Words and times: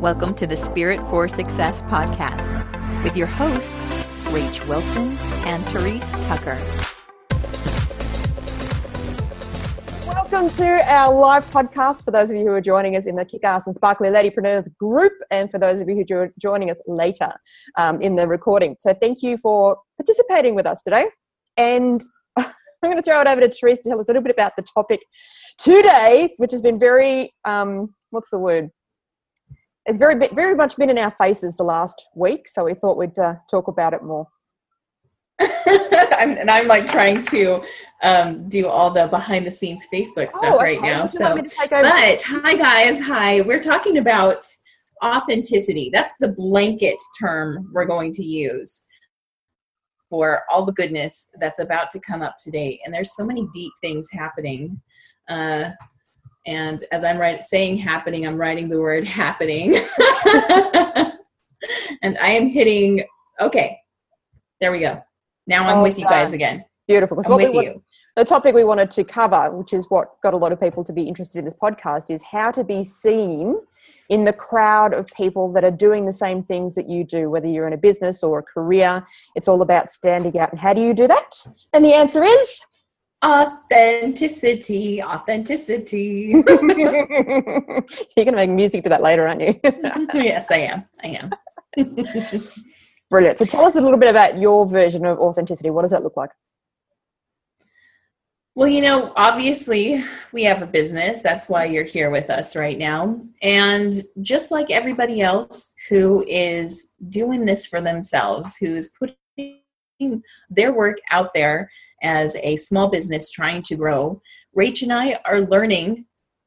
Welcome 0.00 0.34
to 0.34 0.48
the 0.48 0.56
Spirit 0.56 1.00
for 1.10 1.28
Success 1.28 1.82
podcast 1.82 3.04
with 3.04 3.16
your 3.16 3.28
hosts, 3.28 3.74
Rach 4.24 4.66
Wilson 4.66 5.16
and 5.46 5.64
Therese 5.66 6.10
Tucker. 6.26 6.58
Welcome 10.08 10.50
to 10.56 10.92
our 10.92 11.14
live 11.14 11.48
podcast 11.52 12.04
for 12.04 12.10
those 12.10 12.30
of 12.30 12.36
you 12.36 12.42
who 12.42 12.50
are 12.50 12.60
joining 12.60 12.96
us 12.96 13.06
in 13.06 13.14
the 13.14 13.24
Kick-Ass 13.24 13.68
and 13.68 13.76
Sparkly 13.76 14.08
Ladypreneurs 14.08 14.76
group 14.76 15.12
and 15.30 15.48
for 15.48 15.60
those 15.60 15.80
of 15.80 15.88
you 15.88 15.94
who 15.94 16.16
are 16.16 16.32
joining 16.40 16.68
us 16.68 16.80
later 16.88 17.32
um, 17.76 18.02
in 18.02 18.16
the 18.16 18.26
recording. 18.26 18.74
So 18.80 18.92
thank 18.92 19.22
you 19.22 19.38
for 19.38 19.78
participating 19.98 20.56
with 20.56 20.66
us 20.66 20.82
today. 20.82 21.06
And 21.56 22.04
I'm 22.36 22.52
going 22.82 22.96
to 22.96 23.02
throw 23.02 23.20
it 23.20 23.28
over 23.28 23.40
to 23.40 23.48
Therese 23.48 23.82
to 23.82 23.90
tell 23.90 24.00
us 24.00 24.06
a 24.08 24.10
little 24.10 24.22
bit 24.22 24.32
about 24.32 24.56
the 24.56 24.64
topic 24.74 25.00
today, 25.58 26.34
which 26.38 26.52
has 26.52 26.60
been 26.60 26.78
very, 26.78 27.32
um, 27.44 27.94
what's 28.10 28.30
the 28.30 28.38
word? 28.38 28.70
it's 29.86 29.98
very 29.98 30.28
very 30.34 30.54
much 30.54 30.76
been 30.76 30.90
in 30.90 30.98
our 30.98 31.12
faces 31.12 31.56
the 31.56 31.62
last 31.62 32.06
week, 32.14 32.48
so 32.48 32.64
we 32.64 32.74
thought 32.74 32.96
we'd 32.96 33.18
uh, 33.18 33.34
talk 33.50 33.68
about 33.68 33.94
it 33.94 34.02
more. 34.02 34.26
I'm, 35.40 36.30
and 36.38 36.50
I'm 36.50 36.66
like 36.66 36.86
trying 36.86 37.22
to 37.22 37.62
um, 38.02 38.48
do 38.48 38.68
all 38.68 38.90
the 38.90 39.06
behind 39.06 39.46
the 39.46 39.52
scenes 39.52 39.84
Facebook 39.92 40.32
stuff 40.32 40.54
oh, 40.54 40.56
right 40.56 40.80
now. 40.80 41.06
So, 41.06 41.36
but 41.36 42.22
hi 42.26 42.56
guys, 42.56 43.00
hi. 43.00 43.42
We're 43.42 43.60
talking 43.60 43.98
about 43.98 44.44
authenticity. 45.04 45.90
That's 45.92 46.14
the 46.18 46.28
blanket 46.28 46.96
term 47.20 47.70
we're 47.72 47.84
going 47.84 48.12
to 48.14 48.24
use 48.24 48.82
for 50.08 50.42
all 50.50 50.64
the 50.64 50.72
goodness 50.72 51.28
that's 51.40 51.58
about 51.58 51.90
to 51.90 52.00
come 52.00 52.22
up 52.22 52.36
today. 52.42 52.80
And 52.84 52.94
there's 52.94 53.14
so 53.14 53.24
many 53.24 53.46
deep 53.52 53.72
things 53.82 54.08
happening. 54.10 54.80
Uh, 55.28 55.70
and 56.46 56.82
as 56.92 57.04
I'm 57.04 57.18
right, 57.18 57.42
saying 57.42 57.78
happening, 57.78 58.26
I'm 58.26 58.36
writing 58.36 58.68
the 58.68 58.78
word 58.78 59.06
happening. 59.08 59.76
and 62.02 62.18
I 62.18 62.30
am 62.30 62.48
hitting, 62.48 63.04
okay, 63.40 63.78
there 64.60 64.72
we 64.72 64.80
go. 64.80 65.02
Now 65.46 65.68
I'm 65.68 65.78
oh, 65.78 65.82
with 65.82 65.98
you 65.98 66.04
guys 66.04 66.32
again. 66.32 66.64
Beautiful. 66.88 67.20
I'm 67.24 67.32
with 67.32 67.54
you. 67.54 67.82
The 68.16 68.24
topic 68.24 68.54
we 68.54 68.64
wanted 68.64 68.90
to 68.92 69.04
cover, 69.04 69.50
which 69.50 69.74
is 69.74 69.84
what 69.90 70.18
got 70.22 70.32
a 70.32 70.36
lot 70.38 70.50
of 70.50 70.58
people 70.58 70.82
to 70.84 70.92
be 70.92 71.02
interested 71.02 71.38
in 71.38 71.44
this 71.44 71.54
podcast, 71.54 72.10
is 72.10 72.22
how 72.22 72.50
to 72.50 72.64
be 72.64 72.82
seen 72.82 73.60
in 74.08 74.24
the 74.24 74.32
crowd 74.32 74.94
of 74.94 75.06
people 75.08 75.52
that 75.52 75.64
are 75.64 75.70
doing 75.70 76.06
the 76.06 76.14
same 76.14 76.42
things 76.42 76.74
that 76.76 76.88
you 76.88 77.04
do, 77.04 77.28
whether 77.28 77.46
you're 77.46 77.66
in 77.66 77.74
a 77.74 77.76
business 77.78 78.22
or 78.22 78.38
a 78.38 78.42
career. 78.42 79.06
It's 79.34 79.48
all 79.48 79.60
about 79.60 79.90
standing 79.90 80.38
out. 80.38 80.50
And 80.50 80.58
how 80.58 80.72
do 80.72 80.80
you 80.80 80.94
do 80.94 81.06
that? 81.08 81.46
And 81.74 81.84
the 81.84 81.92
answer 81.92 82.24
is 82.24 82.62
Authenticity, 83.24 85.02
authenticity. 85.02 86.32
You're 86.32 86.42
going 86.42 88.26
to 88.26 88.32
make 88.32 88.50
music 88.50 88.84
to 88.84 88.90
that 88.90 89.02
later, 89.02 89.26
aren't 89.26 89.40
you? 89.40 89.58
yes, 90.14 90.50
I 90.50 90.56
am. 90.56 90.84
I 91.02 91.08
am. 91.08 91.30
Brilliant. 93.10 93.38
So 93.38 93.44
tell 93.46 93.64
us 93.64 93.76
a 93.76 93.80
little 93.80 93.98
bit 93.98 94.10
about 94.10 94.38
your 94.38 94.66
version 94.66 95.06
of 95.06 95.18
authenticity. 95.18 95.70
What 95.70 95.82
does 95.82 95.92
that 95.92 96.02
look 96.02 96.16
like? 96.16 96.30
Well, 98.54 98.68
you 98.68 98.80
know, 98.80 99.12
obviously, 99.16 100.02
we 100.32 100.44
have 100.44 100.62
a 100.62 100.66
business. 100.66 101.20
That's 101.20 101.48
why 101.48 101.66
you're 101.66 101.84
here 101.84 102.10
with 102.10 102.30
us 102.30 102.56
right 102.56 102.78
now. 102.78 103.20
And 103.42 103.94
just 104.22 104.50
like 104.50 104.70
everybody 104.70 105.20
else 105.20 105.72
who 105.88 106.24
is 106.26 106.88
doing 107.08 107.44
this 107.44 107.66
for 107.66 107.80
themselves, 107.80 108.56
who's 108.56 108.90
putting 108.98 110.22
their 110.50 110.72
work 110.72 110.96
out 111.10 111.32
there 111.34 111.70
as 112.02 112.36
a 112.36 112.56
small 112.56 112.88
business 112.88 113.30
trying 113.30 113.62
to 113.62 113.76
grow, 113.76 114.20
Rach 114.56 114.82
and 114.82 114.92
I 114.92 115.18
are 115.24 115.40
learning 115.42 116.06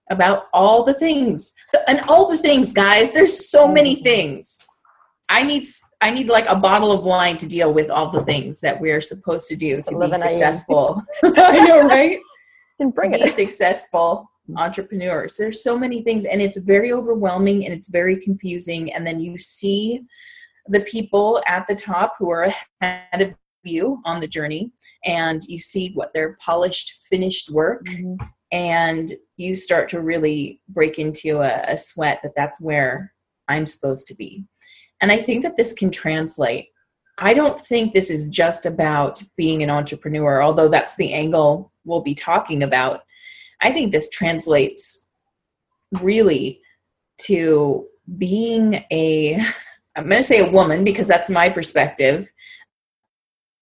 about 0.09 0.47
all 0.53 0.83
the 0.83 0.93
things 0.93 1.53
and 1.87 1.99
all 2.01 2.29
the 2.29 2.37
things, 2.37 2.73
guys. 2.73 3.11
There's 3.11 3.49
so 3.49 3.67
many 3.67 3.95
mm-hmm. 3.95 4.03
things. 4.03 4.57
I 5.29 5.43
need 5.43 5.67
I 6.01 6.11
need 6.11 6.27
like 6.29 6.47
a 6.47 6.55
bottle 6.55 6.91
of 6.91 7.03
wine 7.03 7.37
to 7.37 7.47
deal 7.47 7.73
with 7.73 7.89
all 7.89 8.09
the 8.09 8.23
things 8.23 8.61
that 8.61 8.79
we're 8.79 9.01
supposed 9.01 9.47
to 9.49 9.55
do 9.55 9.81
to 9.81 9.99
be 9.99 10.15
successful. 10.15 11.03
I 11.23 11.65
know, 11.65 11.87
right? 11.87 12.19
And 12.81 12.95
bring 12.95 13.11
to 13.11 13.19
it. 13.19 13.25
be 13.25 13.31
successful 13.31 14.31
mm-hmm. 14.49 14.57
entrepreneurs. 14.57 15.35
There's 15.35 15.61
so 15.61 15.77
many 15.77 16.01
things, 16.01 16.23
and 16.23 16.41
it's 16.41 16.57
very 16.57 16.93
overwhelming 16.93 17.65
and 17.65 17.73
it's 17.73 17.89
very 17.89 18.15
confusing. 18.15 18.93
And 18.93 19.05
then 19.05 19.19
you 19.19 19.37
see 19.37 20.03
the 20.69 20.79
people 20.79 21.43
at 21.45 21.67
the 21.67 21.75
top 21.75 22.13
who 22.17 22.29
are 22.29 22.53
ahead 22.79 23.21
of 23.21 23.33
you 23.63 24.01
on 24.05 24.21
the 24.21 24.27
journey, 24.27 24.71
and 25.05 25.43
you 25.43 25.59
see 25.59 25.91
what 25.93 26.13
their 26.13 26.37
polished, 26.39 26.91
finished 27.09 27.49
work, 27.49 27.85
mm-hmm. 27.85 28.15
and 28.51 29.13
you 29.37 29.55
start 29.55 29.89
to 29.89 30.01
really 30.01 30.61
break 30.69 30.99
into 30.99 31.41
a, 31.41 31.73
a 31.73 31.77
sweat 31.77 32.19
that 32.23 32.33
that's 32.35 32.61
where 32.61 33.13
I'm 33.47 33.65
supposed 33.65 34.07
to 34.07 34.15
be. 34.15 34.45
And 35.01 35.11
I 35.11 35.17
think 35.17 35.43
that 35.43 35.57
this 35.57 35.73
can 35.73 35.91
translate. 35.91 36.69
I 37.17 37.33
don't 37.33 37.59
think 37.59 37.93
this 37.93 38.09
is 38.09 38.27
just 38.29 38.65
about 38.65 39.21
being 39.37 39.63
an 39.63 39.69
entrepreneur, 39.69 40.41
although 40.41 40.69
that's 40.69 40.95
the 40.95 41.13
angle 41.13 41.71
we'll 41.85 42.01
be 42.01 42.15
talking 42.15 42.63
about. 42.63 43.01
I 43.61 43.71
think 43.71 43.91
this 43.91 44.09
translates 44.09 45.07
really 46.01 46.61
to 47.21 47.87
being 48.17 48.85
a, 48.91 49.35
I'm 49.95 50.07
going 50.07 50.21
to 50.21 50.23
say 50.23 50.39
a 50.39 50.51
woman 50.51 50.83
because 50.83 51.07
that's 51.07 51.29
my 51.29 51.49
perspective, 51.49 52.31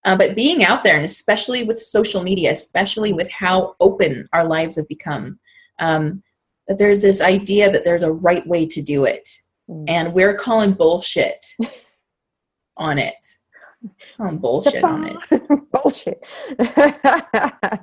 uh, 0.08 0.16
but 0.16 0.36
being 0.36 0.64
out 0.64 0.86
there, 0.86 0.96
and 0.96 1.04
especially 1.04 1.66
with 1.66 1.82
social 1.82 2.24
media, 2.24 2.50
especially 2.50 3.12
with 3.12 3.30
how 3.30 3.76
open 3.82 4.30
our 4.32 4.46
lives 4.46 4.78
have 4.78 4.88
become, 4.88 5.38
um, 5.80 6.24
that 6.70 6.78
there's 6.78 7.02
this 7.02 7.20
idea 7.20 7.70
that 7.70 7.84
there's 7.84 8.04
a 8.04 8.12
right 8.14 8.48
way 8.48 8.66
to 8.66 8.82
do 8.82 9.04
it. 9.04 9.28
Mm. 9.70 9.84
And 9.90 10.14
we're 10.14 10.34
calling 10.34 10.72
bullshit 10.72 11.46
on 12.78 12.98
it. 12.98 13.18
Calling 14.16 14.38
bullshit 14.38 14.82
on 14.82 15.10
it. 15.10 15.72
bullshit. 15.74 16.26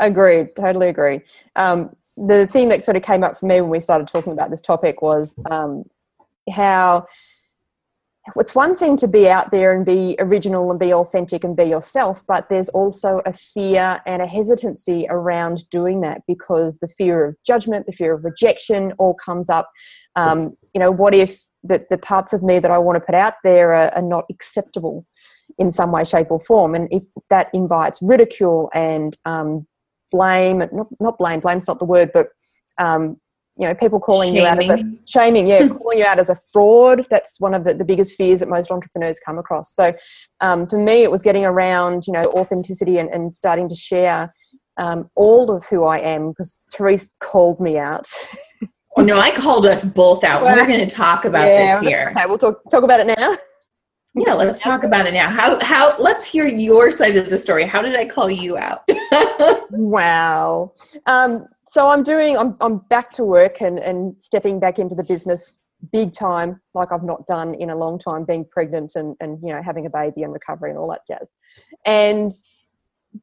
Agreed. 0.00 0.48
Totally 0.56 0.88
agree. 0.88 1.20
Um, 1.54 1.94
the 2.16 2.48
thing 2.48 2.68
that 2.70 2.82
sort 2.82 2.96
of 2.96 3.04
came 3.04 3.22
up 3.22 3.38
for 3.38 3.46
me 3.46 3.60
when 3.60 3.70
we 3.70 3.78
started 3.78 4.08
talking 4.08 4.32
about 4.32 4.50
this 4.50 4.62
topic 4.62 5.00
was 5.00 5.36
um, 5.48 5.84
how 6.50 7.06
it's 8.36 8.54
one 8.54 8.76
thing 8.76 8.96
to 8.98 9.08
be 9.08 9.28
out 9.28 9.50
there 9.50 9.74
and 9.74 9.84
be 9.84 10.16
original 10.18 10.70
and 10.70 10.78
be 10.78 10.92
authentic 10.92 11.44
and 11.44 11.56
be 11.56 11.64
yourself, 11.64 12.22
but 12.26 12.48
there's 12.48 12.68
also 12.70 13.20
a 13.24 13.32
fear 13.32 14.00
and 14.06 14.22
a 14.22 14.26
hesitancy 14.26 15.06
around 15.08 15.68
doing 15.70 16.00
that 16.02 16.22
because 16.26 16.78
the 16.78 16.88
fear 16.88 17.24
of 17.24 17.36
judgment, 17.46 17.86
the 17.86 17.92
fear 17.92 18.14
of 18.14 18.24
rejection 18.24 18.92
all 18.98 19.14
comes 19.14 19.48
up. 19.48 19.70
Um, 20.16 20.56
you 20.74 20.80
know, 20.80 20.90
what 20.90 21.14
if 21.14 21.40
the, 21.62 21.84
the 21.90 21.98
parts 21.98 22.32
of 22.32 22.42
me 22.42 22.58
that 22.58 22.70
I 22.70 22.78
want 22.78 22.96
to 22.96 23.00
put 23.00 23.14
out 23.14 23.34
there 23.44 23.72
are, 23.72 23.94
are 23.94 24.02
not 24.02 24.24
acceptable 24.30 25.06
in 25.58 25.70
some 25.70 25.92
way, 25.92 26.04
shape, 26.04 26.30
or 26.30 26.40
form? 26.40 26.74
And 26.74 26.88
if 26.90 27.04
that 27.30 27.48
invites 27.54 28.00
ridicule 28.02 28.70
and 28.74 29.16
um, 29.24 29.66
blame, 30.10 30.58
not, 30.58 30.88
not 31.00 31.18
blame, 31.18 31.40
blame's 31.40 31.66
not 31.66 31.78
the 31.78 31.84
word, 31.84 32.10
but 32.12 32.28
um, 32.78 33.18
you 33.58 33.66
know 33.66 33.74
people 33.74 33.98
calling 33.98 34.34
shaming. 34.34 34.42
you 34.42 34.72
out 34.72 34.78
as 34.78 34.84
a 34.84 34.84
shaming. 35.06 35.46
yeah 35.48 35.68
calling 35.68 35.98
you 35.98 36.04
out 36.04 36.18
as 36.18 36.30
a 36.30 36.36
fraud. 36.52 37.06
That's 37.10 37.40
one 37.40 37.54
of 37.54 37.64
the, 37.64 37.74
the 37.74 37.84
biggest 37.84 38.14
fears 38.16 38.40
that 38.40 38.48
most 38.48 38.70
entrepreneurs 38.70 39.20
come 39.24 39.38
across. 39.38 39.74
So 39.74 39.92
um, 40.40 40.66
for 40.68 40.78
me 40.78 41.02
it 41.02 41.10
was 41.10 41.22
getting 41.22 41.44
around 41.44 42.06
you 42.06 42.12
know 42.12 42.24
authenticity 42.32 42.98
and, 42.98 43.08
and 43.10 43.34
starting 43.34 43.68
to 43.68 43.74
share 43.74 44.32
um, 44.76 45.10
all 45.16 45.50
of 45.50 45.64
who 45.66 45.84
i 45.84 45.98
am 45.98 46.30
because 46.30 46.60
therese 46.72 47.10
called 47.20 47.60
me 47.60 47.78
out. 47.78 48.08
Oh 48.96 49.02
no 49.02 49.20
i 49.20 49.30
called 49.30 49.64
us 49.64 49.84
both 49.84 50.24
out. 50.24 50.42
Well, 50.42 50.56
we're 50.56 50.66
going 50.66 50.84
to 50.84 50.92
talk 50.92 51.24
about 51.24 51.46
yeah, 51.46 51.78
this 51.78 51.88
here. 51.88 52.12
okay 52.16 52.26
we'll 52.26 52.38
talk, 52.38 52.58
talk 52.68 52.82
about 52.82 52.98
it 52.98 53.06
now. 53.06 53.36
Yeah 54.14 54.34
let's 54.34 54.62
talk 54.62 54.82
about 54.82 55.06
it 55.06 55.14
now. 55.14 55.30
How 55.30 55.62
how 55.62 55.96
let's 55.98 56.24
hear 56.24 56.46
your 56.46 56.90
side 56.90 57.16
of 57.16 57.30
the 57.30 57.38
story. 57.38 57.64
How 57.64 57.82
did 57.82 57.94
i 57.94 58.06
call 58.06 58.30
you 58.30 58.56
out? 58.56 58.82
Wow. 59.70 60.72
Um, 61.06 61.46
so 61.68 61.88
I'm 61.88 62.02
doing, 62.02 62.36
I'm, 62.36 62.56
I'm 62.60 62.78
back 62.78 63.12
to 63.12 63.24
work 63.24 63.60
and, 63.60 63.78
and 63.78 64.14
stepping 64.20 64.58
back 64.58 64.78
into 64.78 64.94
the 64.94 65.04
business 65.04 65.58
big 65.92 66.12
time, 66.12 66.60
like 66.74 66.90
I've 66.92 67.04
not 67.04 67.26
done 67.26 67.54
in 67.54 67.70
a 67.70 67.76
long 67.76 67.98
time, 67.98 68.24
being 68.24 68.44
pregnant 68.44 68.92
and, 68.94 69.16
and, 69.20 69.38
you 69.42 69.52
know, 69.52 69.62
having 69.62 69.86
a 69.86 69.90
baby 69.90 70.22
and 70.22 70.32
recovery 70.32 70.70
and 70.70 70.78
all 70.78 70.88
that 70.90 71.06
jazz. 71.06 71.32
And 71.84 72.32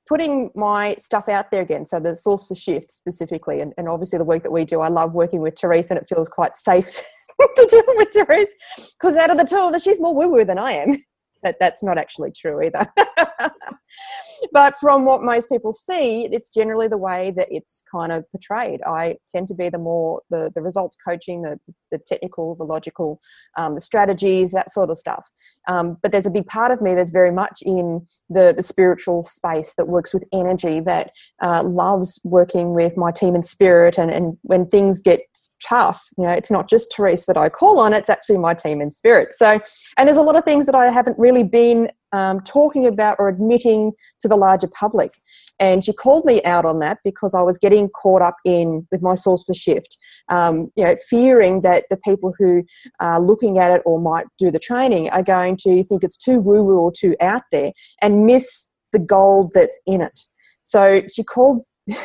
putting 0.08 0.52
my 0.56 0.96
stuff 0.96 1.30
out 1.30 1.52
there 1.52 1.62
again. 1.62 1.86
So 1.86 2.00
the 2.00 2.16
source 2.16 2.48
for 2.48 2.56
shift 2.56 2.92
specifically, 2.92 3.62
and, 3.62 3.74
and 3.78 3.88
obviously 3.88 4.18
the 4.18 4.26
work 4.26 4.44
that 4.44 4.52
we 4.52 4.66
do, 4.66 4.82
I 4.82 4.88
love 4.88 5.14
working 5.14 5.42
with 5.42 5.58
Therese 5.60 5.90
and 5.90 6.00
it 6.00 6.08
feels 6.08 6.30
quite 6.30 6.56
safe 6.56 7.04
to 7.56 7.68
do 7.70 7.84
with 7.88 8.10
Therese 8.14 8.54
because 9.00 9.18
out 9.18 9.30
of 9.30 9.38
the 9.38 9.46
two 9.46 9.58
of 9.58 9.74
us, 9.74 9.84
she's 9.84 10.00
more 10.00 10.14
woo 10.14 10.30
woo 10.30 10.46
than 10.46 10.58
I 10.58 10.74
am. 10.74 11.04
That, 11.46 11.58
that's 11.60 11.84
not 11.84 12.00
actually 12.00 12.32
true 12.32 12.60
either. 12.64 12.92
but 14.52 14.76
from 14.80 15.06
what 15.06 15.22
most 15.22 15.48
people 15.48 15.74
see, 15.74 16.28
it's 16.32 16.52
generally 16.52 16.88
the 16.88 16.98
way 16.98 17.32
that 17.38 17.48
it's 17.52 17.84
kind 17.90 18.12
of 18.12 18.30
portrayed. 18.32 18.82
I 18.82 19.18
tend 19.30 19.48
to 19.50 19.54
be 19.54 19.70
the 19.70 19.78
more 19.78 20.22
the, 20.32 20.52
the 20.56 20.62
results 20.62 20.98
coaching, 21.08 21.44
the, 21.44 21.60
the 21.92 22.00
technical, 22.00 22.56
the 22.56 22.64
logical, 22.64 23.22
um, 23.58 23.76
the 23.76 23.82
strategies, 23.82 24.52
that 24.52 24.72
sort 24.72 24.90
of 24.90 24.98
stuff. 24.98 25.30
Um, 25.68 25.98
but 26.02 26.12
there's 26.12 26.26
a 26.26 26.32
big 26.32 26.48
part 26.48 26.72
of 26.72 26.82
me 26.82 26.96
that's 26.96 27.12
very 27.12 27.32
much 27.32 27.60
in 27.62 28.06
the, 28.30 28.54
the 28.56 28.64
spiritual 28.64 29.24
space 29.24 29.74
that 29.76 29.88
works 29.88 30.14
with 30.14 30.24
energy, 30.34 30.80
that 30.82 31.12
uh, 31.44 31.64
loves 31.64 32.20
working 32.24 32.74
with 32.74 32.98
my 32.98 33.12
team 33.12 33.36
and 33.36 33.46
spirit. 33.46 33.98
And, 33.98 34.12
and 34.12 34.38
when 34.42 34.68
things 34.68 35.00
get 35.00 35.22
tough, 35.64 36.08
you 36.18 36.26
know, 36.26 36.32
it's 36.32 36.52
not 36.52 36.70
just 36.70 36.94
Therese 36.96 37.26
that 37.26 37.38
I 37.38 37.50
call 37.50 37.80
on, 37.80 37.94
it's 37.94 38.10
actually 38.10 38.38
my 38.38 38.54
team 38.54 38.82
and 38.82 38.92
spirit. 38.92 39.34
So, 39.34 39.60
and 39.98 40.08
there's 40.08 40.18
a 40.18 40.24
lot 40.24 40.36
of 40.36 40.44
things 40.44 40.66
that 40.66 40.76
I 40.76 40.90
haven't 40.90 41.18
really 41.20 41.35
been 41.44 41.90
um, 42.12 42.42
talking 42.42 42.86
about 42.86 43.18
or 43.20 43.28
admitting 43.28 43.92
to 44.22 44.28
the 44.28 44.36
larger 44.36 44.68
public. 44.68 45.14
And 45.60 45.84
she 45.84 45.94
called 45.94 46.26
me 46.26 46.44
out 46.44 46.66
on 46.66 46.80
that 46.80 47.00
because 47.04 47.34
I 47.34 47.42
was 47.42 47.58
getting 47.58 47.90
caught 47.90 48.22
up 48.22 48.36
in 48.46 48.88
with 48.92 49.02
my 49.02 49.16
source 49.16 49.44
for 49.44 49.54
shift, 49.54 49.98
um, 50.30 50.72
you 50.76 50.84
know, 50.84 50.96
fearing 51.10 51.62
that 51.62 51.86
the 51.90 51.98
people 51.98 52.34
who 52.38 52.64
are 53.00 53.22
looking 53.22 53.58
at 53.58 53.72
it 53.72 53.82
or 53.86 54.00
might 54.00 54.26
do 54.38 54.52
the 54.52 54.60
training 54.60 55.10
are 55.10 55.24
going 55.24 55.58
to 55.64 55.84
think 55.84 56.04
it's 56.04 56.18
too 56.18 56.40
woo 56.40 56.64
woo 56.64 56.80
or 56.80 56.92
too 56.92 57.16
out 57.22 57.44
there 57.52 57.72
and 58.02 58.26
miss 58.26 58.72
the 58.94 59.00
gold 59.00 59.52
that's 59.54 59.80
in 59.86 60.02
it. 60.02 60.20
So 60.64 61.02
she 61.14 61.24
called. 61.24 61.64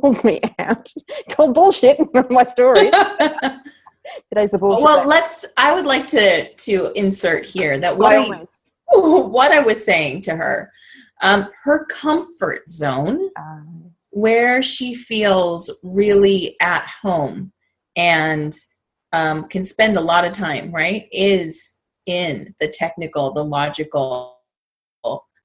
called 0.00 0.22
me 0.22 0.40
out. 0.58 0.92
Called 1.30 1.54
bullshit 1.54 1.98
on 2.00 2.26
my 2.30 2.44
story. 2.44 2.90
Today's 4.28 4.50
the 4.50 4.58
bullshit. 4.58 4.84
Well, 4.84 5.06
let's. 5.06 5.44
I 5.56 5.74
would 5.74 5.86
like 5.86 6.06
to 6.08 6.52
to 6.52 6.92
insert 6.92 7.44
here 7.44 7.78
that 7.78 7.96
what 7.96 8.16
I, 8.16 8.46
what 8.92 9.52
I 9.52 9.60
was 9.60 9.84
saying 9.84 10.22
to 10.22 10.36
her, 10.36 10.72
um, 11.22 11.48
her 11.64 11.86
comfort 11.86 12.68
zone, 12.68 13.30
um, 13.36 13.92
where 14.10 14.62
she 14.62 14.94
feels 14.94 15.70
really 15.82 16.56
at 16.60 16.86
home 17.02 17.52
and 17.96 18.56
um, 19.12 19.48
can 19.48 19.64
spend 19.64 19.96
a 19.96 20.00
lot 20.00 20.24
of 20.24 20.32
time, 20.32 20.72
right, 20.72 21.08
is 21.12 21.78
in 22.06 22.54
the 22.60 22.68
technical, 22.68 23.32
the 23.32 23.44
logical, 23.44 24.38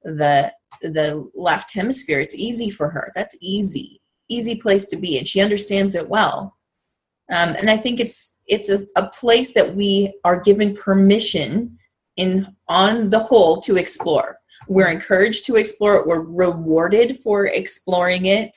the 0.03 0.51
the 0.81 1.29
left 1.35 1.73
hemisphere. 1.73 2.19
It's 2.19 2.35
easy 2.35 2.69
for 2.69 2.89
her. 2.89 3.11
That's 3.15 3.35
easy, 3.41 4.01
easy 4.29 4.55
place 4.55 4.85
to 4.87 4.97
be, 4.97 5.17
and 5.17 5.27
she 5.27 5.41
understands 5.41 5.95
it 5.95 6.07
well. 6.09 6.52
Um, 7.33 7.55
and 7.55 7.69
I 7.69 7.77
think 7.77 7.99
it's 7.99 8.37
it's 8.45 8.69
a, 8.69 8.79
a 8.95 9.09
place 9.09 9.53
that 9.53 9.75
we 9.75 10.13
are 10.23 10.39
given 10.39 10.75
permission 10.75 11.77
in 12.15 12.55
on 12.69 13.09
the 13.09 13.19
whole 13.19 13.59
to 13.61 13.75
explore. 13.75 14.37
We're 14.67 14.89
encouraged 14.89 15.45
to 15.45 15.55
explore 15.55 15.95
it. 15.95 16.05
We're 16.05 16.21
rewarded 16.21 17.17
for 17.17 17.47
exploring 17.47 18.27
it. 18.27 18.55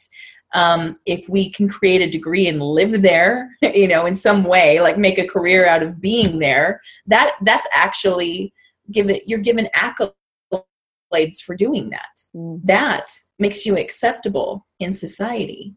Um, 0.52 0.98
if 1.06 1.26
we 1.28 1.50
can 1.50 1.68
create 1.68 2.02
a 2.02 2.10
degree 2.10 2.46
and 2.48 2.62
live 2.62 3.02
there 3.02 3.50
you 3.62 3.88
know 3.88 4.06
in 4.06 4.14
some 4.14 4.44
way 4.44 4.78
like 4.78 4.96
make 4.96 5.18
a 5.18 5.26
career 5.26 5.66
out 5.66 5.82
of 5.82 6.00
being 6.00 6.38
there 6.38 6.80
that 7.08 7.34
that's 7.42 7.66
actually 7.74 8.54
give 8.92 9.10
it 9.10 9.24
you're 9.26 9.40
given 9.40 9.68
accolades 9.74 11.40
for 11.44 11.56
doing 11.56 11.90
that. 11.90 12.14
Mm. 12.34 12.60
that 12.64 13.10
makes 13.40 13.66
you 13.66 13.76
acceptable 13.76 14.66
in 14.78 14.92
society 14.92 15.74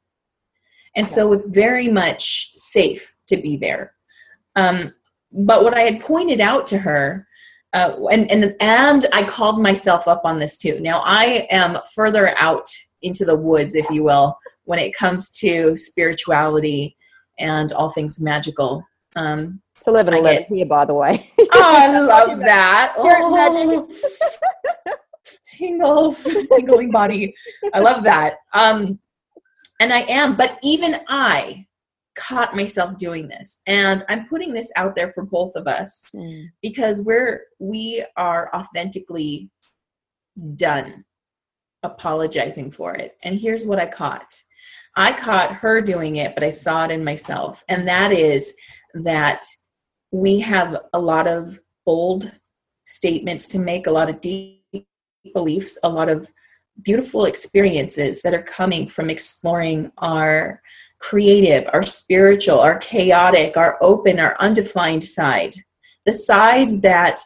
and 1.00 1.10
so 1.10 1.34
it's 1.34 1.48
very 1.48 1.88
much 1.88 2.52
safe 2.56 3.16
to 3.28 3.38
be 3.38 3.58
there 3.58 3.94
um, 4.56 4.94
but 5.32 5.64
what 5.64 5.74
i 5.74 5.82
had 5.82 6.00
pointed 6.02 6.40
out 6.40 6.68
to 6.68 6.78
her 6.78 7.26
uh, 7.74 7.94
and 8.12 8.30
and 8.32 8.56
and 8.60 9.06
I 9.14 9.24
called 9.24 9.62
myself 9.62 10.08
up 10.08 10.22
on 10.26 10.40
this 10.40 10.58
too. 10.58 10.80
Now 10.80 11.02
I 11.06 11.48
am 11.52 11.78
further 11.94 12.36
out 12.38 12.68
into 13.02 13.26
the 13.26 13.36
woods, 13.36 13.76
if 13.76 13.90
you 13.90 14.04
will, 14.04 14.38
when 14.64 14.80
it 14.80 14.96
comes 14.96 15.30
to 15.40 15.76
spirituality 15.78 16.98
and 17.38 17.72
all 17.74 17.90
things 17.90 18.20
magical. 18.20 18.84
Um, 19.16 19.62
it's 19.78 19.88
eleven 19.88 20.16
eleven 20.16 20.46
here, 20.50 20.66
by 20.66 20.86
the 20.86 20.96
way. 20.96 21.32
oh, 21.40 21.48
I 21.54 22.00
love 22.00 22.40
that. 22.40 22.94
Oh. 22.98 23.88
tingles, 25.46 26.28
tingling 26.54 26.92
body. 26.92 27.36
I 27.74 27.80
love 27.80 28.04
that. 28.04 28.38
Um, 28.54 29.00
and 29.80 29.94
I 29.94 30.02
am, 30.02 30.36
but 30.36 30.60
even 30.62 30.98
I 31.08 31.68
caught 32.20 32.56
myself 32.56 32.98
doing 32.98 33.28
this. 33.28 33.62
And 33.66 34.04
i'm 34.10 34.28
putting 34.28 34.54
this 34.54 34.72
out 34.76 34.96
there 34.96 35.12
for 35.14 35.24
both 35.24 35.56
of 35.56 35.68
us 35.68 36.04
mm. 36.16 36.48
because 36.62 37.02
we're 37.02 37.44
we 37.60 38.06
are 38.18 38.50
authentically 38.54 39.50
done 40.56 41.06
apologizing 41.84 42.72
for 42.72 42.96
it. 42.96 43.16
And 43.24 43.40
here's 43.40 43.66
what 43.66 43.80
i 43.80 43.86
caught. 43.86 44.34
I 44.98 45.14
caught 45.14 45.54
her 45.54 45.82
doing 45.82 46.18
it 46.18 46.36
but 46.36 46.44
i 46.44 46.50
saw 46.50 46.86
it 46.86 46.92
in 46.92 47.04
myself. 47.04 47.64
And 47.70 47.88
that 47.88 48.12
is 48.12 48.54
that 48.94 49.46
we 50.12 50.40
have 50.40 50.78
a 50.94 51.00
lot 51.00 51.28
of 51.28 51.60
bold 51.86 52.32
statements 52.86 53.48
to 53.48 53.60
make 53.60 53.88
a 53.88 53.92
lot 53.92 54.10
of 54.10 54.20
deep 54.20 54.60
beliefs 55.34 55.78
a 55.84 55.90
lot 55.90 56.10
of 56.10 56.30
beautiful 56.84 57.26
experiences 57.26 58.22
that 58.22 58.34
are 58.34 58.44
coming 58.44 58.88
from 58.88 59.10
exploring 59.10 59.92
our 59.98 60.62
creative, 61.00 61.70
our 61.74 61.84
spiritual, 61.84 62.60
our 62.60 62.78
chaotic, 62.78 63.58
our 63.58 63.78
open, 63.82 64.20
our 64.20 64.36
undefined 64.40 65.04
side. 65.04 65.56
The 66.06 66.14
side 66.14 66.82
that 66.82 67.20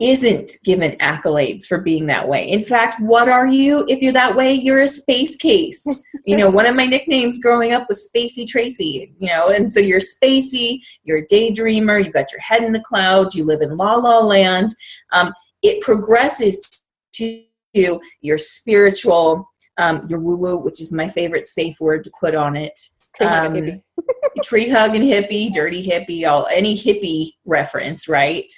isn't 0.00 0.52
given 0.64 0.92
accolades 0.98 1.66
for 1.66 1.78
being 1.78 2.06
that 2.06 2.28
way. 2.28 2.48
In 2.48 2.62
fact, 2.62 3.00
what 3.00 3.28
are 3.28 3.48
you? 3.48 3.84
If 3.88 4.00
you're 4.00 4.12
that 4.12 4.36
way, 4.36 4.54
you're 4.54 4.82
a 4.82 4.88
space 4.88 5.34
case. 5.34 5.84
you 6.24 6.36
know, 6.36 6.48
one 6.48 6.66
of 6.66 6.76
my 6.76 6.86
nicknames 6.86 7.40
growing 7.40 7.72
up 7.72 7.88
was 7.88 8.08
Spacey 8.08 8.46
Tracy, 8.46 9.12
you 9.18 9.28
know, 9.28 9.48
and 9.48 9.72
so 9.72 9.80
you're 9.80 9.98
spacey, 9.98 10.78
you're 11.02 11.18
a 11.18 11.26
daydreamer, 11.26 12.02
you've 12.02 12.14
got 12.14 12.30
your 12.30 12.40
head 12.40 12.62
in 12.62 12.72
the 12.72 12.80
clouds, 12.80 13.34
you 13.34 13.44
live 13.44 13.60
in 13.60 13.76
la 13.76 13.96
la 13.96 14.20
land. 14.20 14.72
Um, 15.10 15.32
it 15.62 15.80
progresses 15.82 16.80
to 17.14 17.42
your 17.72 18.38
spiritual, 18.38 19.48
um, 19.78 20.06
your 20.08 20.20
woo 20.20 20.36
woo, 20.36 20.56
which 20.56 20.80
is 20.80 20.92
my 20.92 21.08
favorite 21.08 21.46
safe 21.46 21.80
word 21.80 22.04
to 22.04 22.10
put 22.20 22.34
on 22.34 22.56
it 22.56 22.78
um, 23.20 23.82
tree 24.42 24.68
hug 24.68 24.94
and 24.94 25.04
hippie, 25.04 25.52
dirty 25.52 25.86
hippie, 25.86 26.28
all 26.28 26.46
any 26.46 26.76
hippie 26.76 27.32
reference, 27.44 28.08
right? 28.08 28.50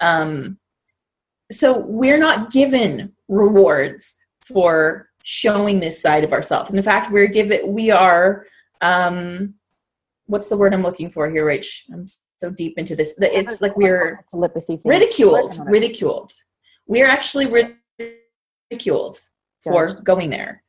Um, 0.00 0.58
so 1.52 1.78
we're 1.78 2.18
not 2.18 2.50
given 2.50 3.12
rewards 3.28 4.16
for 4.40 5.08
showing 5.22 5.80
this 5.80 6.00
side 6.00 6.24
of 6.24 6.32
ourselves. 6.32 6.70
And 6.70 6.78
in 6.78 6.84
fact, 6.84 7.10
we're 7.10 7.26
given 7.26 7.72
we 7.72 7.90
are 7.90 8.46
um, 8.80 9.54
what's 10.26 10.48
the 10.48 10.56
word 10.56 10.74
I'm 10.74 10.82
looking 10.82 11.10
for 11.10 11.30
here, 11.30 11.46
Rach? 11.46 11.82
I'm 11.92 12.06
so 12.36 12.50
deep 12.50 12.78
into 12.78 12.96
this. 12.96 13.14
It's 13.18 13.60
like 13.60 13.76
we're 13.76 14.24
ridiculed, 14.84 15.58
ridiculed. 15.66 16.32
We're 16.86 17.06
actually 17.06 17.46
ridiculed 18.74 19.18
for 19.62 20.00
going 20.02 20.30
there. 20.30 20.62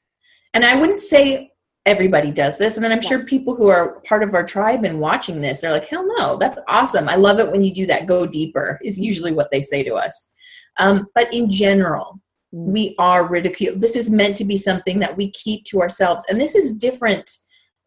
And 0.54 0.64
I 0.64 0.76
wouldn't 0.76 1.02
say 1.02 1.52
everybody 1.86 2.32
does 2.32 2.58
this. 2.58 2.76
And 2.76 2.84
then 2.84 2.92
I'm 2.92 3.02
yeah. 3.02 3.10
sure 3.10 3.26
people 3.26 3.56
who 3.56 3.68
are 3.68 4.00
part 4.02 4.24
of 4.24 4.34
our 4.34 4.44
tribe 4.44 4.86
and 4.86 5.00
watching 5.00 5.42
this 5.42 5.64
are 5.64 5.72
like, 5.72 5.86
hell 5.86 6.08
no, 6.18 6.38
that's 6.38 6.58
awesome. 6.68 7.10
I 7.10 7.16
love 7.16 7.40
it 7.40 7.52
when 7.52 7.62
you 7.62 7.74
do 7.74 7.86
that. 7.88 8.08
Go 8.08 8.26
deeper 8.26 8.80
is 8.84 9.00
usually 9.00 9.32
what 9.32 9.50
they 9.52 9.62
say 9.62 9.84
to 9.84 9.94
us. 9.96 10.32
Um, 10.78 11.08
but 11.14 11.32
in 11.34 11.50
general, 11.52 12.20
mm. 12.54 12.72
we 12.72 12.96
are 12.98 13.28
ridiculed. 13.28 13.82
This 13.82 13.96
is 13.96 14.10
meant 14.10 14.38
to 14.38 14.46
be 14.46 14.58
something 14.58 15.00
that 15.00 15.16
we 15.16 15.32
keep 15.32 15.64
to 15.66 15.82
ourselves. 15.82 16.24
And 16.30 16.40
this 16.40 16.56
is 16.56 16.78
different 16.78 17.30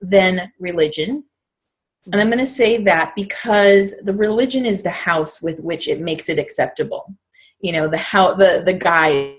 than 0.00 0.52
religion. 0.60 1.24
And 2.12 2.20
I'm 2.20 2.28
going 2.28 2.38
to 2.38 2.46
say 2.46 2.82
that 2.84 3.14
because 3.16 3.94
the 4.02 4.14
religion 4.14 4.64
is 4.64 4.82
the 4.82 4.90
house 4.90 5.42
with 5.42 5.58
which 5.60 5.88
it 5.88 6.00
makes 6.00 6.28
it 6.28 6.38
acceptable. 6.38 7.14
You 7.60 7.72
know, 7.72 7.88
the 7.88 7.98
how 7.98 8.34
the 8.34 8.62
the 8.64 8.72
guy, 8.72 9.37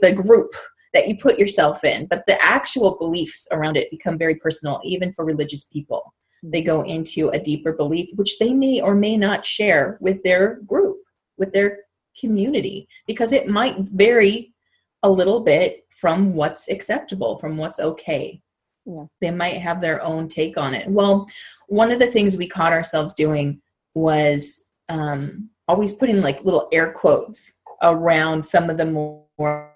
the 0.00 0.12
group 0.12 0.50
that 0.92 1.08
you 1.08 1.16
put 1.18 1.38
yourself 1.38 1.84
in, 1.84 2.06
but 2.06 2.24
the 2.26 2.40
actual 2.42 2.96
beliefs 2.98 3.46
around 3.50 3.76
it 3.76 3.90
become 3.90 4.16
very 4.16 4.36
personal, 4.36 4.80
even 4.84 5.12
for 5.12 5.24
religious 5.24 5.64
people. 5.64 6.14
They 6.42 6.62
go 6.62 6.82
into 6.82 7.30
a 7.30 7.38
deeper 7.38 7.72
belief, 7.72 8.10
which 8.14 8.38
they 8.38 8.52
may 8.52 8.80
or 8.80 8.94
may 8.94 9.16
not 9.16 9.44
share 9.44 9.98
with 10.00 10.22
their 10.22 10.60
group, 10.66 10.98
with 11.38 11.52
their 11.52 11.80
community, 12.18 12.86
because 13.06 13.32
it 13.32 13.48
might 13.48 13.78
vary 13.78 14.54
a 15.02 15.10
little 15.10 15.40
bit 15.40 15.84
from 15.90 16.34
what's 16.34 16.68
acceptable, 16.68 17.38
from 17.38 17.56
what's 17.56 17.80
okay. 17.80 18.40
Yeah. 18.84 19.04
They 19.20 19.30
might 19.30 19.58
have 19.58 19.80
their 19.80 20.02
own 20.02 20.28
take 20.28 20.58
on 20.58 20.74
it. 20.74 20.86
Well, 20.88 21.26
one 21.68 21.90
of 21.90 21.98
the 21.98 22.06
things 22.06 22.36
we 22.36 22.46
caught 22.46 22.72
ourselves 22.72 23.14
doing 23.14 23.62
was 23.94 24.66
um, 24.88 25.48
always 25.66 25.94
putting 25.94 26.20
like 26.20 26.44
little 26.44 26.68
air 26.72 26.92
quotes 26.92 27.54
around 27.82 28.44
some 28.44 28.68
of 28.68 28.76
the 28.76 28.86
more 28.86 29.73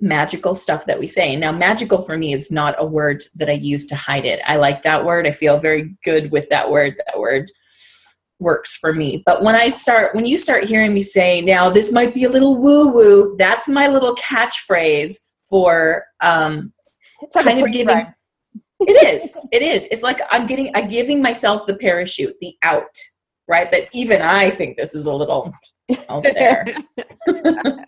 magical 0.00 0.54
stuff 0.54 0.84
that 0.86 0.98
we 0.98 1.06
say. 1.06 1.36
Now, 1.36 1.52
magical 1.52 2.02
for 2.02 2.16
me 2.18 2.34
is 2.34 2.50
not 2.50 2.74
a 2.78 2.86
word 2.86 3.24
that 3.34 3.48
I 3.48 3.52
use 3.52 3.86
to 3.86 3.96
hide 3.96 4.26
it. 4.26 4.40
I 4.44 4.56
like 4.56 4.82
that 4.82 5.04
word. 5.04 5.26
I 5.26 5.32
feel 5.32 5.58
very 5.58 5.96
good 6.04 6.30
with 6.30 6.48
that 6.50 6.70
word. 6.70 6.96
That 7.06 7.18
word 7.18 7.50
works 8.38 8.76
for 8.76 8.92
me. 8.92 9.22
But 9.24 9.42
when 9.42 9.54
I 9.54 9.70
start, 9.70 10.14
when 10.14 10.26
you 10.26 10.38
start 10.38 10.64
hearing 10.64 10.92
me 10.92 11.02
say, 11.02 11.40
now 11.40 11.70
this 11.70 11.90
might 11.90 12.14
be 12.14 12.24
a 12.24 12.28
little 12.28 12.56
woo 12.56 12.88
woo, 12.88 13.36
that's 13.38 13.68
my 13.68 13.86
little 13.88 14.14
catchphrase 14.16 15.16
for 15.48 16.04
um, 16.20 16.72
It's 17.22 17.36
like 17.36 17.46
kind 17.46 17.62
of 17.62 17.72
giving. 17.72 18.06
It 18.78 19.22
is. 19.22 19.38
It 19.52 19.62
is. 19.62 19.88
It's 19.90 20.02
like 20.02 20.20
I'm 20.30 20.46
getting. 20.46 20.70
I'm 20.76 20.90
giving 20.90 21.22
myself 21.22 21.66
the 21.66 21.76
parachute, 21.76 22.36
the 22.42 22.54
out, 22.62 22.94
right? 23.48 23.72
That 23.72 23.88
even 23.94 24.20
I 24.20 24.50
think 24.50 24.76
this 24.76 24.94
is 24.94 25.06
a 25.06 25.14
little 25.14 25.50
out 26.10 26.22
there. 26.22 26.66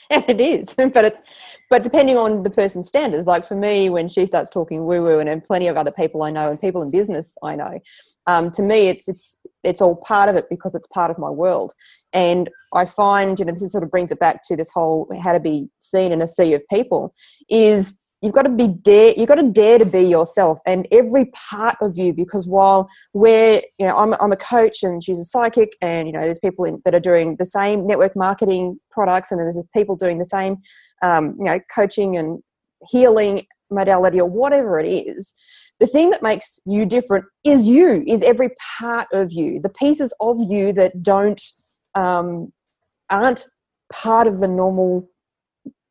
and 0.10 0.24
it 0.28 0.40
is 0.40 0.74
but 0.94 1.04
it's 1.04 1.22
but 1.68 1.82
depending 1.82 2.16
on 2.16 2.42
the 2.42 2.50
person's 2.50 2.88
standards 2.88 3.26
like 3.26 3.46
for 3.46 3.54
me 3.54 3.90
when 3.90 4.08
she 4.08 4.26
starts 4.26 4.50
talking 4.50 4.84
woo 4.84 5.02
woo 5.02 5.18
and, 5.18 5.28
and 5.28 5.44
plenty 5.44 5.66
of 5.66 5.76
other 5.76 5.92
people 5.92 6.22
i 6.22 6.30
know 6.30 6.50
and 6.50 6.60
people 6.60 6.82
in 6.82 6.90
business 6.90 7.36
i 7.42 7.54
know 7.54 7.78
um, 8.26 8.50
to 8.52 8.62
me 8.62 8.88
it's 8.88 9.08
it's 9.08 9.36
it's 9.64 9.80
all 9.80 9.96
part 9.96 10.28
of 10.28 10.36
it 10.36 10.46
because 10.48 10.74
it's 10.74 10.86
part 10.86 11.10
of 11.10 11.18
my 11.18 11.30
world. 11.30 11.72
And 12.12 12.50
i 12.72 12.84
find 12.84 13.38
you 13.38 13.44
know 13.44 13.52
this 13.52 13.72
sort 13.72 13.84
of 13.84 13.90
brings 13.90 14.12
it 14.12 14.18
back 14.18 14.46
to 14.48 14.56
this 14.56 14.70
whole 14.70 15.08
how 15.22 15.32
to 15.32 15.40
be 15.40 15.68
seen 15.78 16.12
in 16.12 16.22
a 16.22 16.28
sea 16.28 16.54
of 16.54 16.62
people 16.68 17.14
is 17.48 17.98
you've 18.22 18.34
got 18.34 18.42
to 18.42 18.50
be 18.50 18.68
dare 18.68 19.12
you've 19.16 19.28
got 19.28 19.36
to 19.36 19.50
dare 19.50 19.78
to 19.78 19.84
be 19.84 20.02
yourself 20.02 20.58
and 20.66 20.86
every 20.92 21.26
part 21.26 21.76
of 21.80 21.98
you 21.98 22.12
because 22.12 22.46
while 22.46 22.88
we're 23.12 23.62
you 23.78 23.86
know 23.86 23.96
i'm, 23.96 24.14
I'm 24.20 24.32
a 24.32 24.36
coach 24.36 24.82
and 24.82 25.02
she's 25.02 25.18
a 25.18 25.24
psychic 25.24 25.76
and 25.80 26.06
you 26.06 26.12
know 26.12 26.20
there's 26.20 26.38
people 26.38 26.64
in, 26.64 26.80
that 26.84 26.94
are 26.94 27.00
doing 27.00 27.36
the 27.38 27.46
same 27.46 27.86
network 27.86 28.16
marketing 28.16 28.78
products 28.90 29.30
and 29.30 29.40
there's 29.40 29.62
people 29.74 29.96
doing 29.96 30.18
the 30.18 30.24
same 30.24 30.58
um, 31.02 31.34
you 31.38 31.44
know 31.44 31.60
coaching 31.74 32.16
and 32.16 32.42
healing 32.88 33.46
modality 33.70 34.20
or 34.20 34.28
whatever 34.28 34.78
it 34.80 34.88
is 34.88 35.34
the 35.80 35.86
thing 35.86 36.10
that 36.10 36.22
makes 36.22 36.60
you 36.66 36.84
different 36.84 37.24
is 37.42 37.66
you 37.66 38.04
is 38.06 38.22
every 38.22 38.50
part 38.78 39.08
of 39.12 39.32
you. 39.32 39.60
The 39.60 39.70
pieces 39.70 40.12
of 40.20 40.38
you 40.48 40.74
that 40.74 41.02
don't 41.02 41.42
um, 41.94 42.52
aren't 43.08 43.46
part 43.90 44.26
of 44.26 44.40
the 44.40 44.46
normal 44.46 45.09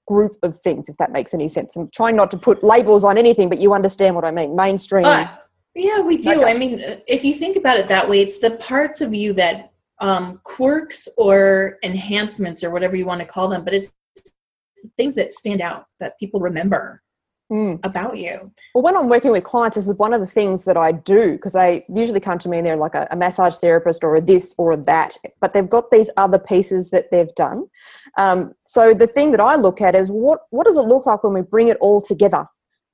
group 0.09 0.37
of 0.47 0.59
things 0.65 0.89
if 0.89 0.97
that 0.97 1.11
makes 1.11 1.31
any 1.33 1.47
sense 1.47 1.75
i'm 1.75 1.89
trying 1.99 2.15
not 2.15 2.29
to 2.31 2.37
put 2.47 2.63
labels 2.63 3.03
on 3.03 3.17
anything 3.17 3.47
but 3.47 3.59
you 3.59 3.73
understand 3.79 4.15
what 4.15 4.25
i 4.25 4.31
mean 4.31 4.55
mainstream 4.55 5.05
Uh, 5.05 5.27
yeah, 5.75 6.01
we 6.01 6.17
do. 6.17 6.41
Okay. 6.41 6.51
I 6.51 6.57
mean, 6.57 6.81
if 7.07 7.23
you 7.23 7.33
think 7.33 7.55
about 7.55 7.77
it 7.77 7.87
that 7.87 8.09
way, 8.09 8.21
it's 8.21 8.39
the 8.39 8.51
parts 8.51 9.01
of 9.01 9.13
you 9.13 9.33
that 9.33 9.71
um, 9.99 10.39
quirks 10.43 11.07
or 11.17 11.77
enhancements 11.83 12.63
or 12.63 12.69
whatever 12.71 12.95
you 12.95 13.05
want 13.05 13.19
to 13.19 13.25
call 13.25 13.47
them, 13.47 13.63
but 13.63 13.73
it's 13.73 13.91
things 14.97 15.15
that 15.15 15.33
stand 15.33 15.61
out 15.61 15.85
that 15.99 16.17
people 16.19 16.39
remember 16.39 17.01
Mm. 17.51 17.83
about 17.83 18.15
you. 18.15 18.51
Well, 18.75 18.83
when 18.83 18.95
I'm 18.95 19.09
working 19.09 19.31
with 19.31 19.43
clients, 19.43 19.73
this 19.75 19.87
is 19.87 19.95
one 19.95 20.13
of 20.13 20.21
the 20.21 20.27
things 20.27 20.65
that 20.65 20.77
I 20.77 20.91
do 20.91 21.31
because 21.31 21.53
they 21.53 21.83
usually 21.91 22.19
come 22.19 22.37
to 22.39 22.49
me 22.49 22.59
and 22.59 22.67
they're 22.67 22.75
like 22.75 22.93
a, 22.93 23.07
a 23.09 23.15
massage 23.15 23.55
therapist 23.55 24.03
or 24.03 24.15
a 24.15 24.21
this 24.21 24.53
or 24.59 24.73
a 24.73 24.77
that, 24.77 25.17
but 25.41 25.55
they've 25.55 25.67
got 25.67 25.89
these 25.89 26.11
other 26.15 26.37
pieces 26.37 26.91
that 26.91 27.09
they've 27.09 27.33
done. 27.33 27.65
Um, 28.19 28.53
so 28.67 28.93
the 28.93 29.07
thing 29.07 29.31
that 29.31 29.39
I 29.39 29.55
look 29.55 29.81
at 29.81 29.95
is 29.95 30.09
what 30.11 30.41
what 30.51 30.65
does 30.65 30.77
it 30.77 30.81
look 30.83 31.07
like 31.07 31.23
when 31.23 31.33
we 31.33 31.41
bring 31.41 31.69
it 31.69 31.77
all 31.81 32.03
together? 32.03 32.45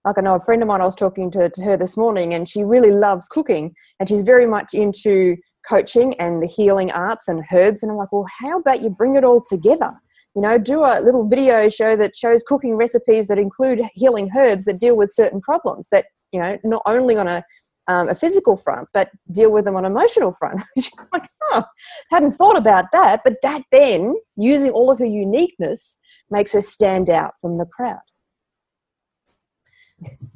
Like 0.05 0.17
I 0.17 0.21
know 0.21 0.35
a 0.35 0.39
friend 0.39 0.61
of 0.61 0.69
mine, 0.69 0.79
I 0.79 0.85
was 0.85 0.95
talking 0.95 1.29
to, 1.31 1.49
to 1.49 1.61
her 1.63 1.75
this 1.75 1.97
morning, 1.97 2.33
and 2.33 2.47
she 2.47 2.63
really 2.63 2.91
loves 2.91 3.27
cooking, 3.27 3.75
and 3.99 4.07
she's 4.07 4.21
very 4.21 4.45
much 4.45 4.73
into 4.73 5.35
coaching 5.67 6.13
and 6.19 6.41
the 6.41 6.47
healing 6.47 6.91
arts 6.91 7.27
and 7.27 7.43
herbs. 7.51 7.83
And 7.83 7.91
I'm 7.91 7.97
like, 7.97 8.13
well, 8.13 8.27
how 8.39 8.59
about 8.59 8.81
you 8.81 8.89
bring 8.89 9.17
it 9.17 9.25
all 9.25 9.43
together? 9.43 9.91
You 10.35 10.41
know 10.41 10.57
do 10.57 10.83
a 10.83 10.99
little 11.01 11.27
video 11.27 11.69
show 11.69 11.95
that 11.95 12.15
shows 12.15 12.43
cooking 12.45 12.75
recipes 12.75 13.27
that 13.27 13.37
include 13.39 13.81
healing 13.93 14.29
herbs 14.37 14.65
that 14.65 14.79
deal 14.79 14.95
with 14.95 15.09
certain 15.11 15.39
problems 15.41 15.87
that 15.91 16.05
you 16.31 16.39
know 16.39 16.57
not 16.63 16.81
only 16.85 17.15
on 17.17 17.27
a 17.27 17.43
um, 17.87 18.09
a 18.09 18.15
physical 18.15 18.57
front 18.57 18.87
but 18.93 19.09
deal 19.31 19.51
with 19.51 19.63
them 19.65 19.75
on 19.75 19.85
an 19.85 19.91
emotional 19.91 20.31
front. 20.31 20.61
Like 21.13 21.27
oh 21.51 21.63
hadn't 22.11 22.31
thought 22.31 22.57
about 22.57 22.85
that 22.91 23.21
but 23.23 23.35
that 23.43 23.61
then 23.71 24.15
using 24.35 24.71
all 24.71 24.89
of 24.91 24.99
her 24.99 25.05
uniqueness 25.05 25.97
makes 26.29 26.51
her 26.53 26.61
stand 26.61 27.09
out 27.09 27.33
from 27.39 27.57
the 27.57 27.65
crowd. 27.65 27.99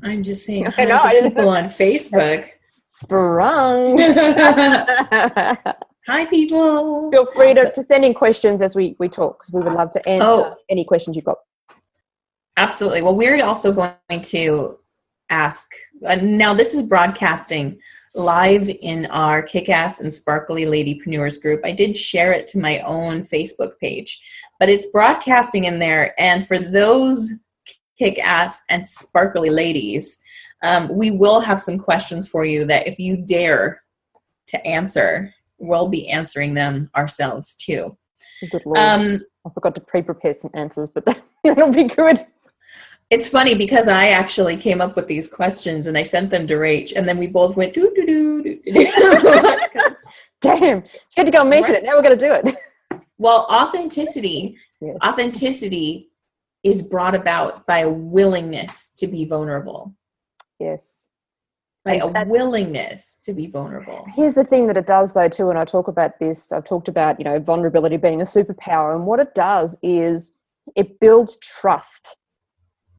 I'm 0.04 0.24
just 0.24 0.46
saying 0.46 0.68
I 0.68 0.72
hi 0.72 0.86
know, 0.86 0.96
I 0.96 1.12
didn't- 1.14 1.32
people 1.32 1.50
on 1.50 1.66
Facebook. 1.66 2.50
sprung 2.88 3.98
hi, 6.10 6.26
people. 6.26 7.10
feel 7.12 7.28
free 7.36 7.54
to, 7.54 7.72
to 7.72 7.84
send 7.84 8.04
in 8.04 8.14
questions 8.14 8.62
as 8.62 8.76
we, 8.76 8.96
we 9.00 9.08
talk 9.08 9.40
because 9.40 9.54
we 9.54 9.62
would 9.62 9.74
love 9.74 9.92
to 9.92 10.10
answer 10.10 10.26
Oh. 10.26 10.56
any 10.70 10.84
questions 10.84 11.16
you've 11.16 11.26
got 11.26 11.38
Absolutely. 12.58 13.02
Well, 13.02 13.16
we're 13.16 13.42
also 13.42 13.72
going 13.72 14.22
to 14.22 14.78
ask. 15.30 15.70
Uh, 16.06 16.16
now, 16.16 16.54
this 16.54 16.74
is 16.74 16.84
broadcasting 16.84 17.80
live 18.16 18.68
in 18.70 19.06
our 19.06 19.42
Kick 19.42 19.70
Ass 19.70 20.02
and 20.02 20.14
Sparkly 20.14 20.66
Ladypreneurs 20.66 21.42
group. 21.42 21.62
I 21.64 21.72
did 21.72 21.96
share 21.96 22.34
it 22.34 22.48
to 22.48 22.60
my 22.60 22.80
own 22.82 23.24
Facebook 23.24 23.78
page, 23.80 24.20
but 24.60 24.68
it's 24.68 24.88
broadcasting 24.88 25.64
in 25.66 25.80
there. 25.80 26.20
And 26.20 26.46
for 26.46 26.60
those 26.60 27.32
kick 27.98 28.20
ass 28.20 28.62
and 28.68 28.86
sparkly 28.86 29.50
ladies, 29.50 30.20
um, 30.62 30.90
we 30.90 31.12
will 31.12 31.40
have 31.40 31.62
some 31.62 31.78
questions 31.78 32.28
for 32.28 32.44
you 32.44 32.66
that 32.66 32.88
if 32.88 33.00
you 33.00 33.16
dare 33.16 33.84
to 34.48 34.68
answer, 34.68 35.34
we'll 35.60 35.88
be 35.88 36.08
answering 36.10 36.54
them 36.54 36.90
ourselves 36.96 37.56
too. 37.56 37.98
Good 38.52 38.66
Lord. 38.66 38.78
Um, 38.80 39.26
I 39.46 39.50
forgot 39.54 39.76
to 39.76 39.82
pre-prepare 39.82 40.34
some 40.34 40.52
answers, 40.54 40.90
but 40.90 41.06
that, 41.06 41.22
that'll 41.44 41.72
be 41.72 41.86
good. 41.86 42.20
It's 43.10 43.28
funny 43.28 43.56
because 43.56 43.88
I 43.88 44.10
actually 44.10 44.56
came 44.56 44.82
up 44.82 44.96
with 44.96 45.08
these 45.08 45.28
questions 45.28 45.88
and 45.88 45.98
I 45.98 46.04
sent 46.04 46.30
them 46.30 46.46
to 46.48 46.56
Rach, 46.56 46.94
and 46.96 47.08
then 47.08 47.18
we 47.18 47.28
both 47.28 47.56
went 47.56 47.74
doo 47.74 47.92
doo 47.96 48.06
doo 48.06 48.44
doo. 48.44 48.62
doo, 48.64 48.74
doo. 48.74 49.96
Damn, 50.42 50.84
she 50.84 51.18
had 51.18 51.26
to 51.26 51.32
go 51.32 51.42
and 51.42 51.50
mention 51.50 51.76
it. 51.76 51.84
Now 51.84 51.96
we're 51.96 52.04
going 52.04 52.18
to 52.18 52.26
do 52.26 52.34
it. 52.34 52.56
well, 53.18 53.48
authenticity, 53.50 54.58
Yes. 54.82 54.96
authenticity 55.04 56.10
is 56.64 56.82
brought 56.82 57.14
about 57.14 57.66
by 57.68 57.80
a 57.80 57.90
willingness 57.90 58.92
to 58.98 59.08
be 59.08 59.26
vulnerable, 59.26 59.94
Yes. 60.60 61.08
And 61.86 62.16
a 62.16 62.26
willingness 62.26 63.18
to 63.24 63.34
be 63.34 63.48
vulnerable. 63.48 64.06
Here's 64.14 64.36
the 64.36 64.44
thing 64.44 64.68
that 64.68 64.78
it 64.78 64.86
does, 64.86 65.14
though, 65.14 65.30
too, 65.30 65.50
and 65.50 65.58
I 65.58 65.66
talk 65.66 65.88
about 65.88 66.20
this. 66.20 66.52
I've 66.52 66.66
talked 66.66 66.88
about, 66.88 67.20
you 67.20 67.24
know, 67.24 67.40
vulnerability 67.40 67.98
being 67.98 68.22
a 68.22 68.26
superpower, 68.26 68.94
and 68.94 69.06
what 69.06 69.20
it 69.20 69.34
does 69.34 69.78
is 69.82 70.36
it 70.76 71.00
builds 71.00 71.38
trust. 71.38 72.18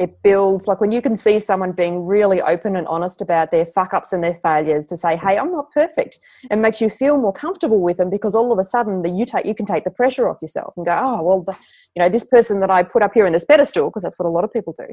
It 0.01 0.23
builds, 0.23 0.67
like 0.67 0.81
when 0.81 0.93
you 0.93 1.03
can 1.03 1.15
see 1.15 1.39
someone 1.39 1.73
being 1.73 2.07
really 2.07 2.41
open 2.41 2.75
and 2.75 2.87
honest 2.87 3.21
about 3.21 3.51
their 3.51 3.67
fuck 3.67 3.93
ups 3.93 4.15
and 4.15 4.25
their 4.25 4.35
failures 4.35 4.87
to 4.87 4.97
say, 4.97 5.15
hey, 5.15 5.37
I'm 5.37 5.53
not 5.53 5.71
perfect. 5.73 6.21
It 6.51 6.57
makes 6.57 6.81
you 6.81 6.89
feel 6.89 7.19
more 7.19 7.35
comfortable 7.35 7.81
with 7.81 7.99
them 7.99 8.09
because 8.09 8.35
all 8.35 8.51
of 8.51 8.59
a 8.59 8.65
sudden 8.65 9.03
the, 9.03 9.11
you, 9.11 9.27
take, 9.27 9.45
you 9.45 9.55
can 9.55 9.67
take 9.67 9.85
the 9.85 9.91
pressure 9.91 10.27
off 10.27 10.39
yourself 10.41 10.73
and 10.79 10.87
go, 10.87 10.99
oh, 10.99 11.23
well, 11.23 11.43
the, 11.43 11.55
you 11.95 12.03
know, 12.03 12.09
this 12.09 12.25
person 12.25 12.61
that 12.61 12.71
I 12.71 12.83
put 12.83 13.03
up 13.03 13.13
here 13.13 13.27
in 13.27 13.35
this 13.35 13.45
pedestal, 13.45 13.91
because 13.91 14.03
that's 14.03 14.19
what 14.19 14.25
a 14.25 14.31
lot 14.31 14.43
of 14.43 14.51
people 14.51 14.75
do, 14.79 14.87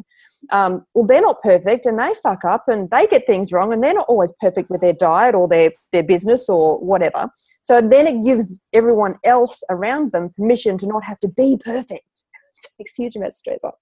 um, 0.51 0.85
well, 0.93 1.05
they're 1.05 1.21
not 1.21 1.41
perfect 1.41 1.85
and 1.85 1.97
they 1.97 2.13
fuck 2.21 2.43
up 2.43 2.65
and 2.67 2.89
they 2.89 3.07
get 3.07 3.25
things 3.25 3.53
wrong 3.53 3.71
and 3.71 3.81
they're 3.81 3.93
not 3.93 4.07
always 4.09 4.33
perfect 4.41 4.69
with 4.69 4.81
their 4.81 4.91
diet 4.91 5.35
or 5.35 5.47
their, 5.47 5.71
their 5.93 6.03
business 6.03 6.49
or 6.49 6.79
whatever. 6.79 7.29
So 7.61 7.79
then 7.79 8.07
it 8.07 8.25
gives 8.25 8.59
everyone 8.73 9.15
else 9.23 9.63
around 9.69 10.11
them 10.11 10.31
permission 10.35 10.77
to 10.79 10.85
not 10.85 11.05
have 11.05 11.19
to 11.21 11.29
be 11.29 11.57
perfect. 11.63 12.03
Takes 12.77 12.95
huge 12.95 13.15
amount 13.15 13.29
of 13.29 13.35
stress 13.35 13.63
off. 13.63 13.75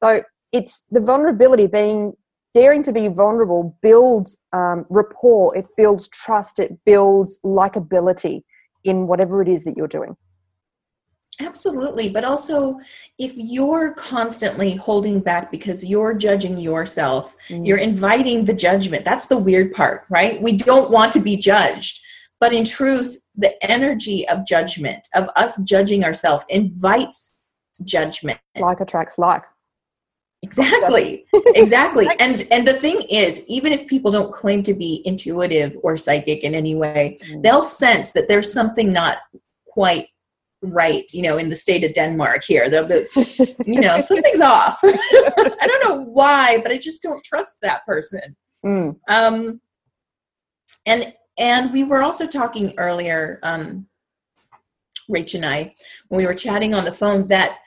So 0.00 0.22
it's 0.56 0.84
the 0.90 1.00
vulnerability 1.00 1.66
being 1.66 2.12
daring 2.54 2.82
to 2.82 2.92
be 2.92 3.08
vulnerable 3.08 3.62
builds 3.82 4.38
um, 4.52 4.86
rapport, 4.88 5.54
it 5.56 5.66
builds 5.76 6.08
trust, 6.08 6.58
it 6.58 6.72
builds 6.86 7.38
likability 7.44 8.42
in 8.84 9.06
whatever 9.06 9.42
it 9.42 9.48
is 9.48 9.62
that 9.64 9.76
you're 9.76 9.94
doing. 9.98 10.16
Absolutely. 11.38 12.08
But 12.08 12.24
also, 12.24 12.78
if 13.18 13.32
you're 13.36 13.92
constantly 13.92 14.74
holding 14.74 15.20
back 15.20 15.50
because 15.50 15.84
you're 15.84 16.14
judging 16.14 16.56
yourself, 16.58 17.36
Mm. 17.50 17.66
you're 17.66 17.76
inviting 17.92 18.46
the 18.46 18.54
judgment. 18.54 19.04
That's 19.04 19.26
the 19.26 19.36
weird 19.36 19.72
part, 19.72 20.04
right? 20.08 20.40
We 20.40 20.56
don't 20.56 20.90
want 20.90 21.12
to 21.12 21.20
be 21.20 21.36
judged. 21.36 22.00
But 22.40 22.54
in 22.54 22.64
truth, 22.64 23.18
the 23.34 23.52
energy 23.62 24.26
of 24.28 24.46
judgment, 24.46 25.08
of 25.14 25.28
us 25.36 25.58
judging 25.62 26.04
ourselves, 26.04 26.46
invites 26.48 27.32
judgment. 27.84 28.40
Like 28.58 28.80
attracts 28.80 29.18
like. 29.18 29.44
Exactly. 30.42 31.24
exactly. 31.54 32.08
And 32.18 32.46
and 32.50 32.66
the 32.66 32.74
thing 32.74 33.02
is, 33.10 33.42
even 33.48 33.72
if 33.72 33.86
people 33.86 34.10
don't 34.10 34.32
claim 34.32 34.62
to 34.64 34.74
be 34.74 35.02
intuitive 35.04 35.76
or 35.82 35.96
psychic 35.96 36.40
in 36.44 36.54
any 36.54 36.74
way, 36.74 37.18
Mm. 37.30 37.42
they'll 37.42 37.64
sense 37.64 38.12
that 38.12 38.28
there's 38.28 38.52
something 38.52 38.92
not 38.92 39.18
quite 39.66 40.08
right, 40.62 41.04
you 41.12 41.22
know, 41.22 41.36
in 41.38 41.48
the 41.48 41.54
state 41.54 41.84
of 41.84 41.92
Denmark 41.92 42.42
here. 42.44 42.68
They'll 42.70 42.86
be, 42.86 43.06
you 43.64 43.80
know, 43.80 44.00
something's 44.00 44.40
off. 44.40 44.78
I 44.82 45.66
don't 45.66 45.84
know 45.88 46.02
why, 46.04 46.58
but 46.62 46.72
I 46.72 46.78
just 46.78 47.02
don't 47.02 47.22
trust 47.24 47.56
that 47.62 47.84
person. 47.86 48.36
Mm. 48.64 48.96
Um, 49.08 49.60
and 50.86 51.12
and 51.38 51.72
we 51.72 51.84
were 51.84 52.02
also 52.02 52.26
talking 52.26 52.72
earlier, 52.78 53.38
um, 53.42 53.86
Rach 55.10 55.34
and 55.34 55.44
I, 55.44 55.74
when 56.08 56.18
we 56.18 56.26
were 56.26 56.34
chatting 56.34 56.74
on 56.74 56.84
the 56.84 56.92
phone, 56.92 57.28
that 57.28 57.58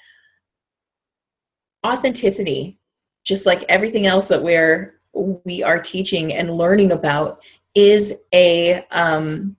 authenticity, 1.85 2.79
just 3.23 3.45
like 3.45 3.63
everything 3.69 4.05
else 4.05 4.27
that 4.27 4.43
we're 4.43 4.95
we 5.13 5.63
are 5.63 5.79
teaching 5.79 6.33
and 6.33 6.55
learning 6.55 6.91
about, 6.91 7.41
is 7.75 8.15
a 8.33 8.85
um, 8.91 9.55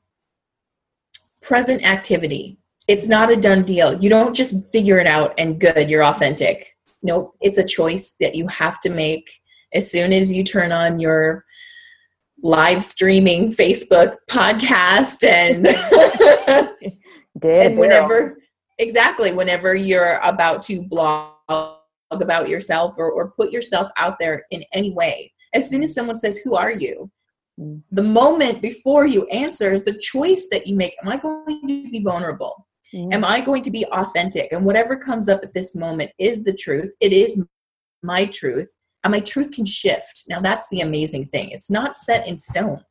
present 1.43 1.85
activity. 1.85 2.57
It's 2.89 3.09
not 3.09 3.31
a 3.31 3.37
done 3.37 3.65
deal. 3.65 4.01
You 4.01 4.09
don't 4.09 4.35
just 4.35 4.71
figure 4.71 4.99
it 4.99 5.07
out 5.07 5.35
and 5.39 5.61
good, 5.61 5.91
you're 5.91 6.05
authentic. 6.05 6.77
nope 7.03 7.35
it's 7.41 7.59
a 7.59 7.65
choice 7.65 8.17
that 8.21 8.35
you 8.35 8.47
have 8.49 8.81
to 8.81 8.91
make 8.91 9.41
as 9.73 9.91
soon 9.91 10.13
as 10.13 10.33
you 10.33 10.45
turn 10.45 10.73
on 10.73 10.99
your 10.99 11.45
live 12.43 12.83
streaming 12.83 13.53
facebook 13.53 14.17
podcast 14.31 15.25
and 15.25 15.67
and 17.43 17.79
whenever 17.79 18.39
exactly 18.79 19.33
whenever 19.33 19.75
you're 19.75 20.19
about 20.23 20.63
to 20.63 20.83
blog 20.83 21.80
about 22.11 22.49
yourself 22.49 22.95
or, 22.99 23.11
or 23.11 23.31
put 23.33 23.53
yourself 23.53 23.91
out 23.97 24.19
there 24.19 24.45
in 24.51 24.65
any 24.73 24.93
way. 24.93 25.33
As 25.55 25.69
soon 25.69 25.83
as 25.83 25.95
someone 25.95 26.19
says 26.19 26.39
who 26.39 26.55
are 26.55 26.73
you? 26.73 27.11
the 27.91 28.03
moment 28.03 28.63
before 28.63 29.07
you 29.07 29.27
answer 29.27 29.73
is 29.73 29.85
the 29.85 29.99
choice 29.99 30.49
that 30.51 30.67
you 30.67 30.75
make. 30.75 30.95
Am 31.03 31.09
i 31.11 31.17
going 31.19 31.61
to 31.67 31.91
be 31.91 32.01
vulnerable? 32.01 32.67
Mhm. 32.95 33.13
am 33.15 33.25
i 33.25 33.41
going 33.41 33.63
to 33.63 33.71
be 33.71 33.85
authentic? 33.87 34.51
And 34.51 34.65
whatever 34.65 34.97
comes 34.97 35.29
up 35.29 35.45
at 35.45 35.55
this 35.55 35.77
moment 35.77 36.11
is 36.19 36.43
the 36.43 36.53
truth. 36.53 36.91
It 37.01 37.13
is 37.13 37.43
my 38.03 38.25
truth 38.27 38.75
and 39.05 39.13
my 39.13 39.21
truth 39.21 39.53
can 39.53 39.65
shift. 39.65 40.25
Now 40.29 40.41
that's 40.41 40.69
the 40.71 40.81
amazing 40.81 41.27
thing. 41.27 41.51
It's 41.51 41.71
not 41.71 41.97
set 41.97 42.27
in 42.27 42.39
stone. 42.39 42.85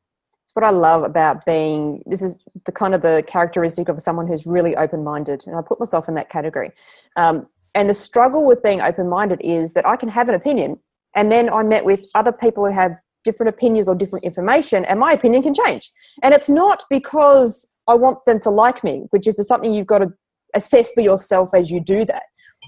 It's 0.44 0.56
what 0.56 0.66
I 0.66 0.72
love 0.72 1.04
about 1.04 1.46
being. 1.46 2.02
This 2.06 2.22
is 2.22 2.44
the 2.66 2.72
kind 2.72 2.96
of 2.96 3.02
the 3.02 3.24
characteristic 3.28 3.90
of 3.90 4.02
someone 4.02 4.28
who's 4.28 4.48
really 4.48 4.76
open-minded, 4.76 5.44
and 5.46 5.56
I 5.56 5.62
put 5.62 5.80
myself 5.80 6.08
in 6.08 6.16
that 6.16 6.30
category. 6.30 6.72
Um, 7.18 7.48
and 7.76 7.90
the 7.90 7.94
struggle 7.94 8.46
with 8.46 8.64
being 8.64 8.82
open-minded 8.82 9.42
is 9.44 9.74
that 9.74 9.88
I 9.88 9.96
can 9.96 10.10
have 10.10 10.30
an 10.30 10.36
opinion, 10.36 10.78
and 11.16 11.32
then 11.32 11.50
I'm 11.50 11.70
met 11.70 11.86
with 11.86 12.06
other 12.16 12.32
people 12.32 12.66
who 12.66 12.74
have 12.74 12.92
different 13.24 13.50
opinions 13.50 13.88
or 13.88 13.96
different 13.96 14.26
information, 14.26 14.86
and 14.86 15.00
my 15.00 15.14
opinion 15.14 15.44
can 15.44 15.54
change. 15.54 15.92
And 16.24 16.34
it's 16.34 16.50
not 16.50 16.84
because 16.90 17.68
I 17.88 17.96
want 17.96 18.20
them 18.26 18.40
to 18.42 18.50
like 18.50 18.84
me, 18.84 19.06
which 19.10 19.28
is 19.28 19.36
something 19.48 19.74
you've 19.74 19.88
got 19.88 20.00
to 20.00 20.14
assess 20.56 20.92
for 20.94 21.02
yourself 21.02 21.54
as 21.54 21.70
you 21.70 21.80
do 21.80 22.06
that. 22.06 22.24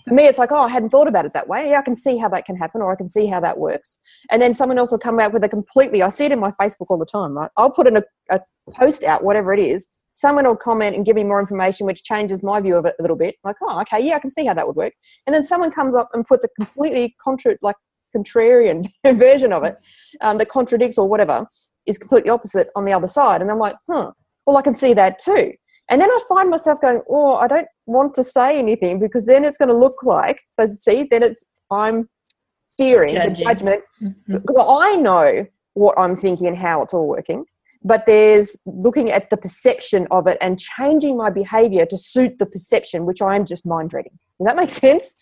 For 0.08 0.14
me, 0.14 0.26
it's 0.26 0.40
like, 0.40 0.52
oh, 0.52 0.62
I 0.62 0.70
hadn't 0.70 0.90
thought 0.90 1.08
about 1.08 1.26
it 1.26 1.34
that 1.34 1.48
way. 1.48 1.70
Yeah, 1.70 1.80
I 1.80 1.84
can 1.84 1.96
see 1.96 2.18
how 2.18 2.30
that 2.30 2.46
can 2.46 2.56
happen, 2.56 2.82
or 2.82 2.92
I 2.92 2.96
can 2.96 3.08
see 3.08 3.28
how 3.28 3.40
that 3.42 3.58
works. 3.58 4.00
And 4.32 4.42
then 4.42 4.54
someone 4.54 4.78
else 4.78 4.92
will 4.92 4.98
come 4.98 5.20
out 5.20 5.34
with 5.34 5.44
a 5.44 5.50
completely, 5.50 6.02
I 6.02 6.10
see 6.10 6.26
it 6.26 6.32
in 6.32 6.40
my 6.40 6.52
Facebook 6.52 6.88
all 6.90 6.98
the 6.98 7.06
time, 7.06 7.38
right? 7.38 7.52
I'll 7.58 7.70
put 7.70 7.88
in 7.88 7.98
a, 7.98 8.04
a 8.30 8.40
post 8.74 9.04
out, 9.04 9.24
whatever 9.24 9.54
it 9.54 9.60
is. 9.60 9.88
Someone 10.22 10.46
will 10.48 10.56
comment 10.56 10.96
and 10.96 11.04
give 11.04 11.16
me 11.16 11.24
more 11.24 11.40
information, 11.40 11.88
which 11.88 12.04
changes 12.04 12.44
my 12.44 12.60
view 12.62 12.76
of 12.76 12.86
it 12.86 12.94
a 13.00 13.02
little 13.02 13.18
bit. 13.18 13.34
Like, 13.44 13.56
oh, 13.64 13.82
okay, 13.82 14.00
yeah, 14.06 14.18
I 14.18 14.20
can 14.20 14.30
see 14.30 14.46
how 14.46 14.54
that 14.54 14.68
would 14.68 14.76
work. 14.76 14.94
And 15.26 15.34
then 15.34 15.44
someone 15.44 15.72
comes 15.72 15.96
up 15.96 16.10
and 16.14 16.24
puts 16.28 16.46
a 16.46 16.50
completely 16.60 17.16
contra- 17.24 17.58
like 17.64 17.76
contrarian 18.16 18.86
version 19.18 19.52
of 19.52 19.64
it 19.64 19.78
um, 20.22 20.38
that 20.38 20.48
contradicts 20.50 21.00
or 21.00 21.10
whatever 21.10 21.48
is 21.88 21.98
completely 21.98 22.30
opposite 22.30 22.70
on 22.76 22.86
the 22.86 22.94
other 22.94 23.08
side. 23.08 23.42
And 23.42 23.50
I'm 23.50 23.58
like, 23.58 23.76
huh, 23.90 24.12
well, 24.46 24.58
I 24.58 24.62
can 24.62 24.76
see 24.76 24.94
that 24.94 25.18
too. 25.18 25.54
And 25.90 26.00
then 26.00 26.10
I 26.12 26.20
find 26.30 26.52
myself 26.52 26.80
going, 26.80 27.02
oh, 27.10 27.34
I 27.38 27.48
don't 27.48 27.68
want 27.88 28.14
to 28.14 28.24
say 28.24 28.60
anything 28.60 29.00
because 29.00 29.26
then 29.26 29.44
it's 29.44 29.58
going 29.58 29.70
to 29.70 29.76
look 29.76 30.04
like, 30.04 30.40
so 30.50 30.68
see, 30.80 31.08
then 31.10 31.24
it's, 31.24 31.44
I'm 31.72 32.08
fearing 32.78 33.16
the 33.16 33.22
Judging. 33.22 33.48
judgment. 33.48 33.82
Mhm. 34.04 34.42
Well, 34.54 34.78
I 34.80 34.96
know 34.98 35.48
what 35.74 35.96
I'm 35.98 36.16
thinking 36.16 36.46
and 36.46 36.56
how 36.56 36.84
it's 36.84 36.94
all 36.94 37.08
working, 37.08 37.44
but 37.84 38.06
there's 38.06 38.56
looking 38.66 39.12
at 39.12 39.30
the 39.30 39.38
perception 39.38 40.08
of 40.12 40.28
it 40.28 40.38
and 40.42 40.60
changing 40.60 41.18
my 41.18 41.30
behavior 41.30 41.86
to 41.86 41.98
suit 41.98 42.38
the 42.38 42.46
perception, 42.46 43.06
which 43.06 43.22
I'm 43.22 43.46
just 43.46 43.66
mind 43.66 43.94
reading. 43.94 44.18
Does 44.40 44.46
that 44.46 44.56
make 44.56 44.70
sense? 44.86 45.16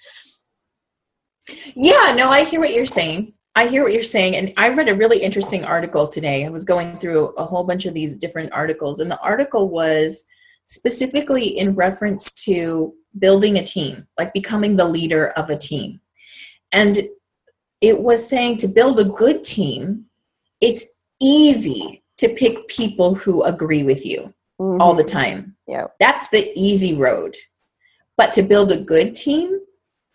Yeah, 1.76 2.14
no, 2.16 2.30
I 2.30 2.44
hear 2.44 2.60
what 2.60 2.74
you're 2.74 2.86
saying. 2.86 3.34
I 3.56 3.68
hear 3.68 3.84
what 3.84 3.94
you're 3.94 4.04
saying. 4.04 4.36
And 4.36 4.54
I 4.58 4.70
read 4.70 4.90
a 4.90 4.96
really 4.96 5.22
interesting 5.22 5.64
article 5.64 6.08
today. 6.08 6.46
I 6.46 6.50
was 6.50 6.64
going 6.64 6.98
through 7.00 7.30
a 7.30 7.46
whole 7.46 7.64
bunch 7.64 7.86
of 7.86 7.94
these 7.94 8.18
different 8.18 8.52
articles, 8.54 9.00
and 9.00 9.10
the 9.10 9.20
article 9.20 9.70
was 9.70 10.26
specifically 10.66 11.58
in 11.58 11.74
reference 11.76 12.32
to 12.46 12.94
building 13.18 13.58
a 13.58 13.64
team, 13.64 14.06
like 14.18 14.34
becoming 14.34 14.76
the 14.76 14.86
leader 14.86 15.30
of 15.30 15.50
a 15.50 15.58
team. 15.58 16.00
And 16.72 17.08
it 17.82 18.00
was 18.00 18.28
saying 18.28 18.58
to 18.58 18.68
build 18.68 19.00
a 19.00 19.06
good 19.06 19.44
team, 19.44 20.06
it's 20.62 20.98
easy 21.20 22.04
to 22.20 22.30
pick 22.30 22.68
people 22.68 23.16
who 23.16 23.44
agree 23.44 23.84
with 23.84 24.06
you 24.06 24.34
all 24.60 24.94
the 24.94 25.04
time. 25.04 25.56
Yeah. 25.68 25.88
That's 26.00 26.30
the 26.30 26.52
easy 26.54 26.94
road. 26.94 27.36
But 28.18 28.34
to 28.34 28.44
build 28.44 28.72
a 28.72 28.78
good 28.78 29.16
team 29.16 29.60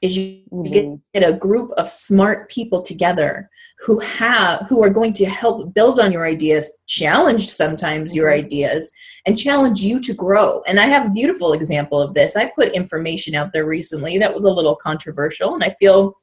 is 0.02 0.16
you, 0.16 0.42
you 0.52 0.70
get, 0.70 1.20
get 1.22 1.28
a 1.28 1.32
group 1.32 1.70
of 1.72 1.88
smart 1.88 2.50
people 2.50 2.82
together 2.82 3.48
who 3.80 3.98
have 4.00 4.66
who 4.68 4.82
are 4.82 4.90
going 4.90 5.14
to 5.14 5.24
help 5.24 5.72
build 5.74 5.98
on 5.98 6.12
your 6.12 6.26
ideas, 6.26 6.70
challenge 6.86 7.48
sometimes 7.50 8.14
your 8.14 8.28
Mhm. 8.30 8.44
ideas, 8.44 8.92
and 9.26 9.38
challenge 9.38 9.82
you 9.82 9.98
to 10.00 10.14
grow. 10.14 10.62
And 10.66 10.78
I 10.78 10.86
have 10.86 11.06
a 11.06 11.10
beautiful 11.10 11.54
example 11.54 12.00
of 12.00 12.14
this. 12.14 12.36
I 12.36 12.52
put 12.54 12.72
information 12.72 13.34
out 13.34 13.52
there 13.52 13.64
recently 13.66 14.18
that 14.18 14.34
was 14.34 14.44
a 14.44 14.50
little 14.50 14.76
controversial, 14.76 15.54
and 15.54 15.64
I 15.64 15.74
feel 15.80 16.14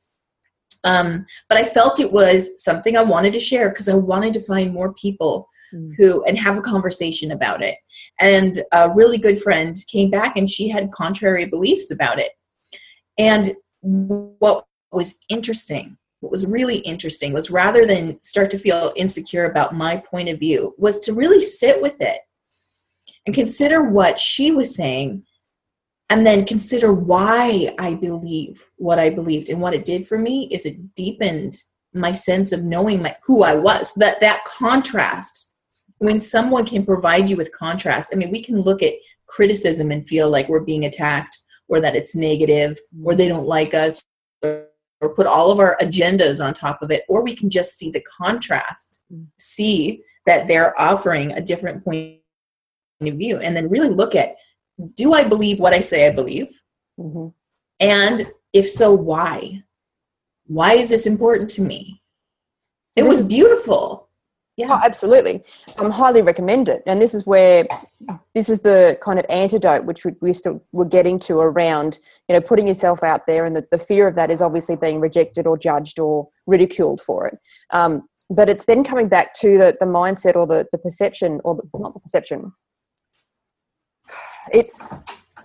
um, 0.84 1.27
but 1.47 1.60
I 1.60 1.63
felt 1.63 1.99
it 1.99 2.12
was 2.12 2.49
something 2.58 2.97
I 2.97 3.03
wanted 3.03 3.34
to 3.34 3.39
share 3.39 3.69
because 3.69 3.88
I 3.88 3.93
wanted 3.93 4.34
to 4.34 4.41
find 4.41 4.73
more 4.73 4.93
people. 4.93 5.47
Mm. 5.73 5.95
who 5.97 6.23
and 6.25 6.38
have 6.38 6.57
a 6.57 6.62
conversation 6.62 7.31
about 7.31 7.63
it. 7.63 7.77
And 8.19 8.62
a 8.73 8.89
really 8.89 9.17
good 9.17 9.41
friend 9.41 9.75
came 9.88 10.10
back 10.10 10.36
and 10.36 10.49
she 10.49 10.67
had 10.67 10.91
contrary 10.91 11.45
beliefs 11.45 11.91
about 11.91 12.19
it. 12.19 12.31
And 13.17 13.55
what 13.81 14.65
was 14.91 15.19
interesting, 15.29 15.97
what 16.19 16.31
was 16.31 16.45
really 16.45 16.77
interesting 16.79 17.31
was 17.31 17.49
rather 17.49 17.86
than 17.86 18.19
start 18.21 18.51
to 18.51 18.60
feel 18.60 18.91
insecure 18.97 19.45
about 19.45 19.73
my 19.73 19.95
point 19.95 20.27
of 20.27 20.39
view, 20.39 20.75
was 20.77 20.99
to 21.01 21.13
really 21.13 21.39
sit 21.41 21.81
with 21.81 22.01
it 22.01 22.19
and 23.25 23.34
consider 23.34 23.84
what 23.84 24.19
she 24.19 24.51
was 24.51 24.75
saying 24.75 25.23
and 26.10 26.27
then 26.27 26.45
consider 26.45 26.91
why 26.91 27.73
I 27.79 27.93
believe 27.93 28.65
what 28.75 28.99
I 28.99 29.10
believed. 29.10 29.49
And 29.49 29.62
what 29.62 29.73
it 29.73 29.86
did 29.86 30.05
for 30.05 30.17
me 30.17 30.49
is 30.51 30.65
it 30.65 30.95
deepened 30.95 31.57
my 31.93 32.12
sense 32.12 32.51
of 32.51 32.63
knowing 32.63 33.01
my, 33.01 33.15
who 33.23 33.43
I 33.43 33.55
was. 33.55 33.93
That 33.95 34.19
that 34.21 34.43
contrast, 34.43 35.50
when 36.01 36.19
someone 36.19 36.65
can 36.65 36.83
provide 36.83 37.29
you 37.29 37.37
with 37.37 37.51
contrast, 37.51 38.09
I 38.11 38.15
mean, 38.15 38.31
we 38.31 38.41
can 38.41 38.59
look 38.61 38.81
at 38.81 38.93
criticism 39.27 39.91
and 39.91 40.07
feel 40.07 40.31
like 40.31 40.49
we're 40.49 40.59
being 40.59 40.85
attacked 40.85 41.37
or 41.69 41.79
that 41.79 41.95
it's 41.95 42.15
negative 42.15 42.79
or 43.03 43.13
they 43.13 43.27
don't 43.27 43.45
like 43.45 43.75
us 43.75 44.01
or, 44.43 44.67
put 45.15 45.25
all 45.27 45.51
of 45.51 45.59
our 45.59 45.77
agendas 45.81 46.43
on 46.45 46.53
top 46.53 46.81
of 46.83 46.91
it, 46.91 47.03
or 47.09 47.23
we 47.23 47.35
can 47.35 47.49
just 47.49 47.75
see 47.75 47.89
the 47.89 48.01
contrast, 48.21 49.03
Mm. 49.11 49.25
see 49.39 50.03
that 50.27 50.47
they're 50.47 50.79
offering 50.79 51.31
a 51.31 51.41
different 51.41 51.83
point 51.83 52.19
of 53.01 53.15
view, 53.15 53.37
and 53.37 53.55
then 53.55 53.67
really 53.69 53.89
look 53.89 54.13
at 54.15 54.35
do 54.95 55.13
I 55.13 55.23
believe 55.23 55.59
what 55.59 55.73
I 55.73 55.79
say 55.81 56.05
I 56.07 56.11
believe? 56.11 56.61
Mhm. 56.99 57.33
And 57.79 58.31
if 58.53 58.69
so, 58.69 58.93
why? 58.93 59.63
Why 60.45 60.73
is 60.73 60.89
this 60.89 61.05
important 61.07 61.49
to 61.51 61.61
me? 61.61 62.01
So 62.89 63.01
It 63.03 63.07
was 63.07 63.21
is- 63.21 63.27
beautiful. 64.55 64.75
Oh, 64.75 64.79
Yeah. 64.79 64.85
absolutely. 64.85 65.43
I 65.77 65.83
um, 65.85 65.91
highly 65.91 66.21
recommend 66.21 66.69
it. 66.69 66.83
And 66.85 67.01
this 67.01 67.13
is 67.13 67.25
where 67.25 67.65
this 68.35 68.49
is 68.49 68.59
the 68.61 68.97
kind 69.01 69.19
of 69.19 69.25
antidote 69.29 69.85
which 69.85 70.05
we, 70.05 70.13
we 70.21 70.33
still 70.33 70.63
we're 70.71 70.85
getting 70.85 71.19
to 71.19 71.39
around, 71.39 71.99
you 72.27 72.35
know, 72.35 72.41
putting 72.41 72.67
yourself 72.67 73.03
out 73.03 73.25
there, 73.27 73.45
and 73.45 73.55
the, 73.55 73.65
the 73.71 73.77
fear 73.77 74.07
of 74.07 74.15
that 74.15 74.31
is 74.31 74.41
obviously 74.41 74.75
being 74.75 74.99
rejected 74.99 75.47
or 75.47 75.57
judged 75.57 75.99
or 75.99 76.27
ridiculed 76.47 77.01
for 77.01 77.27
it. 77.27 77.37
Um, 77.71 78.07
but 78.29 78.47
it's 78.47 78.65
then 78.65 78.83
coming 78.83 79.09
back 79.09 79.33
to 79.41 79.57
the, 79.57 79.77
the 79.79 79.85
mindset 79.85 80.35
or 80.35 80.47
the, 80.47 80.65
the 80.71 80.77
perception 80.77 81.41
or 81.43 81.55
the, 81.55 81.63
not 81.77 81.93
the 81.93 81.99
perception. 81.99 82.51
It's 84.51 84.93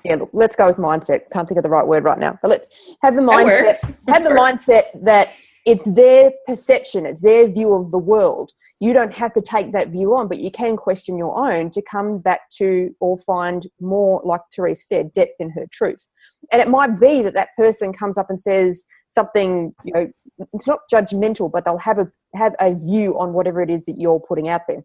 yeah. 0.04 0.14
Look, 0.14 0.30
let's 0.32 0.56
go 0.56 0.68
with 0.68 0.78
mindset. 0.78 1.30
Can't 1.30 1.46
think 1.46 1.58
of 1.58 1.64
the 1.64 1.68
right 1.68 1.86
word 1.86 2.04
right 2.04 2.18
now, 2.18 2.38
but 2.40 2.48
let's 2.48 2.68
have 3.02 3.14
the 3.14 3.20
mindset 3.20 3.76
have 4.08 4.22
the 4.22 4.30
mindset 4.30 4.84
that 5.04 5.28
it's 5.66 5.82
their 5.82 6.32
perception, 6.46 7.04
it's 7.04 7.20
their 7.20 7.48
view 7.48 7.74
of 7.74 7.90
the 7.90 7.98
world. 7.98 8.52
You 8.78 8.92
don't 8.92 9.12
have 9.12 9.32
to 9.34 9.40
take 9.40 9.72
that 9.72 9.88
view 9.88 10.14
on, 10.16 10.28
but 10.28 10.38
you 10.38 10.50
can 10.50 10.76
question 10.76 11.16
your 11.16 11.36
own 11.36 11.70
to 11.70 11.82
come 11.82 12.18
back 12.18 12.50
to 12.58 12.94
or 13.00 13.16
find 13.16 13.66
more, 13.80 14.20
like 14.24 14.42
Therese 14.54 14.86
said, 14.86 15.14
depth 15.14 15.36
in 15.38 15.50
her 15.50 15.66
truth. 15.72 16.06
And 16.52 16.60
it 16.60 16.68
might 16.68 17.00
be 17.00 17.22
that 17.22 17.34
that 17.34 17.48
person 17.56 17.92
comes 17.92 18.18
up 18.18 18.28
and 18.28 18.40
says 18.40 18.84
something, 19.08 19.74
you 19.84 19.94
know, 19.94 20.10
it's 20.52 20.66
not 20.66 20.80
judgmental, 20.92 21.50
but 21.50 21.64
they'll 21.64 21.78
have 21.78 21.98
a 21.98 22.10
have 22.34 22.54
a 22.60 22.74
view 22.74 23.18
on 23.18 23.32
whatever 23.32 23.62
it 23.62 23.70
is 23.70 23.86
that 23.86 23.98
you're 23.98 24.20
putting 24.20 24.48
out 24.48 24.62
there. 24.68 24.84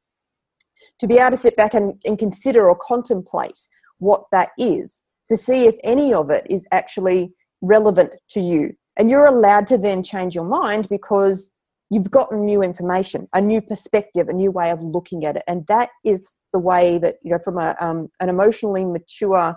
To 1.00 1.08
be 1.08 1.18
able 1.18 1.32
to 1.32 1.38
sit 1.38 1.58
back 1.58 1.74
and, 1.74 2.02
and 2.06 2.18
consider 2.18 2.70
or 2.70 2.78
contemplate 2.78 3.60
what 3.98 4.24
that 4.32 4.52
is, 4.58 5.02
to 5.30 5.36
see 5.36 5.66
if 5.66 5.76
any 5.84 6.14
of 6.14 6.30
it 6.30 6.48
is 6.50 6.66
actually 6.72 7.34
relevant 7.62 8.14
to 8.30 8.40
you 8.40 8.74
and 8.98 9.10
you're 9.10 9.26
allowed 9.26 9.68
to 9.68 9.78
then 9.78 10.04
change 10.04 10.36
your 10.36 10.46
mind 10.46 10.90
because 10.90 11.54
you've 11.92 12.10
gotten 12.10 12.46
new 12.46 12.64
information 12.64 13.28
a 13.34 13.42
new 13.42 13.62
perspective 13.62 14.30
a 14.30 14.34
new 14.34 14.50
way 14.50 14.72
of 14.72 14.82
looking 14.82 15.26
at 15.26 15.36
it. 15.36 15.44
And 15.48 15.68
that 15.68 15.90
is 16.04 16.38
the 16.54 16.60
way 16.60 16.98
that 16.98 17.18
you 17.22 17.32
know 17.32 17.40
from 17.44 17.60
a, 17.60 17.76
um, 17.80 18.10
an 18.20 18.30
emotionally 18.30 18.86
mature 18.86 19.56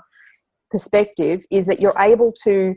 perspective 0.70 1.44
is 1.50 1.66
that 1.66 1.80
you're 1.80 1.98
able 1.98 2.32
to 2.42 2.74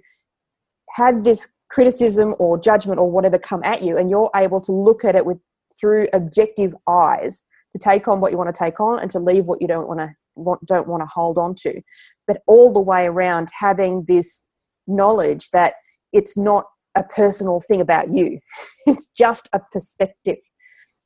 have 0.91 1.23
this 1.23 1.51
criticism 1.69 2.35
or 2.39 2.57
judgment 2.57 2.99
or 2.99 3.11
whatever 3.11 3.37
come 3.37 3.61
at 3.63 3.81
you 3.81 3.97
and 3.97 4.09
you're 4.09 4.31
able 4.35 4.61
to 4.61 4.71
look 4.71 5.03
at 5.03 5.15
it 5.15 5.25
with 5.25 5.39
through 5.77 6.07
objective 6.13 6.73
eyes 6.87 7.43
to 7.73 7.79
take 7.79 8.07
on 8.07 8.21
what 8.21 8.31
you 8.31 8.37
want 8.37 8.53
to 8.53 8.57
take 8.57 8.79
on 8.79 8.99
and 8.99 9.11
to 9.11 9.19
leave 9.19 9.45
what 9.45 9.61
you 9.61 9.67
don't 9.67 9.87
want 9.87 9.99
to 9.99 10.09
want, 10.35 10.63
don't 10.65 10.87
want 10.87 11.01
to 11.01 11.07
hold 11.07 11.37
on 11.37 11.55
to. 11.55 11.81
But 12.27 12.41
all 12.47 12.71
the 12.71 12.79
way 12.79 13.07
around 13.07 13.49
having 13.51 14.05
this 14.07 14.43
knowledge 14.85 15.49
that 15.51 15.73
it's 16.13 16.37
not 16.37 16.65
a 16.97 17.03
personal 17.03 17.59
thing 17.61 17.81
about 17.81 18.09
you. 18.13 18.39
It's 18.87 19.09
just 19.09 19.49
a 19.51 19.59
perspective. 19.73 20.37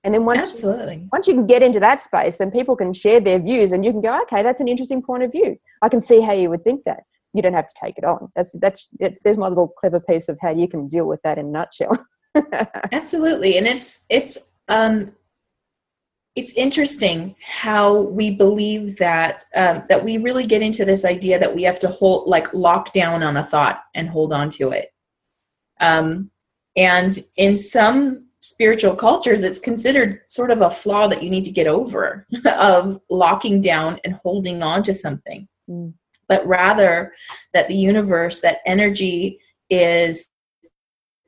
And 0.04 0.14
then 0.14 0.26
once 0.26 0.50
Absolutely. 0.50 0.96
You, 0.96 1.10
once 1.12 1.28
you 1.28 1.34
can 1.34 1.48
get 1.48 1.64
into 1.64 1.80
that 1.80 2.02
space, 2.02 2.38
then 2.38 2.52
people 2.52 2.76
can 2.76 2.94
share 2.94 3.20
their 3.20 3.40
views, 3.40 3.72
and 3.72 3.86
you 3.86 3.92
can 3.92 4.02
go, 4.02 4.22
okay, 4.24 4.42
that's 4.44 4.62
an 4.62 4.68
interesting 4.68 5.02
point 5.02 5.24
of 5.24 5.32
view. 5.32 5.58
I 5.82 5.90
can 5.90 6.02
see 6.02 6.22
how 6.22 6.34
you 6.34 6.50
would 6.50 6.64
think 6.64 6.84
that. 6.86 7.04
You 7.34 7.42
don't 7.42 7.54
have 7.54 7.68
to 7.68 7.76
take 7.80 7.98
it 7.98 8.04
on. 8.04 8.32
That's 8.36 8.52
that's 8.60 8.90
there's 9.24 9.38
my 9.38 9.48
little 9.48 9.70
clever 9.70 10.00
piece 10.00 10.28
of 10.28 10.38
how 10.42 10.52
you 10.52 10.68
can 10.68 10.90
deal 10.90 11.06
with 11.06 11.22
that 11.24 11.38
in 11.38 11.48
a 11.48 11.50
nutshell. 11.50 12.06
Absolutely, 12.92 13.58
and 13.58 13.68
it's 13.68 14.06
it's 14.10 14.38
um, 14.68 15.14
it's 16.36 16.54
interesting 16.54 17.36
how 17.44 18.02
we 18.02 18.32
believe 18.32 18.98
that 18.98 19.44
um, 19.56 19.84
that 19.90 20.04
we 20.04 20.18
really 20.18 20.46
get 20.46 20.62
into 20.62 20.84
this 20.84 21.06
idea 21.06 21.40
that 21.40 21.56
we 21.56 21.64
have 21.64 21.80
to 21.80 21.88
hold 21.88 22.28
like 22.28 22.54
lock 22.54 22.92
down 22.94 23.24
on 23.24 23.38
a 23.38 23.44
thought 23.44 23.84
and 23.96 24.10
hold 24.10 24.34
on 24.34 24.50
to 24.52 24.72
it 24.72 24.91
um, 25.82 26.32
and 26.78 27.20
in 27.36 27.58
some 27.58 28.26
spiritual 28.40 28.96
cultures 28.96 29.44
it's 29.44 29.60
considered 29.60 30.22
sort 30.26 30.50
of 30.50 30.62
a 30.62 30.72
flaw 30.72 31.08
that 31.08 31.22
you 31.22 31.30
need 31.30 31.44
to 31.44 31.52
get 31.52 31.68
over 31.68 32.26
of 32.46 33.00
locking 33.10 33.62
down 33.62 34.00
and 34.04 34.16
holding 34.24 34.64
on 34.64 34.82
to 34.84 34.94
something. 34.94 35.48
Mm. 35.70 35.94
but 36.28 36.46
rather 36.48 37.14
that 37.54 37.68
the 37.68 37.76
universe 37.76 38.42
that 38.42 38.60
energy 38.66 39.40
is 39.70 40.28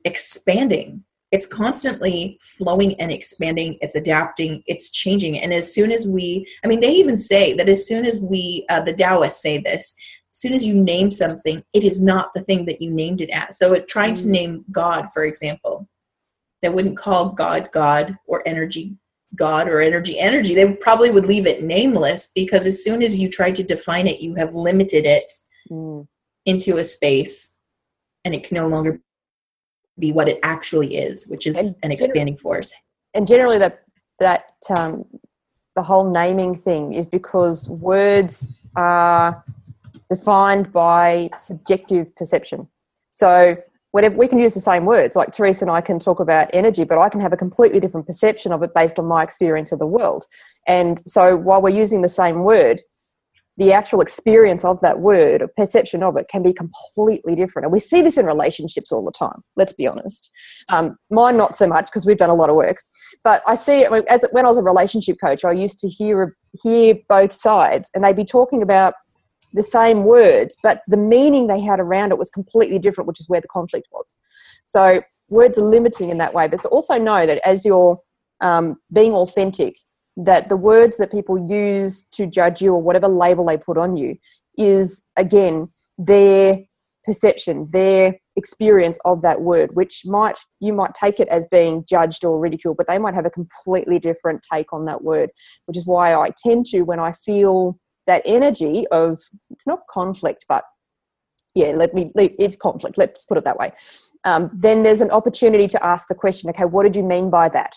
expanding. 0.04 1.04
It's 1.32 1.46
constantly 1.46 2.38
flowing 2.40 3.00
and 3.00 3.10
expanding. 3.10 3.76
It's 3.80 3.96
adapting. 3.96 4.62
It's 4.66 4.90
changing. 4.90 5.40
And 5.40 5.52
as 5.52 5.74
soon 5.74 5.90
as 5.90 6.06
we 6.06 6.46
i 6.64 6.68
mean 6.68 6.80
they 6.80 6.92
even 6.92 7.18
say 7.18 7.54
that 7.54 7.68
as 7.68 7.86
soon 7.86 8.04
as 8.04 8.18
we 8.20 8.64
uh, 8.68 8.82
the 8.82 8.92
taoists 8.92 9.42
say 9.42 9.58
this 9.58 9.96
soon 10.34 10.52
as 10.52 10.66
you 10.66 10.74
name 10.74 11.10
something 11.10 11.62
it 11.72 11.84
is 11.84 12.00
not 12.00 12.32
the 12.34 12.42
thing 12.42 12.64
that 12.66 12.82
you 12.82 12.90
named 12.90 13.20
it 13.20 13.30
as 13.30 13.58
so 13.58 13.72
it, 13.72 13.88
trying 13.88 14.14
to 14.14 14.24
mm. 14.24 14.30
name 14.30 14.64
god 14.70 15.10
for 15.12 15.24
example 15.24 15.88
they 16.60 16.68
wouldn't 16.68 16.96
call 16.96 17.30
god 17.30 17.70
god 17.72 18.16
or 18.26 18.42
energy 18.46 18.96
god 19.36 19.68
or 19.68 19.80
energy 19.80 20.18
energy 20.18 20.54
they 20.54 20.70
probably 20.74 21.10
would 21.10 21.26
leave 21.26 21.46
it 21.46 21.62
nameless 21.62 22.30
because 22.34 22.66
as 22.66 22.84
soon 22.84 23.02
as 23.02 23.18
you 23.18 23.28
try 23.28 23.50
to 23.50 23.62
define 23.62 24.06
it 24.06 24.20
you 24.20 24.34
have 24.34 24.54
limited 24.54 25.06
it 25.06 25.32
mm. 25.70 26.06
into 26.44 26.78
a 26.78 26.84
space 26.84 27.54
and 28.24 28.34
it 28.34 28.44
can 28.44 28.56
no 28.56 28.68
longer 28.68 29.00
be 29.98 30.12
what 30.12 30.28
it 30.28 30.38
actually 30.42 30.96
is, 30.96 31.26
which 31.26 31.46
is 31.46 31.56
and 31.56 31.76
an 31.82 31.92
expanding 31.92 32.36
force. 32.36 32.72
And 33.14 33.26
generally, 33.26 33.58
that 33.58 33.82
that 34.18 34.52
um, 34.70 35.04
the 35.76 35.82
whole 35.82 36.10
naming 36.10 36.56
thing 36.56 36.94
is 36.94 37.06
because 37.06 37.68
words 37.68 38.48
are 38.76 39.44
defined 40.08 40.72
by 40.72 41.30
subjective 41.36 42.14
perception. 42.16 42.68
So 43.12 43.56
whatever 43.92 44.16
we 44.16 44.26
can 44.26 44.38
use 44.38 44.54
the 44.54 44.60
same 44.60 44.86
words, 44.86 45.14
like 45.14 45.32
Therese 45.32 45.62
and 45.62 45.70
I 45.70 45.80
can 45.80 46.00
talk 46.00 46.18
about 46.18 46.50
energy, 46.52 46.82
but 46.82 46.98
I 46.98 47.08
can 47.08 47.20
have 47.20 47.32
a 47.32 47.36
completely 47.36 47.78
different 47.78 48.06
perception 48.06 48.52
of 48.52 48.62
it 48.62 48.74
based 48.74 48.98
on 48.98 49.06
my 49.06 49.22
experience 49.22 49.70
of 49.70 49.78
the 49.78 49.86
world. 49.86 50.26
And 50.66 51.00
so 51.06 51.36
while 51.36 51.62
we're 51.62 51.68
using 51.68 52.02
the 52.02 52.08
same 52.08 52.42
word, 52.42 52.80
the 53.56 53.72
actual 53.72 54.00
experience 54.00 54.64
of 54.64 54.80
that 54.80 54.98
word 54.98 55.42
or 55.42 55.48
perception 55.48 56.02
of 56.02 56.16
it 56.16 56.26
can 56.28 56.42
be 56.42 56.52
completely 56.52 57.36
different. 57.36 57.66
And 57.66 57.72
we 57.72 57.78
see 57.78 58.02
this 58.02 58.18
in 58.18 58.26
relationships 58.26 58.90
all 58.90 59.04
the 59.04 59.12
time, 59.12 59.42
let's 59.54 59.72
be 59.72 59.86
honest. 59.86 60.28
Um, 60.70 60.96
mine, 61.10 61.36
not 61.36 61.54
so 61.54 61.68
much 61.68 61.86
because 61.86 62.04
we've 62.04 62.18
done 62.18 62.30
a 62.30 62.34
lot 62.34 62.50
of 62.50 62.56
work. 62.56 62.82
But 63.22 63.42
I 63.46 63.54
see 63.54 63.82
it 63.82 63.92
as 64.08 64.24
when 64.32 64.44
I 64.44 64.48
was 64.48 64.58
a 64.58 64.62
relationship 64.62 65.18
coach, 65.24 65.44
I 65.44 65.52
used 65.52 65.78
to 65.80 65.88
hear, 65.88 66.36
hear 66.64 66.96
both 67.08 67.32
sides 67.32 67.90
and 67.94 68.02
they'd 68.02 68.16
be 68.16 68.24
talking 68.24 68.60
about 68.60 68.94
the 69.54 69.62
same 69.62 70.04
words, 70.04 70.56
but 70.62 70.82
the 70.86 70.96
meaning 70.96 71.46
they 71.46 71.60
had 71.60 71.80
around 71.80 72.10
it 72.10 72.18
was 72.18 72.28
completely 72.28 72.78
different, 72.78 73.08
which 73.08 73.20
is 73.20 73.28
where 73.28 73.40
the 73.40 73.48
conflict 73.48 73.88
was. 73.90 74.16
So 74.64 75.00
words 75.28 75.58
are 75.58 75.62
limiting 75.62 76.10
in 76.10 76.18
that 76.18 76.34
way. 76.34 76.48
But 76.48 76.64
also 76.66 76.98
know 76.98 77.24
that 77.24 77.40
as 77.46 77.64
you're 77.64 77.98
um, 78.40 78.76
being 78.92 79.12
authentic, 79.12 79.76
that 80.16 80.48
the 80.48 80.56
words 80.56 80.96
that 80.98 81.10
people 81.10 81.46
use 81.48 82.04
to 82.12 82.26
judge 82.26 82.60
you 82.60 82.72
or 82.72 82.82
whatever 82.82 83.08
label 83.08 83.46
they 83.46 83.56
put 83.56 83.78
on 83.78 83.96
you 83.96 84.16
is 84.56 85.04
again 85.16 85.68
their 85.98 86.60
perception 87.04 87.68
their 87.72 88.14
experience 88.36 88.98
of 89.04 89.22
that 89.22 89.42
word 89.42 89.74
which 89.74 90.02
might 90.04 90.38
you 90.60 90.72
might 90.72 90.94
take 90.94 91.18
it 91.18 91.28
as 91.28 91.44
being 91.50 91.84
judged 91.88 92.24
or 92.24 92.38
ridiculed 92.38 92.76
but 92.76 92.86
they 92.86 92.98
might 92.98 93.14
have 93.14 93.26
a 93.26 93.30
completely 93.30 93.98
different 93.98 94.40
take 94.52 94.72
on 94.72 94.84
that 94.84 95.02
word 95.02 95.30
which 95.66 95.76
is 95.76 95.84
why 95.84 96.14
i 96.14 96.30
tend 96.38 96.64
to 96.64 96.82
when 96.82 97.00
i 97.00 97.12
feel 97.12 97.78
that 98.06 98.22
energy 98.24 98.86
of 98.90 99.20
it's 99.50 99.66
not 99.66 99.80
conflict 99.90 100.44
but 100.48 100.64
yeah 101.54 101.68
let 101.68 101.94
me 101.94 102.10
it's 102.16 102.56
conflict 102.56 102.98
let's 102.98 103.24
put 103.24 103.38
it 103.38 103.44
that 103.44 103.58
way. 103.58 103.72
Um, 104.24 104.50
then 104.54 104.82
there's 104.82 105.02
an 105.02 105.10
opportunity 105.10 105.68
to 105.68 105.84
ask 105.84 106.08
the 106.08 106.14
question 106.14 106.50
okay 106.50 106.64
what 106.64 106.84
did 106.84 106.96
you 106.96 107.02
mean 107.02 107.30
by 107.30 107.48
that? 107.50 107.74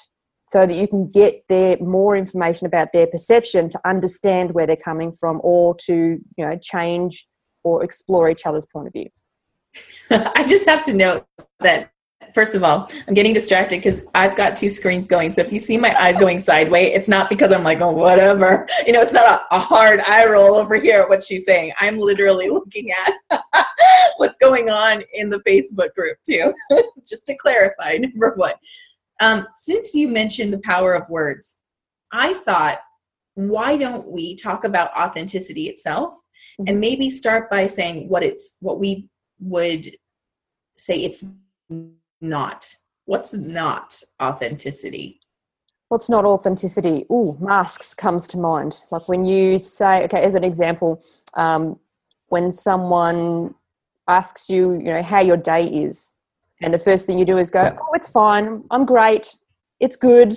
So 0.48 0.66
that 0.66 0.76
you 0.76 0.88
can 0.88 1.12
get 1.12 1.44
their 1.50 1.78
more 1.80 2.16
information 2.16 2.68
about 2.68 2.94
their 2.94 3.06
perception 3.06 3.70
to 3.70 3.82
understand 3.86 4.54
where 4.54 4.66
they're 4.66 4.78
coming 4.78 5.14
from 5.14 5.42
or 5.44 5.76
to 5.86 5.94
you 6.38 6.46
know 6.46 6.58
change 6.62 7.28
or 7.64 7.84
explore 7.84 8.30
each 8.30 8.46
other's 8.46 8.66
point 8.66 8.88
of 8.88 8.94
view. 8.94 9.10
I 10.10 10.46
just 10.48 10.68
have 10.68 10.84
to 10.86 10.94
note 10.94 11.26
that 11.60 11.92
first 12.34 12.56
of 12.56 12.64
all 12.64 12.90
i'm 13.08 13.14
getting 13.14 13.34
distracted 13.34 13.78
because 13.78 14.06
i've 14.16 14.36
got 14.36 14.56
two 14.56 14.70
screens 14.70 15.08
going. 15.08 15.32
So 15.34 15.42
if 15.42 15.52
you 15.52 15.60
see 15.60 15.78
my 15.78 15.94
eyes 16.02 16.18
going 16.18 16.40
sideways 16.40 16.96
it's 16.96 17.08
not 17.08 17.30
because 17.30 17.52
i'm 17.52 17.64
like 17.64 17.82
oh 17.82 17.92
whatever. 17.92 18.68
You 18.86 18.94
know 18.94 19.02
it's 19.02 19.14
not 19.14 19.42
a, 19.52 19.56
a 19.56 19.60
hard 19.60 20.00
eye 20.02 20.26
roll 20.26 20.56
over 20.56 20.76
here 20.76 21.02
at 21.02 21.10
what 21.10 21.22
she's 21.22 21.44
saying. 21.46 21.74
I'm 21.80 21.98
literally 21.98 22.50
looking 22.58 22.92
at 22.92 23.14
what's 24.18 24.38
going 24.38 24.70
on 24.70 25.04
in 25.14 25.30
the 25.30 25.40
facebook 25.40 25.94
group 25.94 26.18
too. 26.26 26.54
Just 27.08 27.26
to 27.28 27.36
clarify 27.38 27.98
number 27.98 28.34
one. 28.36 28.54
Um, 29.20 29.48
since 29.56 29.96
you 29.96 30.08
mentioned 30.08 30.54
the 30.54 30.60
power 30.60 30.94
of 30.94 31.10
words, 31.10 31.60
I 32.12 32.34
thought, 32.34 32.80
why 33.34 33.78
don't 33.78 34.08
we 34.08 34.36
talk 34.36 34.64
about 34.64 34.96
authenticity 34.98 35.70
itself 35.70 36.14
mm-hmm. 36.14 36.66
and 36.68 36.80
maybe 36.80 37.10
start 37.10 37.50
by 37.50 37.68
saying 37.68 38.10
what 38.10 38.24
it's 38.24 38.58
what 38.62 38.80
we 38.80 39.10
would 39.40 39.96
say 40.78 41.04
it's 41.04 41.24
not. 42.22 42.76
What's 43.06 43.34
not 43.34 44.02
authenticity? 44.22 45.20
What's 45.90 46.10
not 46.10 46.26
authenticity? 46.26 47.06
Ooh, 47.12 47.38
masks 47.40 47.94
comes 47.94 48.28
to 48.30 48.38
mind. 48.38 48.82
Like 48.92 49.08
when 49.08 49.24
you 49.24 49.58
say, 49.60 50.04
okay, 50.04 50.22
as 50.22 50.36
an 50.36 50.44
example, 50.44 51.02
um, 51.36 51.80
when 52.28 52.52
someone 52.52 53.56
asks 54.08 54.50
you, 54.50 54.74
you 54.74 54.86
know, 54.86 55.02
how 55.02 55.22
your 55.22 55.38
day 55.38 55.66
is, 55.66 56.12
and 56.62 56.74
the 56.74 56.80
first 56.80 57.06
thing 57.06 57.18
you 57.18 57.26
do 57.26 57.38
is 57.38 57.50
go, 57.50 57.78
oh, 57.80 57.94
it's 57.94 58.08
fine. 58.08 58.64
I'm 58.72 58.86
great. 58.86 59.36
It's 59.80 59.96
good. 59.96 60.36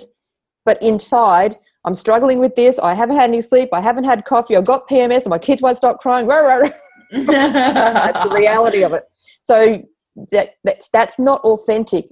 But 0.65 0.81
inside, 0.81 1.57
I'm 1.83 1.95
struggling 1.95 2.39
with 2.39 2.55
this. 2.55 2.77
I 2.77 2.93
haven't 2.93 3.15
had 3.15 3.29
any 3.29 3.41
sleep. 3.41 3.69
I 3.73 3.81
haven't 3.81 4.03
had 4.03 4.25
coffee. 4.25 4.55
I've 4.55 4.65
got 4.65 4.87
PMS 4.87 5.23
and 5.23 5.31
my 5.31 5.39
kids 5.39 5.61
won't 5.61 5.77
stop 5.77 5.99
crying. 5.99 6.27
that's 7.11 8.23
the 8.23 8.31
reality 8.33 8.83
of 8.83 8.93
it. 8.93 9.03
So 9.43 9.83
that, 10.31 10.55
that's, 10.63 10.89
that's 10.89 11.19
not 11.19 11.41
authentic. 11.41 12.07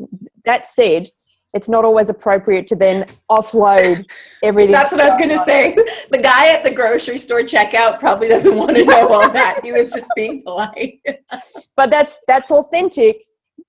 That 0.45 0.67
said, 0.67 1.09
it's 1.53 1.67
not 1.67 1.83
always 1.83 2.09
appropriate 2.09 2.67
to 2.67 2.75
then 2.75 3.07
offload 3.29 4.05
everything. 4.43 4.71
That's 4.71 4.91
what 4.91 5.01
I 5.01 5.07
was 5.07 5.17
going 5.17 5.29
to 5.29 5.43
say. 5.43 5.75
The 6.11 6.19
guy 6.19 6.49
at 6.49 6.63
the 6.63 6.71
grocery 6.71 7.17
store 7.17 7.41
checkout 7.41 7.99
probably 7.99 8.27
doesn't 8.27 8.55
want 8.55 8.75
to 8.77 8.85
know 8.85 9.07
all 9.07 9.29
that. 9.31 9.61
He 9.63 9.71
was 9.71 9.91
just 9.91 10.09
being 10.15 10.43
polite. 10.43 11.01
but 11.75 11.89
that's 11.89 12.19
that's 12.27 12.51
authentic 12.51 13.23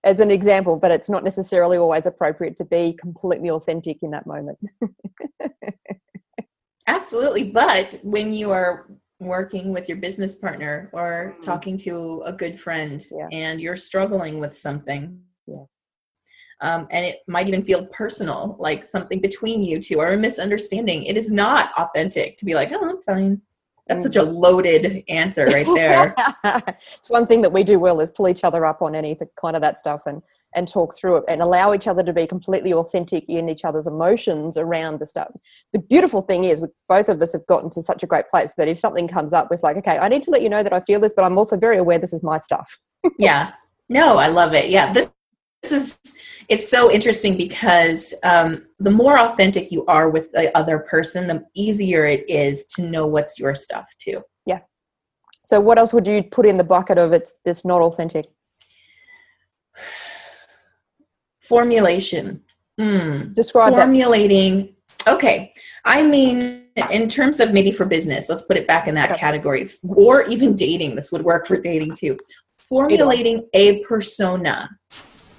as 0.05 0.21
an 0.21 0.31
example, 0.31 0.77
but 0.77 0.90
it's 0.90 1.09
not 1.09 1.25
necessarily 1.25 1.79
always 1.79 2.07
appropriate 2.07 2.57
to 2.59 2.64
be 2.64 2.97
completely 3.01 3.51
authentic 3.51 3.99
in 4.03 4.11
that 4.11 4.27
moment. 4.27 4.59
Absolutely. 6.87 7.45
But 7.45 7.99
when 8.03 8.33
you 8.33 8.51
are 8.51 8.90
working 9.21 9.73
with 9.73 9.89
your 9.89 9.99
business 9.99 10.35
partner 10.35 10.91
or 10.93 11.37
mm. 11.37 11.43
talking 11.43 11.77
to 11.77 12.23
a 12.25 12.33
good 12.33 12.59
friend 12.59 13.03
yeah. 13.13 13.29
and 13.31 13.61
you're 13.61 13.77
struggling 13.77 14.41
with 14.41 14.59
something, 14.59 15.21
yes. 15.47 15.69
Um, 16.63 16.89
and 16.91 17.07
it 17.07 17.21
might 17.27 17.49
even 17.49 17.65
feel 17.65 17.87
personal, 17.87 18.57
like 18.59 18.85
something 18.85 19.21
between 19.21 19.63
you 19.63 19.81
two 19.81 19.99
or 19.99 20.09
a 20.09 20.17
misunderstanding. 20.17 21.05
It 21.05 21.17
is 21.17 21.33
not 21.33 21.73
authentic 21.79 22.37
to 22.37 22.45
be 22.45 22.55
like, 22.55 22.71
oh, 22.73 22.87
I'm 22.87 23.03
fine. 23.03 23.41
That's 23.87 24.05
such 24.05 24.17
a 24.17 24.23
mm. 24.23 24.39
loaded 24.39 25.03
answer 25.09 25.47
right 25.47 25.67
there. 25.67 26.15
it's 26.95 27.09
one 27.09 27.27
thing 27.27 27.41
that 27.43 27.53
we 27.53 27.65
do 27.65 27.79
well 27.79 28.01
is 28.01 28.11
pull 28.11 28.29
each 28.29 28.45
other 28.45 28.67
up 28.67 28.83
on 28.83 28.95
any 28.95 29.19
kind 29.41 29.57
of 29.57 29.63
that 29.63 29.79
stuff 29.79 30.03
and 30.07 30.23
and 30.55 30.67
talk 30.67 30.97
through 30.97 31.17
it 31.17 31.25
and 31.29 31.41
allow 31.41 31.73
each 31.73 31.87
other 31.87 32.03
to 32.03 32.13
be 32.13 32.27
completely 32.27 32.73
authentic 32.73 33.25
in 33.29 33.49
each 33.49 33.65
other's 33.65 33.87
emotions 33.87 34.57
around 34.57 34.99
the 34.99 35.07
stuff. 35.07 35.31
The 35.73 35.79
beautiful 35.79 36.23
thing 36.23 36.45
is, 36.45 36.63
both 36.89 37.09
of 37.09 37.21
us 37.23 37.33
have 37.33 37.47
gotten 37.47 37.71
to 37.71 37.83
such 37.83 38.03
a 38.03 38.07
great 38.07 38.29
place 38.31 38.55
that 38.55 38.69
if 38.69 38.79
something 38.79 39.09
comes 39.09 39.33
up, 39.33 39.49
it's 39.51 39.63
like, 39.63 39.77
okay, 39.77 39.99
I 39.99 40.09
need 40.09 40.23
to 40.25 40.31
let 40.31 40.43
you 40.43 40.49
know 40.49 40.63
that 40.63 40.73
I 40.73 40.81
feel 40.81 41.01
this, 41.01 41.13
but 41.15 41.25
I'm 41.25 41.39
also 41.39 41.57
very 41.57 41.79
aware 41.79 41.99
this 41.99 42.13
is 42.13 42.23
my 42.23 42.39
stuff. 42.39 42.79
yeah. 43.19 43.53
No, 43.89 44.17
I 44.17 44.29
love 44.29 44.55
it. 44.55 44.71
Yeah. 44.71 44.93
This, 44.93 45.11
this 45.63 45.73
is 45.73 45.99
it's 46.49 46.69
so 46.69 46.91
interesting 46.91 47.37
because 47.37 48.13
um, 48.25 48.67
the 48.81 48.91
more 48.91 49.19
authentic 49.19 49.71
you 49.71 49.87
are 49.87 50.11
with 50.11 50.33
the 50.33 50.57
other 50.59 50.81
person, 50.81 51.29
the 51.29 51.45
easier 51.55 52.07
it 52.07 52.29
is 52.29 52.67
to 52.75 52.83
know 52.83 53.07
what's 53.07 53.39
your 53.39 53.55
stuff 53.55 53.87
too. 53.99 54.23
Yeah. 54.47 54.61
So 55.45 55.61
what 55.61 55.79
else 55.79 55.93
would 55.93 56.09
you 56.09 56.25
put 56.25 56.47
in 56.47 56.57
the 56.57 56.65
bucket 56.65 56.99
of 56.99 57.13
it's 57.13 57.35
it's 57.45 57.65
not 57.65 57.83
authentic? 57.83 58.27
Formulation. 61.51 62.41
Mm. 62.81 63.35
Describe 63.35 63.73
that. 63.73 63.81
Formulating. 63.81 64.75
Okay. 65.07 65.53
I 65.85 66.03
mean, 66.03 66.67
in 66.91 67.09
terms 67.09 67.41
of 67.41 67.53
maybe 67.53 67.73
for 67.73 67.85
business, 67.85 68.29
let's 68.31 68.45
put 68.45 68.57
it 68.57 68.67
back 68.67 68.87
in 68.89 68.95
that 68.95 69.11
Okay. 69.11 69.21
category, 69.21 69.69
or 69.83 70.23
even 70.35 70.55
dating. 70.55 70.95
This 70.95 71.11
would 71.13 71.25
work 71.25 71.47
for 71.49 71.57
dating 71.61 71.95
too. 71.97 72.17
Formulating 72.59 73.49
a 73.53 73.81
persona 73.81 74.71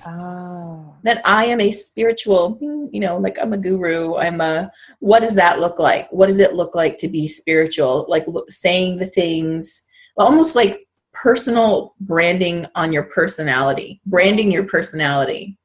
Ah. 0.04 0.80
that 1.04 1.22
I 1.24 1.46
am 1.46 1.62
a 1.62 1.72
spiritual, 1.72 2.58
you 2.92 3.00
know, 3.00 3.18
like 3.18 3.38
I'm 3.40 3.54
a 3.54 3.58
guru. 3.58 4.16
I'm 4.16 4.42
a, 4.42 4.72
what 5.00 5.22
does 5.22 5.36
that 5.36 5.60
look 5.60 5.78
like? 5.80 6.12
What 6.12 6.28
does 6.28 6.40
it 6.40 6.56
look 6.56 6.74
like 6.76 6.98
to 6.98 7.08
be 7.08 7.28
spiritual? 7.28 8.06
Like 8.10 8.26
saying 8.50 8.98
the 8.98 9.08
things, 9.08 9.86
almost 10.18 10.56
like 10.56 10.88
personal 11.14 11.94
branding 12.00 12.66
on 12.76 12.92
your 12.92 13.04
personality, 13.04 14.02
branding 14.06 14.52
your 14.52 14.64
personality. 14.64 15.58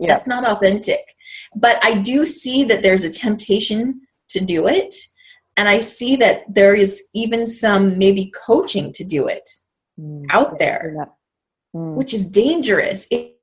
Yeah. 0.00 0.08
That's 0.08 0.26
not 0.26 0.44
authentic. 0.48 1.00
But 1.54 1.78
I 1.84 1.94
do 1.94 2.24
see 2.26 2.64
that 2.64 2.82
there's 2.82 3.04
a 3.04 3.10
temptation 3.10 4.00
to 4.30 4.40
do 4.40 4.66
it. 4.66 4.94
And 5.56 5.68
I 5.68 5.80
see 5.80 6.16
that 6.16 6.42
there 6.48 6.74
is 6.74 7.08
even 7.14 7.46
some 7.46 7.98
maybe 7.98 8.32
coaching 8.46 8.92
to 8.94 9.04
do 9.04 9.26
it 9.26 9.48
Mm. 10.00 10.24
out 10.30 10.58
there 10.58 10.94
Mm. 11.76 11.94
which 11.94 12.14
is 12.14 12.24
dangerous. 12.30 13.06
It, 13.10 13.36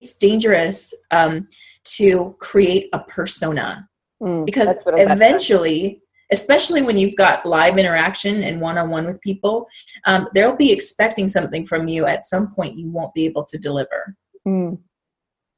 it's 0.00 0.16
dangerous 0.16 0.92
um, 1.12 1.48
to 1.96 2.34
create 2.40 2.88
a 2.92 2.98
persona 2.98 3.88
Mm. 4.22 4.44
because 4.46 4.66
That's 4.66 4.84
what 4.84 4.94
I 4.94 4.98
was 4.98 5.04
about 5.04 5.14
to 5.14 5.18
say. 5.20 5.26
eventually, 5.26 6.02
especially 6.32 6.82
when 6.82 6.98
you've 6.98 7.14
got 7.16 7.46
live 7.46 7.78
interaction 7.78 8.42
and 8.42 8.60
one 8.60 8.78
on 8.78 8.90
one 8.90 9.06
with 9.06 9.20
people, 9.20 9.68
um, 10.06 10.28
they'll 10.34 10.56
be 10.56 10.72
expecting 10.72 11.28
something 11.28 11.64
from 11.66 11.86
you 11.86 12.04
at 12.06 12.24
some 12.24 12.52
point 12.54 12.76
you 12.76 12.90
won't 12.90 13.14
be 13.14 13.24
able 13.26 13.44
to 13.44 13.56
deliver. 13.58 14.16
Mm, 14.48 14.78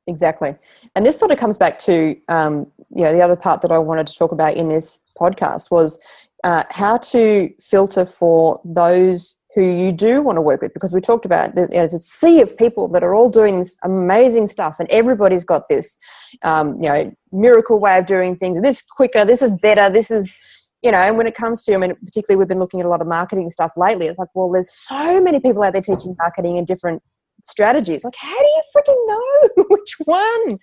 exactly. 0.09 0.57
And 0.97 1.07
this 1.07 1.19
sort 1.19 1.31
of 1.31 1.39
comes 1.39 1.59
back 1.59 1.79
to, 1.81 2.17
um, 2.29 2.67
you 2.95 3.05
know, 3.05 3.13
the 3.13 3.23
other 3.23 3.37
part 3.37 3.63
that 3.63 3.71
I 3.71 3.79
wanted 3.79 4.07
to 4.09 4.17
talk 4.17 4.33
about 4.33 4.57
in 4.57 4.69
this 4.69 5.03
podcast 5.19 5.71
was 5.71 5.99
uh, 6.45 6.65
how 6.71 6.97
to 6.99 7.51
filter 7.61 8.05
for 8.05 8.61
those 8.65 9.39
who 9.55 9.63
you 9.63 9.93
do 9.93 10.23
want 10.23 10.37
to 10.37 10.43
work 10.43 10.63
with 10.63 10.73
because 10.75 10.93
we 10.93 11.01
talked 11.01 11.25
about 11.25 11.55
you 11.57 11.63
know, 11.63 11.83
it's 11.83 11.95
a 11.95 11.99
sea 11.99 12.41
of 12.41 12.57
people 12.57 12.87
that 12.87 13.03
are 13.03 13.15
all 13.15 13.29
doing 13.29 13.59
this 13.59 13.77
amazing 13.83 14.47
stuff 14.47 14.77
and 14.79 14.89
everybody's 14.91 15.43
got 15.43 15.69
this 15.69 15.97
um, 16.43 16.81
you 16.81 16.89
know 16.89 17.13
miracle 17.33 17.81
way 17.81 17.99
of 17.99 18.07
doing 18.07 18.37
things 18.37 18.61
this 18.61 18.77
is 18.77 18.83
quicker 18.83 19.25
this 19.25 19.43
is 19.43 19.51
better 19.63 19.91
this 19.91 20.11
is 20.11 20.35
you 20.83 20.93
know 20.93 20.99
and 20.99 21.17
when 21.17 21.27
it 21.27 21.35
comes 21.35 21.65
to 21.65 21.75
i 21.75 21.77
mean 21.77 21.93
particularly 22.05 22.39
we've 22.39 22.47
been 22.47 22.61
looking 22.61 22.79
at 22.79 22.87
a 22.87 22.89
lot 22.89 23.01
of 23.01 23.07
marketing 23.07 23.51
stuff 23.51 23.73
lately 23.77 24.07
it's 24.07 24.19
like 24.19 24.29
well 24.35 24.51
there's 24.51 24.73
so 24.73 25.21
many 25.21 25.41
people 25.41 25.63
out 25.63 25.73
there 25.73 25.83
teaching 25.83 26.15
marketing 26.19 26.57
and 26.57 26.67
different 26.67 27.03
strategies. 27.43 28.05
Like, 28.05 28.17
how 28.17 28.39
do 28.39 28.47
you 28.47 28.63
freaking 28.77 29.07
know 29.07 29.65
which 29.71 29.97
one? 30.05 30.59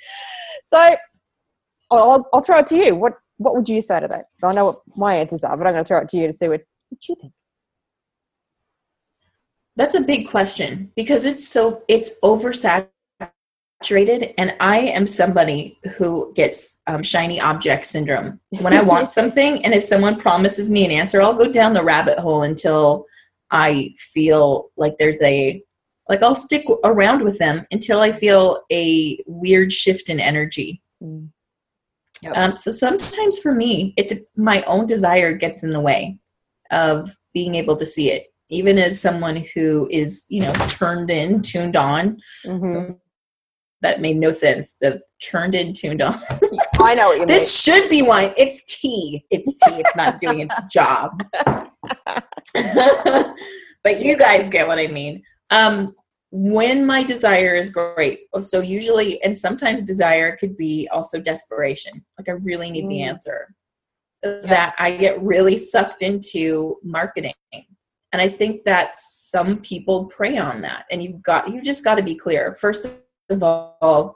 So 0.68 0.96
I'll, 1.92 2.28
I'll 2.34 2.42
throw 2.42 2.60
it 2.60 2.68
to 2.68 2.76
you. 2.76 2.96
What 2.96 3.14
what 3.38 3.56
would 3.56 3.68
you 3.68 3.82
say 3.82 4.00
to 4.00 4.08
that? 4.08 4.26
I 4.44 4.54
know 4.54 4.66
what 4.68 4.82
my 4.96 5.16
answers 5.16 5.44
are, 5.44 5.58
but 5.58 5.68
I'm 5.68 5.74
going 5.74 5.84
to 5.84 5.88
throw 5.88 6.00
it 6.00 6.10
to 6.10 6.18
you 6.18 6.28
to 6.28 6.34
see 6.34 6.48
what, 6.48 6.62
what 6.90 7.08
you 7.08 7.16
think. 7.20 7.34
That's 9.76 9.96
a 9.96 10.02
big 10.02 10.30
question 10.30 10.92
because 10.96 11.26
it's 11.26 11.46
so 11.46 11.84
it's 11.90 12.12
oversaturated 12.24 12.90
and 14.38 14.56
I 14.62 14.78
am 14.80 15.06
somebody 15.06 15.78
who 15.98 16.32
gets 16.34 16.80
um, 16.88 17.04
shiny 17.04 17.42
object 17.42 17.86
syndrome. 17.88 18.40
When 18.62 18.72
I 18.72 18.82
want 18.82 19.10
something 19.18 19.66
and 19.66 19.74
if 19.74 19.84
someone 19.84 20.18
promises 20.18 20.72
me 20.72 20.86
an 20.86 20.92
answer, 20.92 21.22
I'll 21.22 21.36
go 21.36 21.52
down 21.52 21.74
the 21.74 21.84
rabbit 21.84 22.20
hole 22.20 22.44
until 22.44 23.06
I 23.52 23.94
feel 23.98 24.72
like 24.78 24.96
there's 24.98 25.22
a 25.22 25.62
like 26.10 26.22
I'll 26.24 26.36
stick 26.36 26.66
around 26.84 27.24
with 27.24 27.38
them 27.40 27.66
until 27.72 28.00
I 28.00 28.12
feel 28.12 28.62
a 28.72 29.18
weird 29.26 29.72
shift 29.72 30.10
in 30.10 30.20
energy. 30.20 30.82
Mm. 31.04 31.30
Yep. 32.22 32.34
Um, 32.36 32.56
so 32.56 32.72
sometimes 32.72 33.40
for 33.40 33.52
me, 33.52 33.94
it's 33.98 34.14
my 34.36 34.64
own 34.64 34.86
desire 34.86 35.34
gets 35.34 35.64
in 35.64 35.72
the 35.72 35.80
way 35.82 36.18
of 36.72 37.16
being 37.34 37.56
able 37.56 37.76
to 37.76 37.86
see 37.86 38.12
it. 38.12 38.28
Even 38.50 38.78
as 38.78 39.02
someone 39.02 39.44
who 39.56 39.88
is, 39.92 40.26
you 40.30 40.42
know, 40.42 40.54
turned 40.68 41.10
in, 41.10 41.42
tuned 41.42 41.76
on, 41.76 42.20
hmm 42.46 42.92
that 43.82 44.02
made 44.02 44.18
no 44.18 44.32
sense. 44.32 44.76
The 44.82 45.00
turned 45.22 45.54
in, 45.54 45.72
tuned 45.72 46.02
on. 46.02 46.20
I 46.80 46.96
know 46.96 47.08
what 47.10 47.14
you 47.16 47.20
mean. 47.20 47.28
this 47.28 47.62
should 47.64 47.90
be 47.90 48.02
wine. 48.02 48.34
It's 48.36 48.66
tea. 48.66 49.24
It's 49.30 49.54
tea. 49.64 49.76
It's 49.80 49.96
not 49.96 50.20
doing 50.20 50.40
its 50.50 50.60
job. 50.74 51.12
but 53.84 54.00
you 54.02 54.18
guys 54.18 54.50
get 54.50 54.68
what 54.68 54.80
I 54.80 54.88
mean. 54.88 55.22
Um, 55.50 55.96
when 56.32 56.86
my 56.86 57.04
desire 57.04 57.54
is 57.54 57.70
great, 57.70 58.22
so 58.42 58.60
usually, 58.60 59.22
and 59.24 59.38
sometimes 59.38 59.84
desire 59.84 60.36
could 60.36 60.58
be 60.58 60.88
also 60.92 61.20
desperation. 61.20 62.04
Like 62.18 62.28
I 62.28 62.34
really 62.34 62.72
need 62.72 62.90
the 62.90 63.00
Mm. 63.00 63.08
answer. 63.08 63.56
That 64.22 64.74
I 64.80 64.92
get 64.92 65.22
really 65.22 65.56
sucked 65.56 66.02
into 66.02 66.78
marketing, 66.84 67.34
and 68.12 68.22
I 68.22 68.28
think 68.28 68.64
that 68.64 69.00
some 69.00 69.62
people 69.62 70.06
prey 70.06 70.38
on 70.38 70.62
that. 70.62 70.86
And 70.92 71.04
you've 71.04 71.22
got 71.22 71.54
you 71.54 71.62
just 71.62 71.84
got 71.84 71.96
to 71.96 72.04
be 72.04 72.16
clear. 72.16 72.56
First 72.56 72.88
of 73.30 73.44
all, 73.44 74.16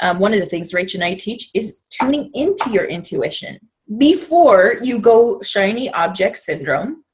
um, 0.00 0.18
one 0.18 0.34
of 0.34 0.40
the 0.40 0.46
things 0.46 0.72
Rach 0.72 0.94
and 0.94 1.04
I 1.04 1.14
teach 1.14 1.50
is 1.54 1.80
tuning 1.88 2.30
into 2.34 2.70
your 2.70 2.84
intuition 2.84 3.60
before 3.96 4.76
you 4.82 4.98
go 4.98 5.40
shiny 5.42 5.88
object 5.92 6.38
syndrome. 6.38 7.04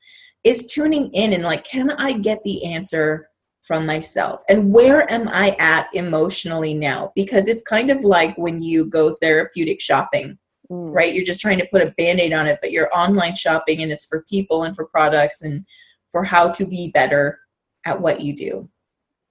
Is 0.43 0.67
tuning 0.67 1.13
in 1.13 1.35
and 1.35 1.45
like, 1.45 1.65
can 1.65 1.91
I 1.91 2.15
get 2.15 2.43
the 2.45 2.65
answer 2.65 3.29
from 3.71 3.87
myself? 3.87 4.43
And 4.49 4.73
where 4.73 5.09
am 5.13 5.29
I 5.29 5.55
at 5.61 5.87
emotionally 5.95 6.75
now? 6.75 7.13
Because 7.15 7.47
it's 7.47 7.63
kind 7.63 7.89
of 7.89 8.03
like 8.03 8.37
when 8.37 8.61
you 8.61 8.85
go 8.85 9.15
therapeutic 9.23 9.81
shopping, 9.81 10.37
Mm. 10.73 10.93
right? 10.93 11.15
You're 11.15 11.25
just 11.25 11.39
trying 11.41 11.59
to 11.59 11.67
put 11.73 11.81
a 11.81 11.95
band 11.97 12.19
aid 12.19 12.33
on 12.33 12.49
it, 12.49 12.59
but 12.61 12.73
you're 12.73 12.93
online 12.93 13.37
shopping 13.37 13.81
and 13.81 13.93
it's 13.93 14.07
for 14.07 14.25
people 14.29 14.65
and 14.65 14.75
for 14.75 14.87
products 14.87 15.43
and 15.43 15.65
for 16.11 16.25
how 16.25 16.49
to 16.51 16.67
be 16.67 16.91
better 16.91 17.39
at 17.87 18.01
what 18.01 18.21
you 18.21 18.35
do. 18.35 18.69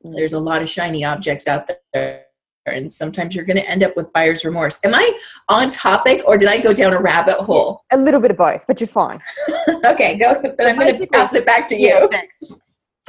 Mm. 0.05 0.15
There's 0.15 0.31
a 0.31 0.39
lot 0.39 0.61
of 0.61 0.69
shiny 0.69 1.03
objects 1.03 1.45
out 1.45 1.69
there. 1.93 2.23
And 2.65 2.93
sometimes 2.93 3.35
you're 3.35 3.45
going 3.45 3.57
to 3.57 3.69
end 3.69 3.83
up 3.83 3.97
with 3.97 4.11
buyer's 4.13 4.45
remorse. 4.45 4.79
Am 4.85 4.95
I 4.95 5.19
on 5.49 5.69
topic 5.69 6.21
or 6.25 6.37
did 6.37 6.47
I 6.47 6.61
go 6.61 6.71
down 6.71 6.93
a 6.93 7.01
rabbit 7.01 7.39
hole? 7.39 7.83
A 7.91 7.97
little 7.97 8.21
bit 8.21 8.31
of 8.31 8.37
both, 8.37 8.65
but 8.67 8.79
you're 8.79 8.87
fine. 8.87 9.19
okay, 9.85 10.17
go. 10.17 10.41
Then 10.57 10.67
I'm 10.67 10.79
going 10.79 10.97
to 10.97 11.07
pass 11.07 11.33
it 11.33 11.45
back 11.45 11.67
to 11.69 11.77
you. 11.77 12.09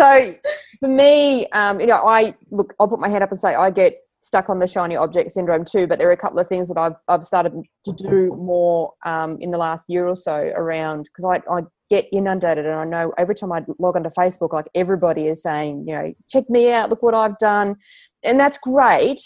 So 0.01 0.35
for 0.79 0.89
me, 0.89 1.47
um, 1.49 1.79
you 1.79 1.87
know, 1.87 1.97
I 2.07 2.35
look, 2.51 2.75
I'll 2.81 2.89
put 2.89 3.01
my 3.01 3.09
hand 3.09 3.23
up 3.23 3.31
and 3.31 3.39
say 3.41 3.55
I 3.55 3.71
get 3.71 3.97
stuck 4.21 4.49
on 4.49 4.59
the 4.59 4.67
shiny 4.67 4.97
object 4.97 5.33
syndrome 5.33 5.65
too. 5.65 5.87
But 5.87 5.99
there 5.99 6.09
are 6.09 6.13
a 6.13 6.17
couple 6.17 6.39
of 6.39 6.49
things 6.49 6.69
that 6.69 6.79
I've 6.79 6.95
I've 7.07 7.23
started 7.25 7.53
to 7.85 7.93
do 7.93 8.35
more 8.37 8.95
um, 9.05 9.37
in 9.41 9.51
the 9.51 9.59
last 9.59 9.87
year 9.89 10.07
or 10.09 10.17
so 10.17 10.35
around 10.35 11.05
because 11.05 11.25
I 11.27 11.55
I 11.55 11.63
get 11.91 12.07
inundated 12.13 12.65
and 12.65 12.75
I 12.75 12.85
know 12.85 13.13
every 13.19 13.35
time 13.35 13.53
I 13.53 13.63
log 13.79 13.97
onto 13.97 14.09
Facebook, 14.11 14.53
like 14.55 14.69
everybody 14.75 15.27
is 15.27 15.43
saying, 15.43 15.85
you 15.87 15.95
know, 15.95 16.15
check 16.31 16.49
me 16.49 16.73
out, 16.73 16.89
look 16.89 17.03
what 17.03 17.15
I've 17.15 17.37
done, 17.39 17.77
and 18.23 18.41
that's 18.41 18.57
great. 18.57 19.21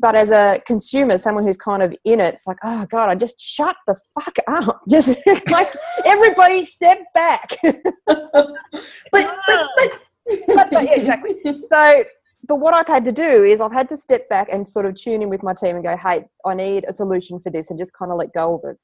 But 0.00 0.14
as 0.14 0.30
a 0.30 0.60
consumer, 0.66 1.18
someone 1.18 1.44
who's 1.44 1.56
kind 1.56 1.82
of 1.82 1.96
in 2.04 2.20
it, 2.20 2.34
it's 2.34 2.46
like, 2.46 2.58
oh 2.64 2.86
god, 2.90 3.08
I 3.08 3.14
just 3.14 3.40
shut 3.40 3.76
the 3.86 3.98
fuck 4.14 4.36
up. 4.46 4.82
Just 4.90 5.08
like 5.50 5.68
everybody, 6.04 6.66
step 6.66 6.98
back. 7.14 7.56
But, 9.10 9.36
but, 9.46 9.66
but, 9.76 10.00
But- 10.46 10.70
but, 10.72 10.84
yeah, 10.84 10.94
exactly. 10.94 11.36
so 11.72 12.04
but 12.46 12.56
what 12.56 12.74
i've 12.74 12.86
had 12.86 13.04
to 13.04 13.12
do 13.12 13.44
is 13.44 13.60
i've 13.60 13.72
had 13.72 13.88
to 13.88 13.96
step 13.96 14.28
back 14.28 14.48
and 14.50 14.66
sort 14.66 14.86
of 14.86 14.94
tune 14.94 15.22
in 15.22 15.28
with 15.28 15.42
my 15.42 15.54
team 15.54 15.74
and 15.74 15.84
go 15.84 15.96
hey 15.96 16.24
i 16.46 16.54
need 16.54 16.84
a 16.88 16.92
solution 16.92 17.38
for 17.38 17.50
this 17.50 17.70
and 17.70 17.78
just 17.78 17.92
kind 17.92 18.10
of 18.10 18.18
let 18.18 18.32
go 18.32 18.54
of 18.54 18.70
it. 18.70 18.76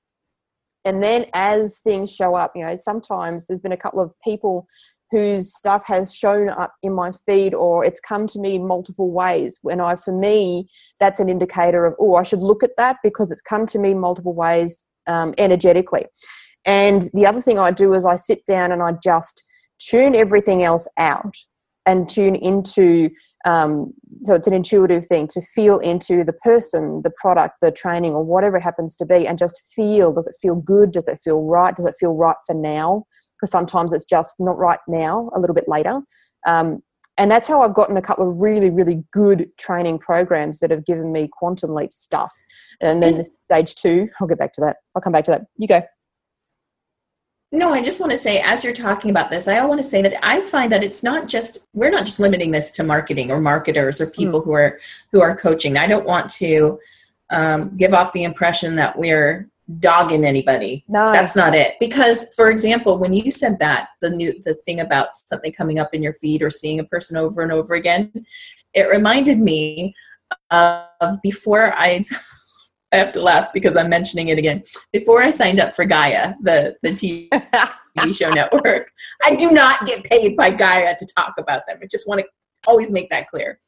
And 0.87 1.03
then 1.03 1.25
as 1.33 1.79
things 1.79 2.13
show 2.13 2.35
up 2.35 2.53
you 2.55 2.65
know 2.65 2.77
sometimes 2.77 3.47
there's 3.47 3.61
been 3.61 3.73
a 3.73 3.77
couple 3.77 4.01
of 4.01 4.13
people 4.23 4.67
whose 5.11 5.57
stuff 5.57 5.85
has 5.87 6.13
shown 6.15 6.49
up 6.49 6.73
in 6.83 6.93
my 6.93 7.13
feed 7.25 7.55
or 7.55 7.85
it's 7.85 8.01
come 8.01 8.27
to 8.27 8.39
me 8.41 8.57
in 8.57 8.67
multiple 8.67 9.11
ways. 9.13 9.59
When 9.63 9.81
i 9.81 9.97
for 9.97 10.13
me 10.13 10.69
that's 10.99 11.21
an 11.21 11.29
indicator 11.29 11.87
of 11.87 11.95
oh 11.99 12.17
i 12.17 12.23
should 12.23 12.41
look 12.41 12.63
at 12.63 12.77
that 12.77 12.97
because 13.03 13.31
it's 13.31 13.43
come 13.43 13.67
to 13.69 13.79
me 13.79 13.95
multiple 13.95 14.35
ways 14.35 14.87
um, 15.07 15.33
energetically. 15.39 16.07
And 16.67 17.03
the 17.15 17.27
other 17.27 17.41
thing 17.41 17.59
i 17.59 17.71
do 17.71 17.95
is 17.95 18.05
i 18.05 18.17
sit 18.17 18.45
down 18.45 18.73
and 18.73 18.83
i 18.83 18.93
just 19.03 19.43
tune 19.89 20.15
everything 20.15 20.63
else 20.63 20.89
out 20.99 21.37
and 21.87 22.09
tune 22.09 22.35
into 22.35 23.11
um, 23.45 23.93
so 24.25 24.35
it's 24.35 24.47
an 24.47 24.55
intuitive 24.55 25.05
thing 25.07 25.29
to 25.29 25.43
feel 25.43 25.79
into 25.81 26.25
the 26.25 26.33
person 26.33 27.03
the 27.05 27.11
product 27.11 27.57
the 27.61 27.71
training 27.71 28.13
or 28.13 28.25
whatever 28.25 28.57
it 28.57 28.63
happens 28.63 28.97
to 28.97 29.05
be 29.05 29.27
and 29.27 29.39
just 29.39 29.61
feel 29.75 30.13
does 30.13 30.27
it 30.27 30.37
feel 30.41 30.55
good? 30.55 30.93
Does 30.93 31.09
it 31.09 31.21
feel 31.23 31.43
right? 31.43 31.77
Does 31.77 31.87
it 31.87 31.95
feel 31.99 32.15
right 32.15 32.37
for 32.47 32.55
now? 32.55 33.05
Because 33.37 33.51
sometimes 33.51 33.93
it's 33.93 34.05
just 34.05 34.37
not 34.39 34.57
right 34.57 34.79
now 34.89 35.31
a 35.37 35.41
little 35.41 35.55
bit 35.55 35.69
later. 35.69 36.01
Um, 36.47 36.83
and 37.17 37.31
that's 37.31 37.47
how 37.47 37.63
i've 37.63 37.75
gotten 37.75 37.97
a 37.97 38.03
couple 38.03 38.29
of 38.29 38.37
really 38.39 38.71
really 38.71 39.05
good 39.13 39.49
training 39.57 40.01
programs 40.01 40.59
that 40.59 40.73
have 40.73 40.85
given 40.85 41.13
me 41.13 41.29
quantum 41.31 41.73
leap 41.75 41.93
stuff. 41.93 42.35
And 42.81 43.03
then 43.03 43.19
the 43.19 43.31
stage 43.45 43.75
two 43.75 44.09
i'll 44.21 44.27
get 44.27 44.39
back 44.39 44.53
to 44.55 44.61
that. 44.63 44.77
I'll 44.95 45.03
come 45.03 45.13
back 45.13 45.25
to 45.27 45.31
that. 45.33 45.43
You 45.57 45.69
go 45.69 45.83
No, 47.55 47.73
I 47.73 47.81
just 47.81 48.01
want 48.01 48.11
to 48.11 48.19
say, 48.19 48.41
as 48.41 48.65
you're 48.65 48.73
talking 48.73 49.13
about 49.13 49.31
this, 49.31 49.47
I 49.47 49.65
want 49.65 49.79
to 49.79 49.87
say 49.87 50.03
that 50.03 50.19
I 50.27 50.41
find 50.41 50.73
that 50.73 50.83
it's 50.83 51.05
not 51.05 51.29
just 51.29 51.69
we're 51.73 51.91
not 51.91 52.05
just 52.05 52.19
limiting 52.19 52.51
this 52.51 52.73
to 52.73 52.83
marketing 52.83 53.31
or 53.31 53.41
marketers 53.41 54.01
or 54.01 54.09
people 54.09 54.43
mm. 54.43 54.45
who 54.45 54.53
are 54.53 54.81
who 55.13 55.23
are 55.23 55.37
coaching. 55.37 55.79
I 55.79 55.87
don't 55.87 56.05
want 56.05 56.29
to 56.31 56.81
um, 57.31 57.77
give 57.77 57.95
off 57.95 58.13
the 58.13 58.25
impression 58.25 58.75
that 58.77 58.99
we're 58.99 59.49
dogging 59.79 60.25
anybody. 60.25 60.85
No, 60.89 61.13
that's 61.13 61.37
not 61.37 61.55
it. 61.55 61.77
Because, 61.79 62.27
for 62.35 62.51
example, 62.51 62.99
when 62.99 63.13
you 63.13 63.31
said 63.31 63.61
that 63.61 63.91
the 64.01 64.11
new 64.11 64.43
the 64.43 64.55
thing 64.55 64.81
about 64.81 65.15
something 65.15 65.53
coming 65.53 65.79
up 65.79 65.95
in 65.95 66.03
your 66.03 66.15
feed 66.15 66.43
or 66.43 66.51
seeing 66.51 66.81
a 66.81 66.85
person 66.85 67.17
over 67.17 67.41
and 67.41 67.53
over 67.53 67.75
again, 67.75 68.27
it 68.75 68.89
reminded 68.91 69.39
me 69.39 69.95
of 70.51 71.23
before 71.23 71.73
I. 71.77 72.03
I 72.95 72.99
have 72.99 73.11
to 73.13 73.23
laugh 73.23 73.53
because 73.53 73.77
I'm 73.77 73.89
mentioning 73.89 74.29
it 74.29 74.39
again. 74.39 74.63
Before 74.93 75.21
I 75.21 75.31
signed 75.31 75.59
up 75.59 75.75
for 75.75 75.85
Gaia, 75.85 76.35
the 76.41 76.77
the 76.83 76.91
TV 76.91 78.17
show 78.17 78.31
network, 78.31 78.93
I 79.25 79.35
do 79.35 79.51
not 79.51 79.85
get 79.85 80.05
paid 80.05 80.37
by 80.37 80.51
Gaia 80.51 80.95
to 80.97 81.07
talk 81.17 81.35
about 81.39 81.63
them. 81.67 81.79
I 81.83 81.87
just 81.91 82.07
want 82.07 82.21
to 82.21 82.27
always 82.69 82.93
make 82.93 83.11
that 83.11 83.29
clear. 83.29 83.59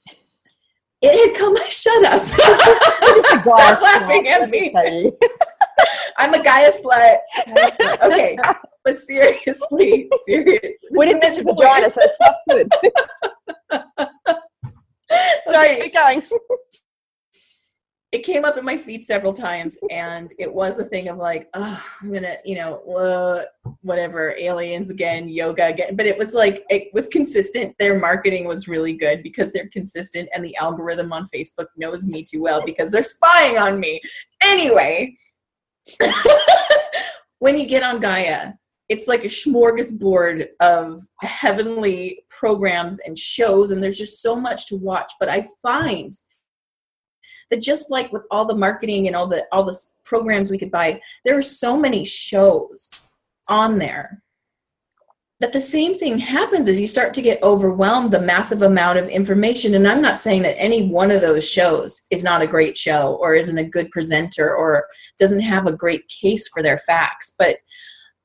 It 1.03 1.29
had 1.29 1.37
come. 1.37 1.57
Shut 1.69 2.05
up! 2.05 2.23
Stop 3.43 3.83
laughing 3.83 4.29
at 4.29 4.49
me. 4.49 4.73
I'm 6.19 6.33
a 6.33 6.43
Gaia 6.43 6.71
slut. 6.71 7.19
Okay, 8.05 8.39
but 8.85 8.99
seriously, 9.01 10.09
seriously. 10.25 10.77
We 10.93 11.07
didn't 11.07 11.21
mention 11.21 11.45
vagina, 11.45 11.91
so 11.91 12.01
it's 12.01 12.17
not 12.21 12.35
good. 12.49 12.69
Sorry, 15.51 15.81
keep 15.81 15.95
going 15.95 16.23
it 18.12 18.21
came 18.21 18.45
up 18.45 18.57
in 18.57 18.64
my 18.64 18.77
feed 18.77 19.05
several 19.05 19.33
times 19.33 19.77
and 19.90 20.33
it 20.38 20.53
was 20.53 20.79
a 20.79 20.85
thing 20.85 21.09
of 21.09 21.16
like 21.19 21.49
oh 21.55 21.85
i'm 22.01 22.12
gonna 22.12 22.37
you 22.45 22.55
know 22.55 22.81
whatever 23.83 24.35
aliens 24.38 24.90
again 24.90 25.29
yoga 25.29 25.66
again. 25.66 25.97
But 25.97 26.07
it 26.07 26.16
was 26.16 26.35
like 26.35 26.64
it 26.71 26.88
was 26.92 27.09
consistent. 27.09 27.75
Their 27.79 27.99
marketing 27.99 28.47
was 28.47 28.69
really 28.69 28.92
good 28.92 29.23
because 29.23 29.53
they're 29.53 29.69
consistent 29.69 30.29
and 30.33 30.45
the 30.45 30.57
algorithm 30.57 31.12
on 31.12 31.29
facebook 31.35 31.66
knows 31.77 32.07
me 32.07 32.23
too 32.23 32.42
well 32.42 32.64
because 32.64 32.90
they're 32.90 33.05
spying 33.05 33.59
on 33.59 33.81
me. 33.81 34.01
Anyway 34.42 35.16
when 37.38 37.57
you 37.59 37.66
get 37.66 37.83
on 37.83 38.01
gaia 38.01 38.53
it's 38.88 39.09
like 39.09 39.25
a 39.25 39.29
smorgasbord 39.29 40.47
of 40.61 41.03
heavenly 41.21 42.25
programs 42.29 43.01
and 43.01 43.19
shows 43.19 43.71
and 43.73 43.83
there's 43.83 43.99
just 43.99 44.23
so 44.23 44.37
much 44.37 44.66
to 44.66 44.77
watch. 44.77 45.12
But 45.19 45.29
i 45.29 45.47
find 45.62 46.12
that 47.51 47.63
just 47.63 47.91
like 47.91 48.13
with 48.13 48.23
all 48.31 48.45
the 48.45 48.55
marketing 48.55 49.07
and 49.07 49.17
all 49.17 49.27
the 49.27 49.45
all 49.53 49.65
the 49.65 49.79
programs 50.05 50.51
we 50.51 50.59
could 50.59 50.71
buy 50.71 51.01
there 51.25 51.37
are 51.37 51.43
so 51.43 51.77
many 51.77 52.05
shows 52.05 53.11
on 53.49 53.79
there 53.79 54.23
that 55.39 55.53
the 55.53 55.61
same 55.61 55.99
thing 55.99 56.19
happens 56.19 56.67
as 56.67 56.81
you 56.81 56.87
start 56.87 57.13
to 57.13 57.21
get 57.21 57.43
overwhelmed 57.43 58.11
the 58.11 58.21
massive 58.21 58.63
amount 58.63 58.99
of 58.99 59.09
information. 59.09 59.75
And 59.75 59.87
i'm 59.87 60.01
not 60.03 60.19
saying 60.19 60.43
that 60.43 60.59
any 60.59 60.89
one 60.89 61.11
of 61.11 61.21
those 61.21 61.49
shows 61.49 62.03
is 62.11 62.25
not 62.25 62.43
a 62.43 62.47
great 62.47 62.77
show 62.77 63.19
or 63.21 63.35
isn't 63.35 63.59
a 63.59 63.65
good 63.65 63.91
presenter 63.91 64.57
or 64.57 64.87
doesn't 65.19 65.41
have 65.41 65.67
a 65.67 65.73
great 65.73 66.09
case 66.09 66.49
for 66.49 66.63
their 66.63 66.79
facts 66.79 67.35
but 67.39 67.59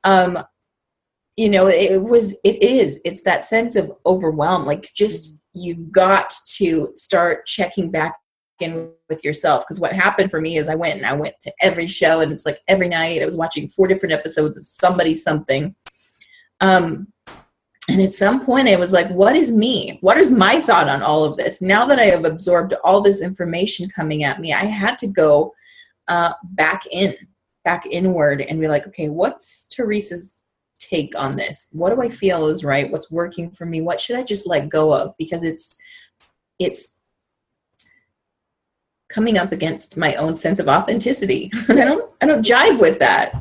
um 0.04 0.40
you 1.38 1.50
know 1.50 1.68
it 1.68 2.02
was 2.02 2.38
it 2.44 2.62
is 2.62 3.02
it's 3.06 3.24
that 3.24 3.46
sense 3.46 3.76
of 3.76 3.92
overwhelm. 4.06 4.66
Like 4.66 4.84
just 4.94 5.42
you've 5.54 5.92
got 5.92 6.34
to 6.58 6.92
start 6.96 7.46
checking 7.46 7.92
back 7.92 8.16
in 8.62 8.92
with 9.10 9.24
yourself 9.24 9.64
because 9.64 9.80
what 9.80 9.94
happened 9.94 10.32
for 10.32 10.42
me 10.42 10.58
is 10.58 10.68
i 10.68 10.76
went 10.76 10.96
and 10.96 11.06
i 11.06 11.14
went 11.14 11.36
to 11.42 11.52
every 11.62 11.88
show 11.88 12.22
and 12.22 12.32
it's 12.32 12.46
like 12.46 12.60
every 12.68 12.88
night 12.88 13.22
i 13.22 13.26
was 13.26 13.36
watching 13.36 13.68
four 13.68 13.88
different 13.88 14.14
episodes 14.14 14.58
of 14.58 14.66
somebody 14.66 15.14
something. 15.14 15.76
Um 16.60 17.08
and 17.90 18.00
at 18.02 18.14
some 18.14 18.46
point 18.46 18.68
i 18.68 18.76
was 18.76 18.94
like 18.94 19.10
what 19.10 19.36
is 19.36 19.52
me? 19.52 19.98
What 20.02 20.18
is 20.18 20.32
my 20.32 20.60
thought 20.62 20.90
on 20.90 21.02
all 21.02 21.24
of 21.24 21.38
this? 21.38 21.62
Now 21.62 21.86
that 21.86 22.00
i 22.00 22.06
have 22.06 22.26
absorbed 22.26 22.74
all 22.84 23.02
this 23.02 23.22
information 23.22 23.90
coming 23.90 24.24
at 24.24 24.40
me 24.40 24.54
i 24.54 24.66
had 24.66 24.98
to 25.00 25.08
go 25.08 25.54
uh, 26.08 26.34
back 26.44 26.84
in 26.92 27.16
back 27.64 27.86
inward 27.86 28.42
and 28.42 28.60
be 28.60 28.68
like 28.68 28.88
okay 28.88 29.10
what's 29.10 29.68
Therese's 29.76 30.42
take 30.82 31.18
on 31.18 31.36
this? 31.36 31.68
What 31.72 31.94
do 31.94 32.02
i 32.02 32.10
feel 32.10 32.48
is 32.48 32.64
right? 32.64 32.92
What's 32.92 33.12
working 33.12 33.52
for 33.52 33.66
me? 33.66 33.82
What 33.82 34.00
should 34.00 34.18
i 34.18 34.24
just 34.24 34.48
let 34.48 34.70
go 34.70 34.94
of? 34.94 35.16
Because 35.18 35.44
it's 35.44 35.80
it's 36.60 37.00
coming 39.12 39.38
up 39.38 39.52
against 39.52 39.98
my 39.98 40.16
own 40.16 40.38
sense 40.38 40.60
of 40.60 40.68
authenticity. 40.68 41.52
I 41.70 41.74
don't 41.74 42.10
I 42.22 42.26
don't 42.26 42.46
jive 42.46 42.80
with 42.80 43.00
that. 43.00 43.36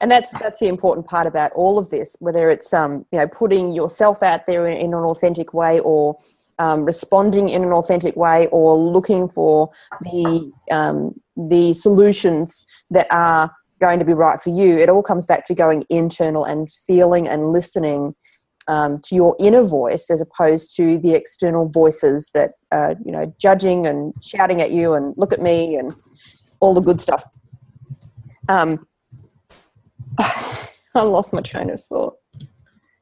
And 0.00 0.10
that's 0.10 0.30
that's 0.38 0.60
the 0.60 0.68
important 0.68 1.06
part 1.06 1.26
about 1.26 1.52
all 1.52 1.78
of 1.78 1.88
this, 1.88 2.16
whether 2.20 2.50
it's 2.50 2.72
um, 2.74 3.06
you 3.12 3.18
know 3.18 3.26
putting 3.26 3.72
yourself 3.72 4.22
out 4.22 4.46
there 4.46 4.66
in, 4.66 4.76
in 4.76 4.94
an 4.94 5.04
authentic 5.04 5.54
way 5.54 5.80
or 5.80 6.16
um, 6.58 6.84
responding 6.84 7.48
in 7.48 7.62
an 7.64 7.72
authentic 7.72 8.16
way 8.16 8.46
or 8.50 8.76
looking 8.76 9.26
for 9.28 9.70
the 10.02 10.52
um, 10.70 11.18
the 11.36 11.72
solutions 11.74 12.66
that 12.90 13.06
are 13.10 13.50
going 13.80 13.98
to 13.98 14.04
be 14.04 14.14
right 14.14 14.40
for 14.40 14.50
you. 14.50 14.76
It 14.78 14.88
all 14.88 15.02
comes 15.02 15.26
back 15.26 15.44
to 15.46 15.54
going 15.54 15.84
internal 15.90 16.44
and 16.44 16.70
feeling 16.72 17.28
and 17.28 17.52
listening 17.52 18.14
um, 18.68 19.00
to 19.00 19.14
your 19.14 19.36
inner 19.38 19.62
voice 19.62 20.10
as 20.10 20.20
opposed 20.20 20.74
to 20.76 20.98
the 20.98 21.12
external 21.12 21.68
voices 21.68 22.30
that 22.34 22.52
are 22.72 22.94
you 23.04 23.12
know 23.12 23.32
judging 23.40 23.86
and 23.86 24.12
shouting 24.22 24.60
at 24.60 24.70
you 24.70 24.94
and 24.94 25.14
look 25.16 25.32
at 25.32 25.40
me 25.40 25.76
and 25.76 25.92
all 26.60 26.74
the 26.74 26.80
good 26.80 27.00
stuff. 27.00 27.24
Um, 28.48 28.86
i 30.18 31.02
lost 31.02 31.32
my 31.32 31.40
train 31.42 31.70
of 31.70 31.84
thought. 31.84 32.14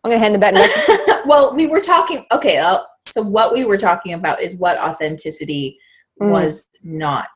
I'm 0.03 0.11
going 0.11 0.21
to 0.21 0.25
hand 0.25 0.35
the 0.35 0.39
baton 0.39 1.23
well 1.27 1.55
we 1.55 1.67
were 1.67 1.81
talking 1.81 2.27
okay 2.31 2.59
uh, 2.59 2.81
so 3.07 3.23
what 3.23 3.53
we 3.53 3.65
were 3.65 3.77
talking 3.77 4.15
about 4.15 4.43
is 4.43 4.57
what 4.57 4.79
authenticity 4.79 5.79
mm. 6.21 6.31
was 6.31 6.65
not. 6.83 7.29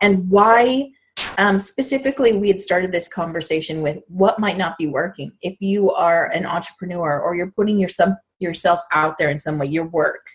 And 0.00 0.28
why 0.28 0.90
um, 1.38 1.58
specifically, 1.58 2.32
we 2.32 2.48
had 2.48 2.60
started 2.60 2.92
this 2.92 3.08
conversation 3.08 3.82
with 3.82 3.98
what 4.08 4.38
might 4.38 4.58
not 4.58 4.78
be 4.78 4.86
working. 4.86 5.32
If 5.42 5.56
you 5.60 5.90
are 5.92 6.26
an 6.26 6.46
entrepreneur 6.46 7.20
or 7.20 7.34
you're 7.34 7.50
putting 7.50 7.78
yourself 7.78 8.80
out 8.92 9.18
there 9.18 9.30
in 9.30 9.38
some 9.38 9.58
way, 9.58 9.66
your 9.66 9.86
work, 9.86 10.26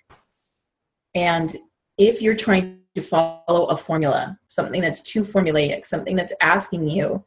and 1.15 1.55
if 1.97 2.21
you're 2.21 2.35
trying 2.35 2.79
to 2.95 3.01
follow 3.01 3.65
a 3.65 3.77
formula, 3.77 4.37
something 4.47 4.81
that's 4.81 5.01
too 5.01 5.23
formulaic, 5.23 5.85
something 5.85 6.15
that's 6.15 6.33
asking 6.41 6.87
you 6.87 7.23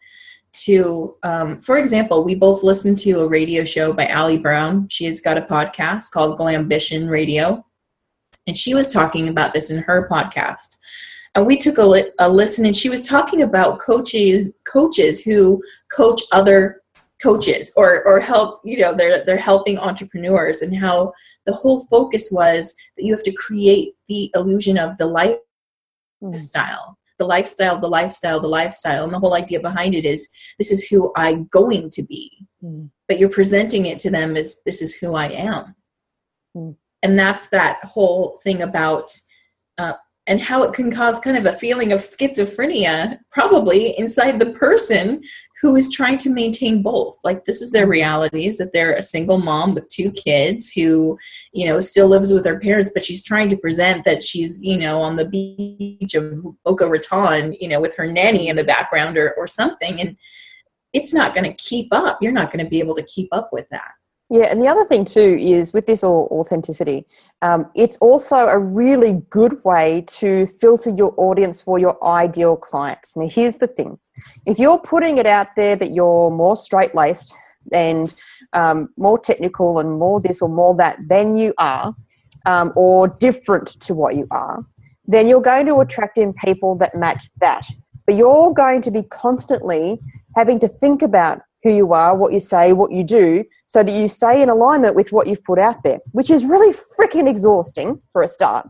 to, 0.52 1.16
um, 1.22 1.60
for 1.60 1.78
example, 1.78 2.24
we 2.24 2.34
both 2.34 2.62
listened 2.62 2.98
to 2.98 3.20
a 3.20 3.28
radio 3.28 3.64
show 3.64 3.92
by 3.92 4.06
Ali 4.08 4.38
Brown. 4.38 4.88
She 4.88 5.06
has 5.06 5.20
got 5.20 5.38
a 5.38 5.42
podcast 5.42 6.10
called 6.10 6.38
Glambition 6.38 7.08
Radio, 7.08 7.64
and 8.46 8.56
she 8.56 8.74
was 8.74 8.86
talking 8.86 9.28
about 9.28 9.54
this 9.54 9.70
in 9.70 9.78
her 9.82 10.08
podcast 10.10 10.78
and 11.34 11.46
we 11.46 11.56
took 11.56 11.78
a, 11.78 11.84
li- 11.84 12.12
a 12.18 12.28
listen 12.28 12.66
and 12.66 12.76
she 12.76 12.90
was 12.90 13.02
talking 13.02 13.42
about 13.42 13.78
coaches 13.78 14.50
coaches 14.66 15.22
who 15.22 15.62
coach 15.90 16.20
other 16.32 16.82
coaches 17.22 17.72
or 17.76 18.04
or 18.04 18.18
help 18.20 18.60
you 18.64 18.78
know 18.78 18.94
they're 18.94 19.24
they're 19.24 19.36
helping 19.36 19.78
entrepreneurs 19.78 20.62
and 20.62 20.76
how 20.76 21.12
the 21.46 21.52
whole 21.52 21.86
focus 21.86 22.28
was 22.32 22.74
that 22.96 23.04
you 23.04 23.12
have 23.12 23.22
to 23.22 23.32
create 23.32 23.94
the 24.08 24.30
illusion 24.34 24.76
of 24.76 24.98
the 24.98 25.06
lifestyle 25.06 25.38
mm. 26.22 26.96
the 27.18 27.24
lifestyle 27.24 27.78
the 27.78 27.88
lifestyle 27.88 28.40
the 28.40 28.48
lifestyle 28.48 29.04
and 29.04 29.12
the 29.12 29.18
whole 29.18 29.34
idea 29.34 29.60
behind 29.60 29.94
it 29.94 30.04
is 30.04 30.28
this 30.58 30.72
is 30.72 30.88
who 30.88 31.12
i'm 31.14 31.44
going 31.52 31.88
to 31.88 32.02
be 32.02 32.30
mm. 32.62 32.90
but 33.06 33.18
you're 33.20 33.28
presenting 33.28 33.86
it 33.86 34.00
to 34.00 34.10
them 34.10 34.36
as 34.36 34.56
this 34.66 34.82
is 34.82 34.96
who 34.96 35.14
i 35.14 35.26
am 35.26 35.76
mm. 36.56 36.74
and 37.04 37.16
that's 37.16 37.48
that 37.50 37.78
whole 37.84 38.36
thing 38.42 38.62
about 38.62 39.12
uh, 39.78 39.94
and 40.26 40.40
how 40.40 40.62
it 40.62 40.72
can 40.72 40.90
cause 40.90 41.18
kind 41.18 41.36
of 41.36 41.46
a 41.46 41.56
feeling 41.58 41.90
of 41.90 41.98
schizophrenia 41.98 43.18
probably 43.32 43.98
inside 43.98 44.38
the 44.38 44.52
person 44.52 45.20
who 45.60 45.74
is 45.74 45.92
trying 45.92 46.18
to 46.18 46.30
maintain 46.30 46.82
both. 46.82 47.18
Like 47.24 47.44
this 47.44 47.60
is 47.60 47.72
their 47.72 47.86
reality 47.88 48.46
is 48.46 48.56
that 48.58 48.72
they're 48.72 48.94
a 48.94 49.02
single 49.02 49.38
mom 49.38 49.74
with 49.74 49.88
two 49.88 50.12
kids 50.12 50.72
who 50.72 51.18
you 51.52 51.66
know 51.66 51.80
still 51.80 52.08
lives 52.08 52.32
with 52.32 52.44
her 52.46 52.58
parents 52.58 52.90
but 52.94 53.04
she's 53.04 53.22
trying 53.22 53.48
to 53.50 53.56
present 53.56 54.04
that 54.04 54.22
she's 54.22 54.60
you 54.62 54.76
know 54.76 55.00
on 55.00 55.16
the 55.16 55.24
beach 55.24 56.14
of 56.14 56.34
boca 56.64 56.86
raton 56.86 57.54
you 57.60 57.68
know 57.68 57.80
with 57.80 57.94
her 57.96 58.06
nanny 58.06 58.48
in 58.48 58.56
the 58.56 58.64
background 58.64 59.16
or, 59.16 59.34
or 59.34 59.46
something. 59.46 60.00
And 60.00 60.16
it's 60.92 61.14
not 61.14 61.34
going 61.34 61.44
to 61.44 61.54
keep 61.54 61.88
up. 61.92 62.18
You're 62.20 62.32
not 62.32 62.52
going 62.52 62.64
to 62.64 62.68
be 62.68 62.78
able 62.78 62.94
to 62.96 63.02
keep 63.02 63.28
up 63.32 63.48
with 63.52 63.66
that 63.70 63.92
yeah, 64.32 64.50
and 64.50 64.62
the 64.62 64.66
other 64.66 64.86
thing 64.86 65.04
too 65.04 65.36
is 65.38 65.74
with 65.74 65.84
this 65.84 66.02
authenticity, 66.02 67.06
um, 67.42 67.70
it's 67.74 67.98
also 67.98 68.48
a 68.48 68.58
really 68.58 69.20
good 69.28 69.62
way 69.62 70.06
to 70.06 70.46
filter 70.46 70.88
your 70.88 71.12
audience 71.18 71.60
for 71.60 71.78
your 71.78 72.02
ideal 72.02 72.56
clients. 72.56 73.14
Now, 73.14 73.28
here's 73.28 73.58
the 73.58 73.66
thing 73.66 73.98
if 74.46 74.58
you're 74.58 74.78
putting 74.78 75.18
it 75.18 75.26
out 75.26 75.48
there 75.54 75.76
that 75.76 75.92
you're 75.92 76.30
more 76.30 76.56
straight 76.56 76.94
laced 76.94 77.36
and 77.72 78.14
um, 78.54 78.88
more 78.96 79.18
technical 79.18 79.80
and 79.80 79.98
more 79.98 80.18
this 80.18 80.40
or 80.40 80.48
more 80.48 80.74
that 80.76 80.96
than 81.06 81.36
you 81.36 81.52
are, 81.58 81.94
um, 82.46 82.72
or 82.74 83.08
different 83.08 83.68
to 83.80 83.92
what 83.92 84.16
you 84.16 84.26
are, 84.30 84.64
then 85.06 85.28
you're 85.28 85.42
going 85.42 85.66
to 85.66 85.80
attract 85.80 86.16
in 86.16 86.32
people 86.32 86.74
that 86.76 86.94
match 86.94 87.28
that. 87.40 87.66
But 88.06 88.16
you're 88.16 88.54
going 88.54 88.80
to 88.80 88.90
be 88.90 89.02
constantly 89.02 90.00
having 90.34 90.58
to 90.60 90.68
think 90.68 91.02
about 91.02 91.42
who 91.62 91.72
you 91.72 91.92
are, 91.92 92.16
what 92.16 92.32
you 92.32 92.40
say, 92.40 92.72
what 92.72 92.92
you 92.92 93.04
do, 93.04 93.44
so 93.66 93.82
that 93.82 93.92
you 93.92 94.08
stay 94.08 94.42
in 94.42 94.48
alignment 94.48 94.94
with 94.94 95.12
what 95.12 95.26
you've 95.26 95.44
put 95.44 95.58
out 95.58 95.82
there, 95.84 95.98
which 96.12 96.30
is 96.30 96.44
really 96.44 96.72
freaking 96.72 97.28
exhausting 97.28 98.00
for 98.12 98.22
a 98.22 98.28
start. 98.28 98.68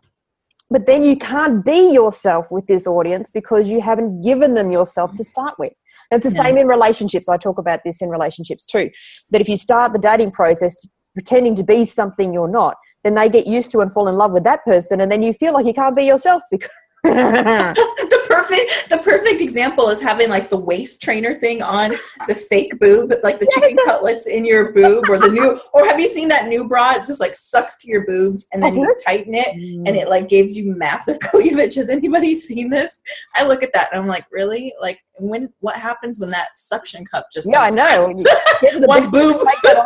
But 0.70 0.86
then 0.86 1.04
you 1.04 1.16
can't 1.16 1.64
be 1.64 1.92
yourself 1.92 2.50
with 2.50 2.66
this 2.66 2.86
audience 2.86 3.30
because 3.30 3.68
you 3.68 3.80
haven't 3.80 4.22
given 4.22 4.54
them 4.54 4.72
yourself 4.72 5.14
to 5.16 5.24
start 5.24 5.54
with. 5.58 5.72
It's 6.10 6.26
the 6.26 6.34
no. 6.34 6.42
same 6.42 6.58
in 6.58 6.66
relationships. 6.66 7.28
I 7.28 7.36
talk 7.36 7.58
about 7.58 7.80
this 7.84 8.00
in 8.00 8.08
relationships 8.08 8.66
too. 8.66 8.90
That 9.30 9.40
if 9.40 9.48
you 9.48 9.56
start 9.56 9.92
the 9.92 9.98
dating 9.98 10.32
process 10.32 10.86
pretending 11.14 11.54
to 11.56 11.62
be 11.62 11.84
something 11.84 12.32
you're 12.32 12.48
not, 12.48 12.76
then 13.04 13.14
they 13.14 13.28
get 13.28 13.46
used 13.46 13.70
to 13.72 13.80
and 13.80 13.92
fall 13.92 14.08
in 14.08 14.14
love 14.14 14.32
with 14.32 14.44
that 14.44 14.64
person, 14.64 15.00
and 15.00 15.10
then 15.10 15.22
you 15.22 15.32
feel 15.32 15.52
like 15.52 15.66
you 15.66 15.74
can't 15.74 15.96
be 15.96 16.04
yourself 16.04 16.42
because 16.50 16.70
the 17.02 18.21
perfect 18.34 18.88
the 18.88 18.98
perfect 18.98 19.40
example 19.40 19.88
is 19.88 20.00
having 20.00 20.28
like 20.28 20.50
the 20.50 20.56
waist 20.56 21.02
trainer 21.02 21.38
thing 21.38 21.62
on 21.62 21.94
the 22.28 22.34
fake 22.34 22.78
boob, 22.78 23.12
like 23.22 23.40
the 23.40 23.50
chicken 23.52 23.76
cutlets 23.84 24.26
in 24.26 24.44
your 24.44 24.72
boob, 24.72 25.08
or 25.08 25.18
the 25.18 25.28
new 25.28 25.58
or 25.72 25.86
have 25.86 26.00
you 26.00 26.08
seen 26.08 26.28
that 26.28 26.48
new 26.48 26.66
bra? 26.68 26.92
It's 26.94 27.06
just 27.06 27.20
like 27.20 27.34
sucks 27.34 27.76
to 27.78 27.90
your 27.90 28.06
boobs 28.06 28.46
and 28.52 28.62
then 28.62 28.74
you 28.74 28.94
tighten 29.04 29.34
it 29.34 29.54
mm. 29.56 29.86
and 29.86 29.96
it 29.96 30.08
like 30.08 30.28
gives 30.28 30.56
you 30.56 30.74
massive 30.74 31.18
cleavage. 31.20 31.74
Has 31.74 31.88
anybody 31.88 32.34
seen 32.34 32.70
this? 32.70 33.00
I 33.34 33.44
look 33.44 33.62
at 33.62 33.72
that 33.74 33.88
and 33.92 34.00
I'm 34.00 34.08
like, 34.08 34.26
really? 34.30 34.72
Like 34.80 35.00
when 35.22 35.52
what 35.60 35.76
happens 35.76 36.18
when 36.18 36.30
that 36.30 36.48
suction 36.56 37.04
cup 37.06 37.26
just 37.32 37.48
Yeah, 37.50 37.60
I 37.60 37.68
know. 37.68 38.06
One 38.62 39.10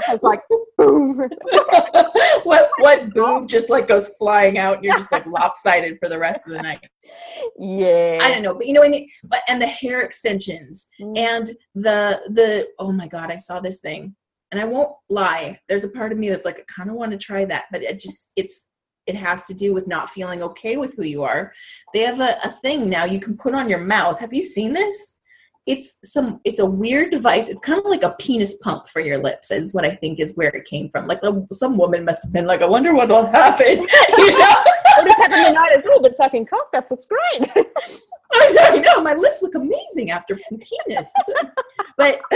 it's 0.09 0.23
like 0.23 0.41
boom. 0.79 1.17
what 2.45 2.71
what 2.79 3.13
boob 3.13 3.49
just 3.49 3.69
like 3.69 3.87
goes 3.87 4.09
flying 4.19 4.59
out 4.59 4.77
and 4.77 4.85
you're 4.85 4.97
just 4.97 5.13
like 5.13 5.27
lopsided 5.39 5.99
for 6.01 6.09
the 6.09 6.19
rest 6.19 6.47
of 6.47 6.55
the 6.55 6.63
night. 6.63 6.81
Yeah. 7.59 8.19
I 8.23 8.31
don't 8.33 8.43
know 8.43 8.55
but 8.55 8.67
you 8.67 8.73
know 8.73 8.83
and, 8.83 8.95
but 9.25 9.41
and 9.49 9.61
the 9.61 9.67
hair 9.67 10.01
extensions 10.03 10.89
mm. 11.01 11.17
and 11.17 11.49
the 11.75 12.21
the 12.31 12.69
oh 12.79 12.93
my 12.93 13.07
god 13.07 13.31
i 13.31 13.37
saw 13.37 13.61
this 13.61 13.81
thing. 13.81 14.17
And 14.53 14.61
i 14.61 14.65
won't 14.65 14.93
lie 15.11 15.61
there's 15.69 15.85
a 15.85 15.91
part 15.91 16.13
of 16.13 16.19
me 16.19 16.29
that's 16.29 16.45
like 16.45 16.59
i 16.59 16.65
kind 16.73 16.89
of 16.89 16.97
want 16.97 17.13
to 17.13 17.19
try 17.19 17.45
that 17.45 17.65
but 17.71 17.83
it 17.83 17.99
just 17.99 18.31
it's 18.37 18.69
it 19.07 19.17
has 19.17 19.45
to 19.45 19.55
do 19.55 19.73
with 19.73 19.87
not 19.87 20.11
feeling 20.11 20.43
okay 20.43 20.77
with 20.77 20.95
who 20.97 21.05
you 21.05 21.23
are. 21.23 21.53
They 21.95 22.01
have 22.01 22.21
a, 22.21 22.37
a 22.45 22.51
thing 22.51 22.91
now 22.91 23.05
you 23.05 23.21
can 23.21 23.37
put 23.37 23.55
on 23.55 23.69
your 23.69 23.79
mouth. 23.79 24.19
Have 24.19 24.33
you 24.33 24.45
seen 24.45 24.73
this 24.73 25.16
it's 25.67 25.99
some 26.05 26.41
it's 26.45 26.61
a 26.61 26.67
weird 26.67 27.11
device. 27.11 27.49
It's 27.49 27.61
kind 27.61 27.79
of 27.79 27.85
like 27.87 28.05
a 28.05 28.15
penis 28.21 28.57
pump 28.59 28.89
for 28.89 29.01
your 29.01 29.19
lips 29.19 29.51
is 29.51 29.75
what 29.75 29.85
i 29.85 29.95
think 29.95 30.21
is 30.21 30.37
where 30.37 30.51
it 30.51 30.65
came 30.65 30.89
from. 30.91 31.07
Like 31.07 31.21
some 31.53 31.77
woman 31.77 32.05
must 32.05 32.25
have 32.25 32.33
been 32.33 32.47
like 32.47 32.63
i 32.63 32.67
wonder 32.67 32.95
what 32.95 33.09
will 33.09 33.27
happen 33.27 33.79
you 34.19 34.39
know? 34.39 34.55
What 34.97 35.07
is 35.09 35.15
happening 35.17 35.47
tonight 35.47 35.73
is 35.77 35.85
oh 35.87 36.01
but 36.01 36.17
sucking 36.17 36.47
cock 36.47 36.71
that 36.73 36.91
looks 36.91 37.07
great. 37.07 37.51
I, 38.33 38.53
know, 38.53 38.63
I 38.63 38.79
know. 38.81 39.03
My 39.03 39.15
lips 39.15 39.43
look 39.43 39.55
amazing 39.55 40.11
after 40.11 40.39
some 40.41 40.59
penis. 40.59 41.09
But 41.97 42.21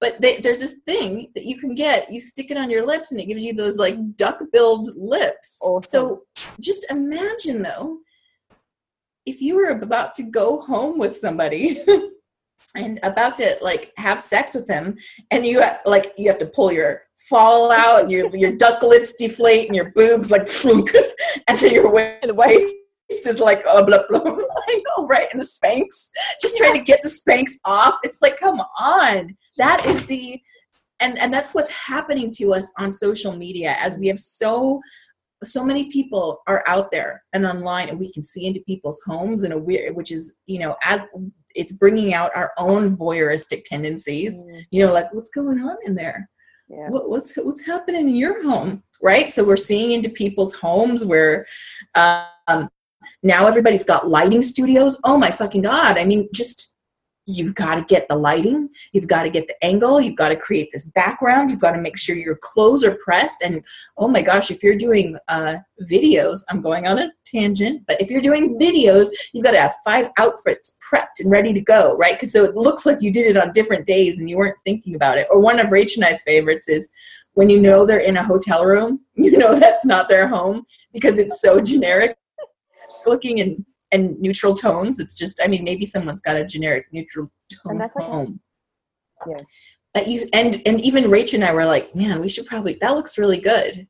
but 0.00 0.20
they, 0.20 0.40
there's 0.40 0.60
this 0.60 0.76
thing 0.86 1.30
that 1.34 1.44
you 1.44 1.58
can 1.58 1.74
get. 1.74 2.10
You 2.12 2.20
stick 2.20 2.50
it 2.50 2.56
on 2.56 2.70
your 2.70 2.86
lips 2.86 3.12
and 3.12 3.20
it 3.20 3.26
gives 3.26 3.44
you 3.44 3.52
those 3.52 3.76
like 3.76 4.16
duck-billed 4.16 4.96
lips. 4.96 5.58
Awesome. 5.62 5.90
so 5.90 6.22
just 6.58 6.86
imagine 6.90 7.62
though 7.62 7.98
if 9.26 9.40
you 9.40 9.56
were 9.56 9.68
about 9.68 10.14
to 10.14 10.22
go 10.22 10.60
home 10.60 10.98
with 10.98 11.16
somebody 11.16 11.82
and 12.74 13.00
about 13.02 13.34
to 13.34 13.56
like 13.60 13.92
have 13.96 14.22
sex 14.22 14.54
with 14.54 14.66
them 14.66 14.96
and 15.30 15.44
you 15.44 15.62
like 15.84 16.12
you 16.16 16.28
have 16.28 16.38
to 16.38 16.46
pull 16.46 16.72
your 16.72 17.02
fall 17.28 17.70
out 17.70 18.02
and 18.02 18.10
your 18.10 18.34
your 18.34 18.52
duck 18.56 18.82
lips 18.82 19.12
deflate 19.18 19.66
and 19.66 19.76
your 19.76 19.90
boobs 19.92 20.30
like 20.30 20.48
flunk 20.48 20.90
and 21.48 21.58
then 21.58 21.72
your 21.72 21.92
waist 21.92 22.74
is 23.10 23.40
like 23.40 23.62
oh 23.66 23.84
blah 23.84 24.02
blah 24.08 24.20
I 24.68 24.82
know 24.86 25.06
right? 25.06 25.26
And 25.32 25.40
the 25.40 25.44
Spanx 25.44 26.10
just 26.40 26.56
trying 26.56 26.74
to 26.74 26.80
get 26.80 27.02
the 27.02 27.08
Spanx 27.08 27.52
off. 27.64 27.96
It's 28.04 28.22
like 28.22 28.38
come 28.38 28.60
on. 28.78 29.36
That 29.58 29.84
is 29.86 30.06
the 30.06 30.40
and 31.00 31.18
and 31.18 31.32
that's 31.32 31.54
what's 31.54 31.70
happening 31.70 32.30
to 32.36 32.54
us 32.54 32.72
on 32.78 32.92
social 32.92 33.36
media 33.36 33.76
as 33.80 33.98
we 33.98 34.06
have 34.08 34.20
so 34.20 34.80
so 35.44 35.64
many 35.64 35.90
people 35.90 36.40
are 36.46 36.62
out 36.66 36.90
there 36.90 37.22
and 37.32 37.46
online 37.46 37.88
and 37.88 37.98
we 37.98 38.12
can 38.12 38.22
see 38.22 38.46
into 38.46 38.60
people's 38.66 39.00
homes 39.06 39.42
in 39.44 39.52
a 39.52 39.58
weird 39.58 39.96
which 39.96 40.12
is 40.12 40.34
you 40.46 40.58
know 40.58 40.76
as 40.84 41.06
it's 41.54 41.72
bringing 41.72 42.14
out 42.14 42.30
our 42.36 42.52
own 42.58 42.96
voyeuristic 42.96 43.64
tendencies. 43.64 44.34
Mm. 44.44 44.62
you 44.70 44.84
know 44.84 44.92
like 44.92 45.12
what's 45.12 45.30
going 45.30 45.60
on 45.60 45.76
in 45.84 45.94
there? 45.94 46.28
Yeah. 46.68 46.88
what, 46.88 47.10
what's 47.10 47.34
what's 47.36 47.66
happening 47.66 48.08
in 48.08 48.14
your 48.14 48.42
home 48.44 48.84
right? 49.02 49.30
So 49.30 49.44
we're 49.44 49.56
seeing 49.56 49.92
into 49.92 50.10
people's 50.10 50.54
homes 50.54 51.04
where 51.04 51.46
um, 51.94 52.68
now 53.22 53.46
everybody's 53.46 53.84
got 53.84 54.08
lighting 54.08 54.42
studios. 54.42 54.98
Oh 55.04 55.18
my 55.18 55.30
fucking 55.30 55.62
god. 55.62 55.98
I 55.98 56.04
mean 56.04 56.28
just 56.34 56.69
you've 57.26 57.54
got 57.54 57.76
to 57.76 57.82
get 57.82 58.06
the 58.08 58.16
lighting, 58.16 58.68
you've 58.92 59.06
got 59.06 59.22
to 59.22 59.30
get 59.30 59.46
the 59.46 59.64
angle, 59.64 60.00
you've 60.00 60.16
got 60.16 60.30
to 60.30 60.36
create 60.36 60.70
this 60.72 60.86
background, 60.90 61.50
you've 61.50 61.60
got 61.60 61.72
to 61.72 61.80
make 61.80 61.98
sure 61.98 62.16
your 62.16 62.36
clothes 62.36 62.84
are 62.84 62.96
pressed. 62.96 63.42
And 63.42 63.64
oh 63.96 64.08
my 64.08 64.22
gosh, 64.22 64.50
if 64.50 64.62
you're 64.62 64.76
doing 64.76 65.16
uh, 65.28 65.56
videos, 65.82 66.40
I'm 66.48 66.60
going 66.60 66.86
on 66.86 66.98
a 66.98 67.12
tangent, 67.24 67.84
but 67.86 68.00
if 68.00 68.10
you're 68.10 68.20
doing 68.20 68.58
videos, 68.58 69.08
you've 69.32 69.44
got 69.44 69.52
to 69.52 69.60
have 69.60 69.74
five 69.84 70.08
outfits 70.18 70.76
prepped 70.90 71.20
and 71.20 71.30
ready 71.30 71.52
to 71.52 71.60
go, 71.60 71.96
right? 71.96 72.14
Because 72.14 72.32
so 72.32 72.44
it 72.44 72.56
looks 72.56 72.86
like 72.86 73.02
you 73.02 73.12
did 73.12 73.26
it 73.26 73.36
on 73.36 73.52
different 73.52 73.86
days 73.86 74.18
and 74.18 74.28
you 74.28 74.36
weren't 74.36 74.56
thinking 74.64 74.94
about 74.94 75.18
it. 75.18 75.28
Or 75.30 75.40
one 75.40 75.60
of 75.60 75.66
Rach 75.66 75.96
and 75.96 76.04
I's 76.04 76.22
favorites 76.22 76.68
is 76.68 76.90
when 77.34 77.48
you 77.48 77.60
know 77.60 77.86
they're 77.86 77.98
in 77.98 78.16
a 78.16 78.24
hotel 78.24 78.64
room, 78.64 79.00
you 79.14 79.36
know 79.36 79.58
that's 79.58 79.84
not 79.84 80.08
their 80.08 80.26
home 80.26 80.64
because 80.92 81.18
it's 81.18 81.40
so 81.40 81.60
generic 81.60 82.16
looking 83.06 83.40
and 83.40 83.64
and 83.92 84.20
neutral 84.20 84.54
tones. 84.54 85.00
It's 85.00 85.18
just, 85.18 85.40
I 85.42 85.46
mean, 85.48 85.64
maybe 85.64 85.86
someone's 85.86 86.20
got 86.20 86.36
a 86.36 86.44
generic 86.44 86.86
neutral 86.92 87.30
tone 87.52 87.72
and 87.72 87.80
that's 87.80 87.94
home. 87.94 88.40
Yeah. 89.26 89.44
But 89.92 90.06
you 90.06 90.28
and 90.32 90.62
and 90.64 90.80
even 90.80 91.04
Rach 91.04 91.34
and 91.34 91.44
I 91.44 91.52
were 91.52 91.66
like, 91.66 91.94
man, 91.94 92.20
we 92.20 92.28
should 92.28 92.46
probably 92.46 92.74
that 92.74 92.94
looks 92.94 93.18
really 93.18 93.40
good, 93.40 93.88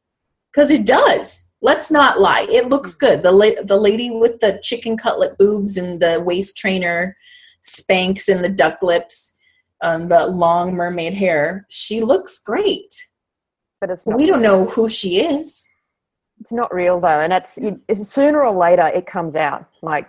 because 0.51 0.71
it 0.71 0.87
does. 0.87 1.47
Let's 1.61 1.91
not 1.91 2.19
lie, 2.19 2.47
it 2.51 2.71
looks 2.71 2.95
good. 2.95 3.23
The 3.23 3.31
la- 3.31 3.63
the 3.63 3.77
lady 3.77 4.11
with 4.11 4.41
the 4.41 4.59
chicken 4.63 4.97
cutlet 4.97 5.37
boobs 5.37 5.77
and 5.77 6.01
the 6.01 6.19
waist 6.21 6.57
trainer, 6.57 7.17
Spanx 7.63 8.29
and 8.29 8.43
the 8.43 8.49
duck 8.49 8.83
lips, 8.83 9.35
um, 9.83 10.09
the 10.09 10.27
long 10.27 10.75
mermaid 10.75 11.13
hair. 11.13 11.67
She 11.69 12.01
looks 12.01 12.39
great. 12.39 13.07
But 13.79 13.91
it's 13.91 14.07
we 14.07 14.25
don't 14.25 14.43
know 14.43 14.65
who 14.65 14.89
she 14.89 15.21
is 15.21 15.67
it's 16.41 16.53
not 16.53 16.73
real 16.75 17.01
though, 17.01 17.21
and 17.21 17.33
it's, 17.33 17.59
it's 17.89 18.09
sooner 18.09 18.43
or 18.43 18.57
later 18.57 18.87
it 18.89 19.07
comes 19.07 19.37
out. 19.37 19.67
Like 19.83 20.09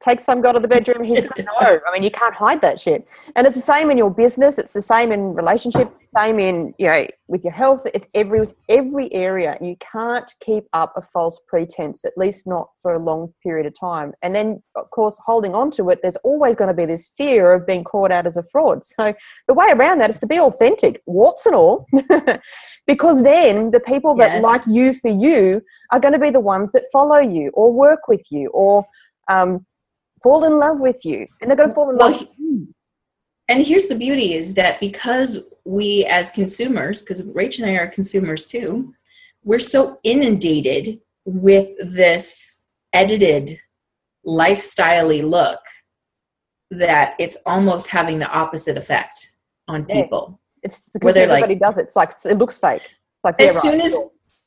take 0.00 0.20
some 0.20 0.42
guy 0.42 0.52
to 0.52 0.60
the 0.60 0.68
bedroom, 0.68 1.04
he's 1.04 1.22
gonna 1.22 1.48
know. 1.60 1.80
I 1.86 1.92
mean, 1.92 2.02
you 2.02 2.10
can't 2.10 2.34
hide 2.34 2.60
that 2.62 2.80
shit. 2.80 3.08
And 3.36 3.46
it's 3.46 3.56
the 3.56 3.62
same 3.62 3.90
in 3.90 3.98
your 3.98 4.10
business. 4.10 4.58
It's 4.58 4.72
the 4.72 4.82
same 4.82 5.12
in 5.12 5.34
relationships. 5.34 5.92
Same 6.16 6.38
in 6.38 6.74
you 6.78 6.86
know 6.86 7.06
with 7.26 7.42
your 7.42 7.52
health. 7.52 7.82
It's 7.92 8.06
every 8.14 8.48
every 8.68 9.12
area. 9.12 9.56
You 9.60 9.76
can't 9.92 10.30
keep 10.40 10.64
up 10.72 10.92
a 10.96 11.02
false 11.02 11.40
pretense, 11.48 12.04
at 12.04 12.12
least 12.16 12.46
not 12.46 12.68
for 12.80 12.94
a 12.94 12.98
long 12.98 13.32
period 13.42 13.66
of 13.66 13.78
time. 13.78 14.12
And 14.22 14.34
then, 14.34 14.62
of 14.76 14.90
course, 14.90 15.18
holding 15.26 15.54
on 15.54 15.70
to 15.72 15.90
it, 15.90 16.00
there's 16.02 16.16
always 16.24 16.56
going 16.56 16.68
to 16.68 16.74
be 16.74 16.86
this 16.86 17.10
fear 17.16 17.52
of 17.52 17.66
being 17.66 17.84
caught 17.84 18.12
out 18.12 18.26
as 18.26 18.36
a 18.36 18.44
fraud. 18.50 18.82
So 18.94 19.12
the 19.48 19.54
way 19.54 19.66
around 19.72 19.98
that 19.98 20.10
is 20.10 20.20
to 20.20 20.26
be 20.26 20.38
authentic, 20.38 21.02
warts 21.06 21.46
and 21.46 21.54
all, 21.54 21.86
because 22.86 23.22
then 23.24 23.72
the 23.72 23.80
people 23.80 24.14
that 24.16 24.34
yes. 24.34 24.42
like 24.42 24.60
you 24.68 24.94
for 24.94 25.10
you 25.10 25.60
are 25.90 25.98
going 25.98 26.14
to 26.14 26.20
be 26.20 26.30
the 26.30 26.40
ones 26.40 26.70
that 26.72 26.84
follow 26.92 27.18
you 27.18 27.50
or 27.54 27.72
work 27.72 28.06
with 28.06 28.22
you 28.30 28.50
or 28.50 28.86
um, 29.28 29.66
fall 30.24 30.44
in 30.44 30.58
love 30.58 30.80
with 30.80 31.04
you 31.04 31.26
and 31.40 31.50
they're 31.50 31.56
going 31.56 31.68
to 31.68 31.74
fall 31.74 31.90
in 31.90 31.98
well, 31.98 32.10
love 32.10 32.20
with 32.22 32.30
you. 32.38 32.74
And 33.48 33.64
here's 33.64 33.86
the 33.86 33.94
beauty 33.94 34.34
is 34.34 34.54
that 34.54 34.80
because 34.80 35.38
we 35.64 36.06
as 36.06 36.30
consumers, 36.30 37.02
because 37.02 37.22
Rach 37.22 37.58
and 37.58 37.68
I 37.68 37.74
are 37.74 37.86
consumers 37.86 38.46
too, 38.46 38.94
we're 39.44 39.58
so 39.58 39.98
inundated 40.02 41.00
with 41.26 41.68
this 41.78 42.62
edited 42.94 43.60
lifestyle 44.24 45.08
look 45.08 45.60
that 46.70 47.14
it's 47.18 47.36
almost 47.44 47.88
having 47.88 48.18
the 48.18 48.30
opposite 48.30 48.78
effect 48.78 49.32
on 49.68 49.84
people. 49.84 50.40
Yeah. 50.62 50.68
It's 50.68 50.88
because 50.88 51.14
everybody 51.14 51.54
like, 51.54 51.60
does 51.60 51.76
it. 51.76 51.82
It's 51.82 51.96
like 51.96 52.14
it 52.24 52.38
looks 52.38 52.56
fake. 52.56 52.82
It's 52.82 53.24
like 53.24 53.38
as 53.38 53.60
soon 53.60 53.80
right. 53.80 53.84
as 53.84 54.00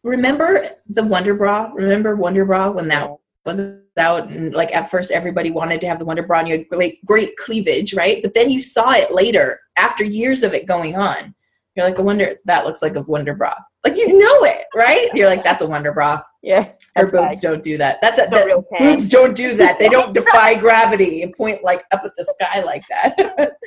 remember 0.04 0.72
the 0.90 1.04
Wonder 1.04 1.36
Bra. 1.36 1.72
Remember 1.76 2.16
Wonder 2.16 2.44
Bra 2.44 2.72
when 2.72 2.88
that 2.88 3.12
was 3.46 3.60
out 4.00 4.30
and 4.30 4.54
like 4.54 4.74
at 4.74 4.90
first 4.90 5.12
everybody 5.12 5.52
wanted 5.52 5.82
to 5.82 5.88
have 5.88 6.00
the 6.00 6.06
wonder 6.06 6.24
bra 6.24 6.40
and 6.40 6.48
you 6.48 6.58
had 6.58 6.68
great, 6.70 7.06
great 7.06 7.36
cleavage 7.38 7.94
right? 7.94 8.22
But 8.22 8.34
then 8.34 8.50
you 8.50 8.60
saw 8.60 8.92
it 8.94 9.12
later 9.12 9.60
after 9.78 10.04
years 10.04 10.44
of 10.44 10.54
it 10.54 10.66
going 10.66 10.96
on. 10.96 11.34
You're 11.76 11.86
like 11.86 12.00
a 12.00 12.02
wonder 12.02 12.36
that 12.46 12.66
looks 12.66 12.82
like 12.82 12.96
a 12.96 13.02
wonder 13.02 13.36
bra. 13.36 13.54
Like 13.84 13.96
you 13.98 14.18
know 14.18 14.44
it 14.44 14.66
right? 14.76 15.10
You're 15.14 15.28
like 15.28 15.44
that's 15.44 15.62
a 15.62 15.68
wonder 15.68 15.92
bra. 15.92 16.22
Yeah 16.42 16.70
her 16.96 17.08
boobs 17.12 17.42
don't 17.42 17.64
do 17.64 17.78
that. 17.78 18.00
That, 18.02 18.16
that, 18.18 18.32
that 18.32 18.64
boobs 18.80 19.10
don't 19.10 19.36
do 19.36 19.56
that. 19.58 19.78
They 19.80 19.90
don't 19.90 20.14
defy 20.20 20.56
gravity 20.56 21.22
and 21.22 21.34
point 21.34 21.64
like 21.64 21.84
up 21.92 22.02
at 22.04 22.12
the 22.18 22.24
sky 22.24 22.62
like 22.62 22.84
that. 22.90 23.58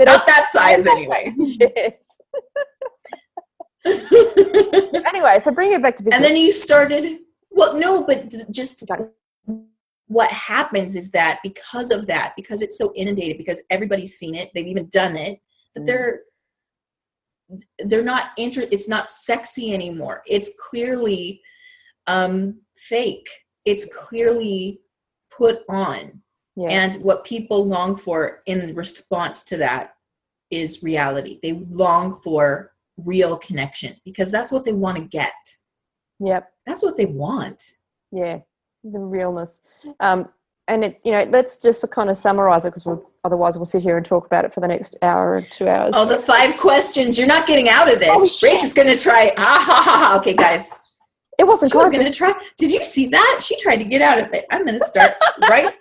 Not 0.00 0.26
that 0.26 0.48
size 0.50 0.86
anyway. 0.86 1.34
Anyway 5.08 5.38
so 5.40 5.50
bring 5.50 5.72
it 5.72 5.82
back 5.82 5.96
to 5.96 6.02
business. 6.02 6.14
and 6.16 6.24
then 6.24 6.36
you 6.36 6.52
started 6.52 7.18
well 7.50 7.74
no 7.78 8.02
but 8.04 8.30
just 8.50 8.84
what 10.08 10.30
happens 10.30 10.96
is 10.96 11.10
that 11.12 11.38
because 11.42 11.90
of 11.90 12.06
that, 12.06 12.32
because 12.36 12.60
it's 12.62 12.76
so 12.78 12.92
inundated, 12.96 13.38
because 13.38 13.60
everybody's 13.70 14.16
seen 14.16 14.34
it, 14.34 14.50
they've 14.54 14.66
even 14.66 14.88
done 14.88 15.16
it, 15.16 15.38
that 15.74 15.82
Mm. 15.82 15.86
they're 15.86 16.20
they're 17.86 18.02
not 18.04 18.30
inter 18.36 18.66
it's 18.70 18.88
not 18.88 19.08
sexy 19.08 19.72
anymore. 19.72 20.22
It's 20.26 20.50
clearly 20.68 21.40
um 22.06 22.60
fake. 22.76 23.28
It's 23.64 23.86
clearly 23.94 24.80
put 25.36 25.60
on. 25.68 26.22
yeah. 26.56 26.68
And 26.70 26.96
what 27.02 27.24
people 27.24 27.66
long 27.66 27.96
for 27.96 28.42
in 28.46 28.74
response 28.74 29.44
to 29.44 29.56
that 29.58 29.94
is 30.50 30.82
reality. 30.82 31.38
They 31.42 31.52
long 31.70 32.18
for 32.24 32.72
real 32.96 33.36
connection 33.36 33.96
because 34.04 34.30
that's 34.30 34.50
what 34.52 34.64
they 34.64 34.72
want 34.72 34.96
to 34.98 35.04
get. 35.04 35.32
yep. 36.18 36.50
That's 36.66 36.82
what 36.82 36.96
they 36.96 37.06
want. 37.06 37.62
Yeah. 38.12 38.40
The 38.84 38.98
realness. 38.98 39.60
Um, 40.00 40.28
and 40.68 40.84
it, 40.84 41.00
you 41.04 41.12
know, 41.12 41.24
let's 41.30 41.56
just 41.58 41.88
kind 41.90 42.10
of 42.10 42.16
summarize 42.16 42.64
it 42.64 42.68
because 42.70 42.84
we'll, 42.84 43.10
otherwise 43.24 43.56
we'll 43.56 43.64
sit 43.64 43.82
here 43.82 43.96
and 43.96 44.04
talk 44.04 44.26
about 44.26 44.44
it 44.44 44.52
for 44.52 44.60
the 44.60 44.68
next 44.68 44.96
hour 45.02 45.34
or 45.36 45.40
two 45.42 45.68
hours. 45.68 45.94
Oh, 45.96 46.04
the 46.04 46.18
five 46.18 46.56
questions. 46.58 47.18
You're 47.18 47.26
not 47.26 47.46
getting 47.46 47.68
out 47.68 47.90
of 47.92 47.98
this. 48.00 48.10
Oh, 48.12 48.26
shit. 48.26 48.60
Rach 48.60 48.64
is 48.64 48.72
going 48.74 48.88
to 48.88 48.98
try. 49.02 49.32
Ah, 49.38 49.42
ha, 49.66 49.82
ha, 49.82 50.08
ha. 50.10 50.16
Okay, 50.18 50.34
guys. 50.34 50.70
it 51.38 51.46
wasn't 51.46 51.72
She 51.72 51.78
was 51.78 51.90
going 51.90 52.04
to 52.04 52.12
try. 52.12 52.34
Did 52.58 52.70
you 52.70 52.84
see 52.84 53.06
that? 53.08 53.40
She 53.42 53.58
tried 53.60 53.76
to 53.78 53.84
get 53.84 54.02
out 54.02 54.18
of 54.22 54.32
it. 54.34 54.44
I'm 54.50 54.64
going 54.66 54.78
to 54.78 54.84
start 54.86 55.14
right 55.48 55.74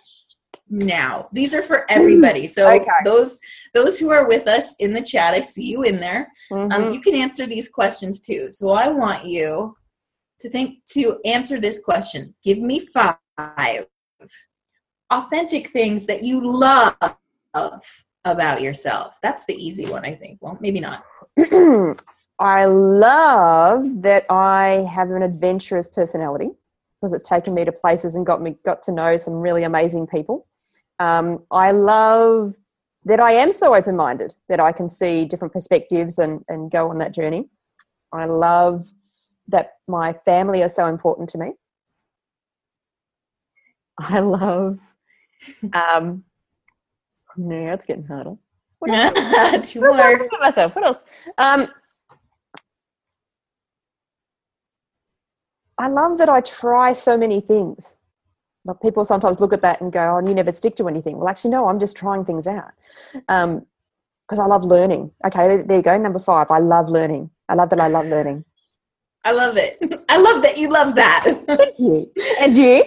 now. 0.69 1.27
These 1.33 1.53
are 1.53 1.61
for 1.61 1.85
everybody. 1.89 2.47
So 2.47 2.69
Okay. 2.69 2.85
those 3.05 3.39
those 3.73 3.97
who 3.97 4.09
are 4.09 4.27
with 4.27 4.47
us 4.47 4.73
in 4.79 4.93
the 4.93 5.01
chat, 5.01 5.33
I 5.33 5.41
see 5.41 5.63
you 5.63 5.83
in 5.83 5.99
there. 5.99 6.31
Mhm. 6.51 6.73
Um, 6.73 6.93
you 6.93 6.99
can 7.01 7.15
answer 7.15 7.45
these 7.45 7.69
questions 7.69 8.19
too. 8.19 8.51
So 8.51 8.71
I 8.71 8.87
want 8.89 9.25
you 9.25 9.76
to 10.39 10.49
think 10.49 10.85
to 10.91 11.19
answer 11.25 11.59
this 11.59 11.79
question. 11.83 12.33
Give 12.43 12.59
me 12.59 12.79
five 12.79 13.17
authentic 15.09 15.71
things 15.71 16.05
that 16.05 16.23
you 16.23 16.45
love 16.45 16.95
about 18.25 18.61
yourself. 18.61 19.17
That's 19.23 19.45
the 19.45 19.55
easy 19.55 19.85
one, 19.85 20.05
I 20.05 20.15
think. 20.15 20.39
Well, 20.41 20.57
maybe 20.61 20.79
not. 20.79 21.03
I 22.39 22.65
love 22.65 24.01
that 24.03 24.25
I 24.29 24.87
have 24.93 25.09
an 25.09 25.23
adventurous 25.23 25.87
personality 25.87 26.51
because 27.01 27.13
it's 27.13 27.27
taken 27.27 27.53
me 27.53 27.65
to 27.65 27.71
places 27.71 28.15
and 28.15 28.25
got 28.25 28.41
me 28.41 28.55
got 28.65 28.83
to 28.83 28.91
know 28.91 29.17
some 29.17 29.35
really 29.35 29.63
amazing 29.63 30.07
people. 30.07 30.45
Um, 30.99 31.43
I 31.51 31.71
love 31.71 32.53
that 33.05 33.19
I 33.19 33.33
am 33.33 33.51
so 33.51 33.73
open 33.73 33.95
minded 33.95 34.33
that 34.49 34.59
I 34.59 34.71
can 34.71 34.89
see 34.89 35.25
different 35.25 35.53
perspectives 35.53 36.19
and, 36.19 36.43
and 36.49 36.69
go 36.69 36.89
on 36.89 36.97
that 36.99 37.13
journey. 37.13 37.49
I 38.11 38.25
love 38.25 38.85
that 39.47 39.73
my 39.87 40.13
family 40.25 40.61
are 40.63 40.69
so 40.69 40.87
important 40.87 41.29
to 41.29 41.37
me. 41.37 41.51
I 43.99 44.19
love 44.19 44.79
um 45.73 46.23
no, 47.37 47.71
it's 47.73 47.85
getting 47.85 48.05
harder. 48.05 48.35
What 48.79 48.91
else? 48.91 49.71
Two 49.73 49.81
more. 49.81 50.27
Myself. 50.39 50.75
What 50.75 50.85
else? 50.85 51.05
Um, 51.37 51.67
I 55.77 55.87
love 55.87 56.17
that 56.17 56.29
I 56.29 56.41
try 56.41 56.93
so 56.93 57.15
many 57.15 57.41
things. 57.41 57.95
Like 58.65 58.81
people 58.81 59.05
sometimes 59.05 59.39
look 59.39 59.53
at 59.53 59.61
that 59.61 59.81
and 59.81 59.91
go, 59.91 60.17
"Oh, 60.17 60.27
you 60.27 60.33
never 60.33 60.51
stick 60.51 60.75
to 60.77 60.87
anything." 60.87 61.17
Well, 61.17 61.29
actually, 61.29 61.51
no. 61.51 61.67
I'm 61.67 61.79
just 61.79 61.95
trying 61.95 62.25
things 62.25 62.47
out 62.47 62.71
because 63.11 64.39
I 64.39 64.45
love 64.45 64.63
learning. 64.63 65.11
Okay, 65.25 65.61
there 65.63 65.77
you 65.77 65.83
go. 65.83 65.97
Number 65.97 66.19
five. 66.19 66.49
I 66.49 66.59
love 66.59 66.89
learning. 66.89 67.29
I 67.47 67.53
love 67.53 67.69
that 67.69 67.79
I 67.79 67.87
love 67.87 68.07
learning. 68.07 68.43
I 69.27 69.31
love 69.31 69.57
it. 69.57 69.77
I 70.07 70.17
love 70.17 70.41
that 70.43 70.57
you 70.57 70.69
love 70.69 70.95
that. 70.95 71.25
Thank 71.47 71.77
you. 71.77 72.09
And 72.39 72.55
you? 72.55 72.81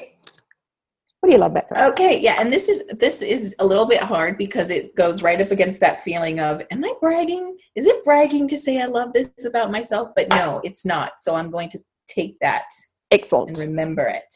What 1.21 1.29
do 1.29 1.33
you 1.33 1.39
love 1.39 1.51
about 1.51 1.69
that? 1.69 1.91
okay, 1.91 2.19
yeah, 2.19 2.41
and 2.41 2.51
this 2.51 2.67
is 2.67 2.83
this 2.99 3.21
is 3.21 3.55
a 3.59 3.67
little 3.67 3.85
bit 3.85 4.01
hard 4.01 4.39
because 4.39 4.71
it 4.71 4.97
goes 4.97 5.23
right 5.23 5.39
up 5.39 5.51
against 5.51 5.81
that 5.81 6.03
feeling 6.03 6.41
of 6.41 6.63
am 6.71 6.83
I 6.83 6.95
bragging? 6.99 7.59
Is 7.77 7.85
it 7.85 8.03
bragging 8.07 8.49
to 8.49 8.57
say 8.57 8.81
I 8.81 8.87
love 8.87 9.13
this 9.13 9.31
about 9.45 9.71
myself? 9.71 10.13
But 10.17 10.31
no, 10.31 10.63
it's 10.65 10.87
not. 10.87 11.13
So 11.21 11.35
I'm 11.35 11.51
going 11.51 11.69
to 11.71 11.81
take 12.09 12.39
that 12.41 12.65
excellent 13.11 13.51
and 13.51 13.59
remember 13.59 14.07
it. 14.07 14.35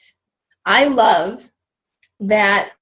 I 0.67 0.85
love 0.85 1.51
that 2.21 2.73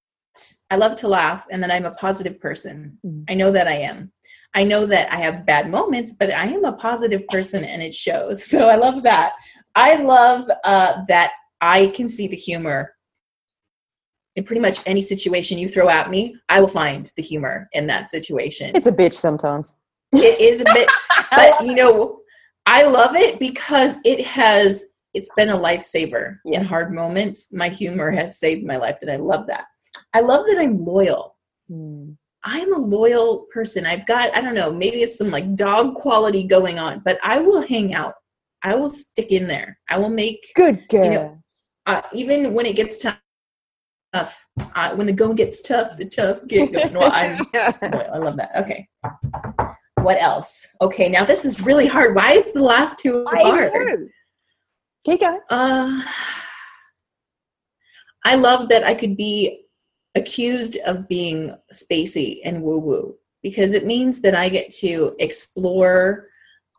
I 0.68 0.74
love 0.74 0.96
to 0.96 1.06
laugh 1.06 1.46
and 1.48 1.62
that 1.62 1.70
I'm 1.70 1.86
a 1.86 1.92
positive 1.92 2.40
person. 2.40 2.98
Mm. 3.06 3.24
I 3.28 3.34
know 3.34 3.52
that 3.52 3.68
I 3.68 3.74
am. 3.74 4.10
I 4.54 4.64
know 4.64 4.86
that 4.86 5.12
I 5.12 5.16
have 5.16 5.46
bad 5.46 5.70
moments, 5.70 6.12
but 6.18 6.30
I 6.30 6.46
am 6.46 6.64
a 6.64 6.72
positive 6.72 7.26
person 7.28 7.64
and 7.64 7.82
it 7.82 7.94
shows. 7.94 8.44
So 8.52 8.68
I 8.68 8.76
love 8.76 9.02
that. 9.04 9.32
I 9.74 9.96
love 9.96 10.50
uh, 10.64 11.02
that 11.08 11.32
I 11.60 11.86
can 11.88 12.08
see 12.08 12.28
the 12.28 12.36
humor 12.36 12.94
in 14.36 14.44
pretty 14.44 14.60
much 14.60 14.80
any 14.86 15.00
situation 15.00 15.58
you 15.58 15.68
throw 15.68 15.88
at 15.88 16.10
me. 16.10 16.36
I 16.48 16.60
will 16.60 16.68
find 16.68 17.10
the 17.16 17.22
humor 17.22 17.68
in 17.72 17.86
that 17.86 18.10
situation. 18.10 18.74
It's 18.74 18.86
a 18.86 18.92
bitch 18.92 19.14
sometimes. 19.14 19.74
It 20.12 20.40
is 20.40 20.60
a 20.60 20.64
bit, 20.74 20.90
but 21.30 21.64
you 21.64 21.74
know, 21.74 22.20
I 22.66 22.84
love 22.84 23.16
it 23.16 23.38
because 23.38 23.96
it 24.04 24.26
has. 24.26 24.84
It's 25.14 25.30
been 25.36 25.50
a 25.50 25.56
lifesaver 25.58 26.38
Yeah. 26.44 26.60
in 26.60 26.64
hard 26.66 26.92
moments. 26.92 27.52
My 27.52 27.68
humor 27.68 28.10
has 28.10 28.38
saved 28.38 28.64
my 28.64 28.76
life, 28.76 28.96
and 29.02 29.10
I 29.10 29.16
love 29.16 29.46
that. 29.48 29.64
I 30.14 30.20
love 30.20 30.46
that 30.46 30.58
I'm 30.58 30.84
loyal. 30.84 31.36
Mm. 31.70 32.16
I'm 32.44 32.74
a 32.74 32.78
loyal 32.78 33.46
person. 33.52 33.86
I've 33.86 34.06
got, 34.06 34.36
I 34.36 34.40
don't 34.40 34.54
know, 34.54 34.72
maybe 34.72 35.02
it's 35.02 35.16
some 35.16 35.30
like 35.30 35.54
dog 35.54 35.94
quality 35.94 36.42
going 36.42 36.78
on, 36.78 37.00
but 37.04 37.18
I 37.22 37.38
will 37.40 37.62
hang 37.66 37.94
out. 37.94 38.14
I 38.62 38.74
will 38.74 38.88
stick 38.88 39.30
in 39.30 39.46
there. 39.46 39.78
I 39.88 39.98
will 39.98 40.10
make, 40.10 40.44
Good 40.54 40.88
girl. 40.88 41.10
know, 41.10 41.42
uh, 41.86 42.02
even 42.12 42.52
when 42.54 42.66
it 42.66 42.76
gets 42.76 42.96
tough, 42.98 43.18
uh, 44.14 44.94
when 44.94 45.06
the 45.06 45.12
going 45.12 45.36
gets 45.36 45.60
tough, 45.60 45.96
the 45.96 46.04
tough 46.04 46.46
get 46.46 46.72
going. 46.72 46.94
Well, 46.94 47.10
I'm, 47.12 47.38
loyal. 47.92 48.10
I 48.12 48.18
love 48.18 48.36
that. 48.36 48.50
Okay. 48.56 48.88
What 50.02 50.20
else? 50.20 50.66
Okay, 50.80 51.08
now 51.08 51.24
this 51.24 51.44
is 51.44 51.60
really 51.60 51.86
hard. 51.86 52.14
Why 52.14 52.32
is 52.32 52.52
the 52.52 52.62
last 52.62 52.98
two 52.98 53.24
I 53.32 53.42
hard? 53.42 53.72
know. 53.72 54.08
Keep 55.04 55.20
going. 55.20 55.40
Uh, 55.48 56.02
I 58.24 58.34
love 58.36 58.68
that 58.68 58.84
I 58.84 58.94
could 58.94 59.16
be 59.16 59.61
accused 60.14 60.76
of 60.86 61.08
being 61.08 61.56
spacey 61.72 62.40
and 62.44 62.62
woo 62.62 62.78
woo 62.78 63.16
because 63.42 63.72
it 63.72 63.86
means 63.86 64.20
that 64.20 64.34
I 64.34 64.48
get 64.48 64.70
to 64.76 65.14
explore 65.18 66.28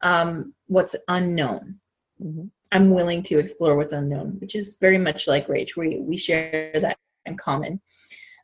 um, 0.01 0.53
what's 0.67 0.95
unknown. 1.07 1.79
Mhm. 2.21 2.49
I'm 2.71 2.89
willing 2.89 3.21
to 3.23 3.37
explore 3.37 3.75
what's 3.75 3.93
unknown, 3.93 4.37
which 4.39 4.55
is 4.55 4.77
very 4.81 4.97
much 4.97 5.27
like 5.27 5.47
Rach. 5.47 5.75
We 5.77 5.99
we 5.99 6.17
share 6.17 6.71
that 6.81 6.97
in 7.25 7.37
common. 7.37 7.81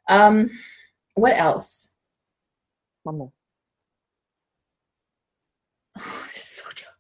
Um, 0.08 0.52
what 1.16 1.36
else? 1.38 1.94
One 3.04 3.18
more. 3.18 3.32
so 6.32 6.64
tough. 6.76 6.96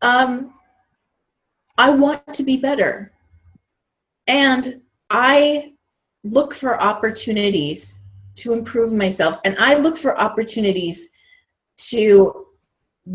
Um, 0.00 0.54
I 1.78 1.90
want 1.90 2.34
to 2.34 2.42
be 2.42 2.56
better. 2.56 3.12
And 4.26 4.82
I 5.10 5.72
look 6.24 6.54
for 6.54 6.80
opportunities 6.80 8.02
to 8.36 8.52
improve 8.52 8.92
myself. 8.92 9.38
And 9.44 9.56
I 9.58 9.74
look 9.74 9.96
for 9.96 10.18
opportunities 10.18 11.10
to 11.90 12.46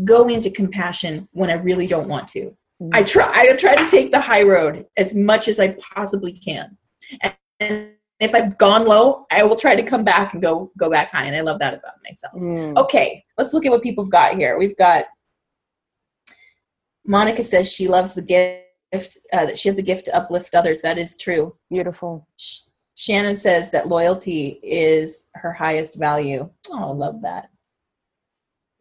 go 0.04 0.28
into 0.28 0.50
compassion 0.50 1.28
when 1.32 1.50
I 1.50 1.54
really 1.54 1.86
don't 1.86 2.08
want 2.08 2.28
to. 2.28 2.56
Mm. 2.80 2.90
I 2.92 3.02
try 3.02 3.30
I 3.34 3.52
try 3.56 3.74
to 3.74 3.86
take 3.86 4.12
the 4.12 4.20
high 4.20 4.42
road 4.42 4.86
as 4.96 5.14
much 5.14 5.48
as 5.48 5.58
I 5.58 5.76
possibly 5.94 6.32
can. 6.32 6.76
And, 7.22 7.34
and 7.60 7.90
if 8.20 8.34
I've 8.34 8.58
gone 8.58 8.86
low, 8.86 9.26
I 9.30 9.42
will 9.42 9.56
try 9.56 9.74
to 9.74 9.82
come 9.82 10.04
back 10.04 10.34
and 10.34 10.42
go 10.42 10.70
go 10.78 10.90
back 10.90 11.10
high. 11.10 11.24
And 11.24 11.34
I 11.34 11.40
love 11.40 11.58
that 11.60 11.74
about 11.74 11.94
myself. 12.04 12.34
Mm. 12.34 12.76
Okay, 12.76 13.24
let's 13.36 13.52
look 13.52 13.66
at 13.66 13.72
what 13.72 13.82
people 13.82 14.04
have 14.04 14.12
got 14.12 14.36
here. 14.36 14.58
We've 14.58 14.76
got 14.76 15.06
Monica 17.06 17.42
says 17.42 17.72
she 17.72 17.88
loves 17.88 18.12
the 18.12 18.22
gift, 18.22 19.18
uh, 19.32 19.46
that 19.46 19.56
she 19.56 19.68
has 19.68 19.76
the 19.76 19.82
gift 19.82 20.04
to 20.04 20.16
uplift 20.16 20.54
others. 20.54 20.82
That 20.82 20.98
is 20.98 21.16
true. 21.16 21.56
Beautiful. 21.70 22.28
Sh- 22.36 22.67
Shannon 22.98 23.36
says 23.36 23.70
that 23.70 23.86
loyalty 23.86 24.58
is 24.60 25.30
her 25.36 25.52
highest 25.52 26.00
value. 26.00 26.50
Oh, 26.68 26.90
I 26.90 26.92
love 26.92 27.22
that. 27.22 27.48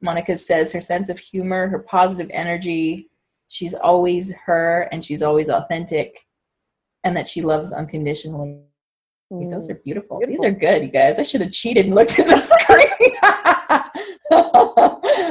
Monica 0.01 0.35
says 0.35 0.71
her 0.71 0.81
sense 0.81 1.09
of 1.09 1.19
humor, 1.19 1.67
her 1.67 1.77
positive 1.77 2.31
energy, 2.33 3.11
she's 3.47 3.75
always 3.75 4.33
her 4.47 4.89
and 4.91 5.05
she's 5.05 5.21
always 5.21 5.49
authentic, 5.49 6.25
and 7.03 7.15
that 7.15 7.27
she 7.27 7.43
loves 7.43 7.71
unconditionally. 7.71 8.57
Mm. 9.31 9.51
Those 9.51 9.69
are 9.69 9.75
beautiful. 9.75 10.17
Beautiful. 10.17 10.43
These 10.43 10.51
are 10.51 10.59
good, 10.59 10.81
you 10.81 10.89
guys. 10.89 11.19
I 11.19 11.23
should 11.23 11.41
have 11.41 11.51
cheated 11.51 11.85
and 11.85 11.93
looked 11.93 12.17
at 12.17 12.25
the 12.25 12.39
screen. 12.41 12.87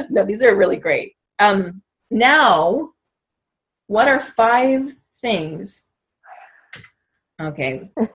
no, 0.10 0.24
these 0.24 0.44
are 0.44 0.54
really 0.54 0.76
great. 0.76 1.16
Um, 1.40 1.82
now, 2.12 2.90
what 3.88 4.06
are 4.06 4.20
five 4.20 4.94
things? 5.20 5.88
Okay, 7.38 7.90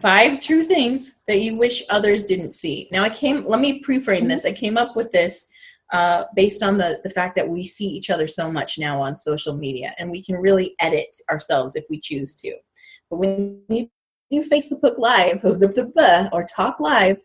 five 0.00 0.40
true 0.40 0.62
things 0.62 1.22
that 1.26 1.40
you 1.40 1.56
wish 1.56 1.82
others 1.90 2.22
didn't 2.22 2.54
see. 2.54 2.88
Now, 2.92 3.02
I 3.02 3.10
came. 3.10 3.44
Let 3.48 3.60
me 3.60 3.80
pre-frame 3.80 4.28
this. 4.28 4.44
I 4.44 4.52
came 4.52 4.78
up 4.78 4.94
with 4.94 5.10
this 5.10 5.48
uh, 5.92 6.24
based 6.36 6.62
on 6.62 6.78
the 6.78 7.00
the 7.02 7.10
fact 7.10 7.34
that 7.34 7.48
we 7.48 7.64
see 7.64 7.86
each 7.86 8.10
other 8.10 8.28
so 8.28 8.50
much 8.50 8.78
now 8.78 9.00
on 9.00 9.16
social 9.16 9.56
media, 9.56 9.92
and 9.98 10.08
we 10.08 10.22
can 10.22 10.36
really 10.36 10.76
edit 10.78 11.08
ourselves 11.30 11.74
if 11.74 11.84
we 11.90 11.98
choose 11.98 12.36
to. 12.36 12.54
But 13.10 13.16
when 13.16 13.60
you 13.68 13.90
you 14.30 14.42
Facebook 14.42 14.96
Live 14.98 15.44
or 16.32 16.44
talk 16.44 16.78
live, 16.78 17.16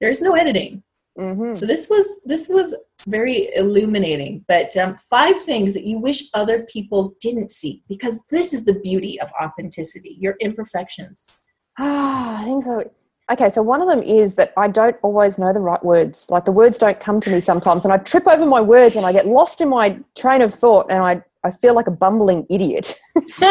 there's 0.00 0.20
no 0.20 0.34
editing. 0.34 0.82
Mm-hmm. 1.18 1.56
So 1.56 1.66
this 1.66 1.88
was 1.88 2.06
this 2.24 2.48
was 2.48 2.74
very 3.06 3.54
illuminating. 3.54 4.44
But 4.48 4.76
um, 4.76 4.98
five 5.08 5.42
things 5.42 5.74
that 5.74 5.84
you 5.84 5.98
wish 5.98 6.24
other 6.34 6.64
people 6.64 7.14
didn't 7.20 7.50
see, 7.50 7.82
because 7.88 8.20
this 8.30 8.52
is 8.52 8.64
the 8.64 8.74
beauty 8.74 9.20
of 9.20 9.30
authenticity. 9.42 10.16
Your 10.20 10.36
imperfections. 10.40 11.30
Ah, 11.78 12.40
I 12.42 12.44
think 12.44 12.64
so. 12.64 12.90
Okay, 13.28 13.50
so 13.50 13.60
one 13.60 13.82
of 13.82 13.88
them 13.88 14.02
is 14.02 14.36
that 14.36 14.52
I 14.56 14.68
don't 14.68 14.96
always 15.02 15.36
know 15.36 15.52
the 15.52 15.60
right 15.60 15.84
words. 15.84 16.30
Like 16.30 16.44
the 16.44 16.52
words 16.52 16.78
don't 16.78 17.00
come 17.00 17.20
to 17.22 17.30
me 17.30 17.40
sometimes, 17.40 17.84
and 17.84 17.92
I 17.92 17.96
trip 17.98 18.26
over 18.28 18.46
my 18.46 18.60
words 18.60 18.94
and 18.94 19.04
I 19.04 19.12
get 19.12 19.26
lost 19.26 19.60
in 19.60 19.68
my 19.68 19.98
train 20.16 20.42
of 20.42 20.54
thought, 20.54 20.86
and 20.90 21.02
I 21.02 21.22
I 21.42 21.50
feel 21.50 21.74
like 21.74 21.86
a 21.86 21.92
bumbling 21.92 22.46
idiot. 22.50 22.98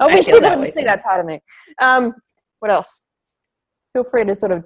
I 0.00 0.06
wish 0.06 0.26
feel 0.26 0.40
people 0.40 0.40
that 0.40 0.74
see 0.74 0.84
that 0.84 1.02
part 1.02 1.20
of 1.20 1.26
me. 1.26 1.40
Um, 1.80 2.14
what 2.60 2.70
else? 2.70 3.02
Feel 3.92 4.04
free 4.04 4.24
to 4.24 4.36
sort 4.36 4.52
of 4.52 4.64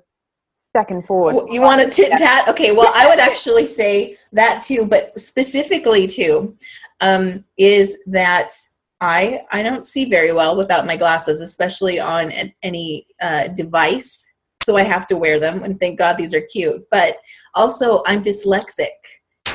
back 0.72 0.90
and 0.90 1.04
forth. 1.04 1.36
You 1.48 1.60
want 1.60 1.82
to 1.82 1.90
tit 1.90 2.12
tat? 2.18 2.48
Okay, 2.48 2.72
well, 2.72 2.92
I 2.94 3.08
would 3.08 3.18
actually 3.18 3.66
say 3.66 4.16
that 4.32 4.62
too, 4.62 4.84
but 4.84 5.18
specifically 5.18 6.06
too, 6.06 6.56
um, 7.00 7.44
is 7.56 7.98
that 8.06 8.52
I 9.00 9.42
I 9.50 9.62
don't 9.62 9.86
see 9.86 10.04
very 10.04 10.32
well 10.32 10.56
without 10.56 10.86
my 10.86 10.96
glasses, 10.96 11.40
especially 11.40 11.98
on 11.98 12.32
any 12.62 13.06
uh, 13.20 13.48
device. 13.48 14.32
So 14.62 14.76
I 14.76 14.82
have 14.82 15.06
to 15.08 15.16
wear 15.16 15.40
them, 15.40 15.62
and 15.64 15.80
thank 15.80 15.98
God 15.98 16.16
these 16.16 16.34
are 16.34 16.42
cute. 16.42 16.84
But 16.90 17.16
also, 17.54 18.02
I'm 18.06 18.22
dyslexic, 18.22 18.88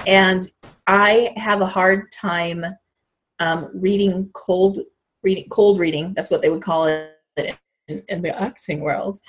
and 0.08 0.48
I 0.88 1.32
have 1.38 1.62
a 1.62 1.68
hard 1.68 2.12
time 2.12 2.66
um, 3.40 3.70
reading 3.74 4.30
cold 4.34 4.80
reading 5.24 5.48
cold 5.50 5.80
reading. 5.80 6.14
That's 6.16 6.32
what 6.32 6.42
they 6.42 6.50
would 6.50 6.64
call 6.64 6.88
it 6.88 7.12
in, 7.88 8.04
in 8.10 8.22
the 8.22 8.40
acting 8.40 8.82
world 8.82 9.20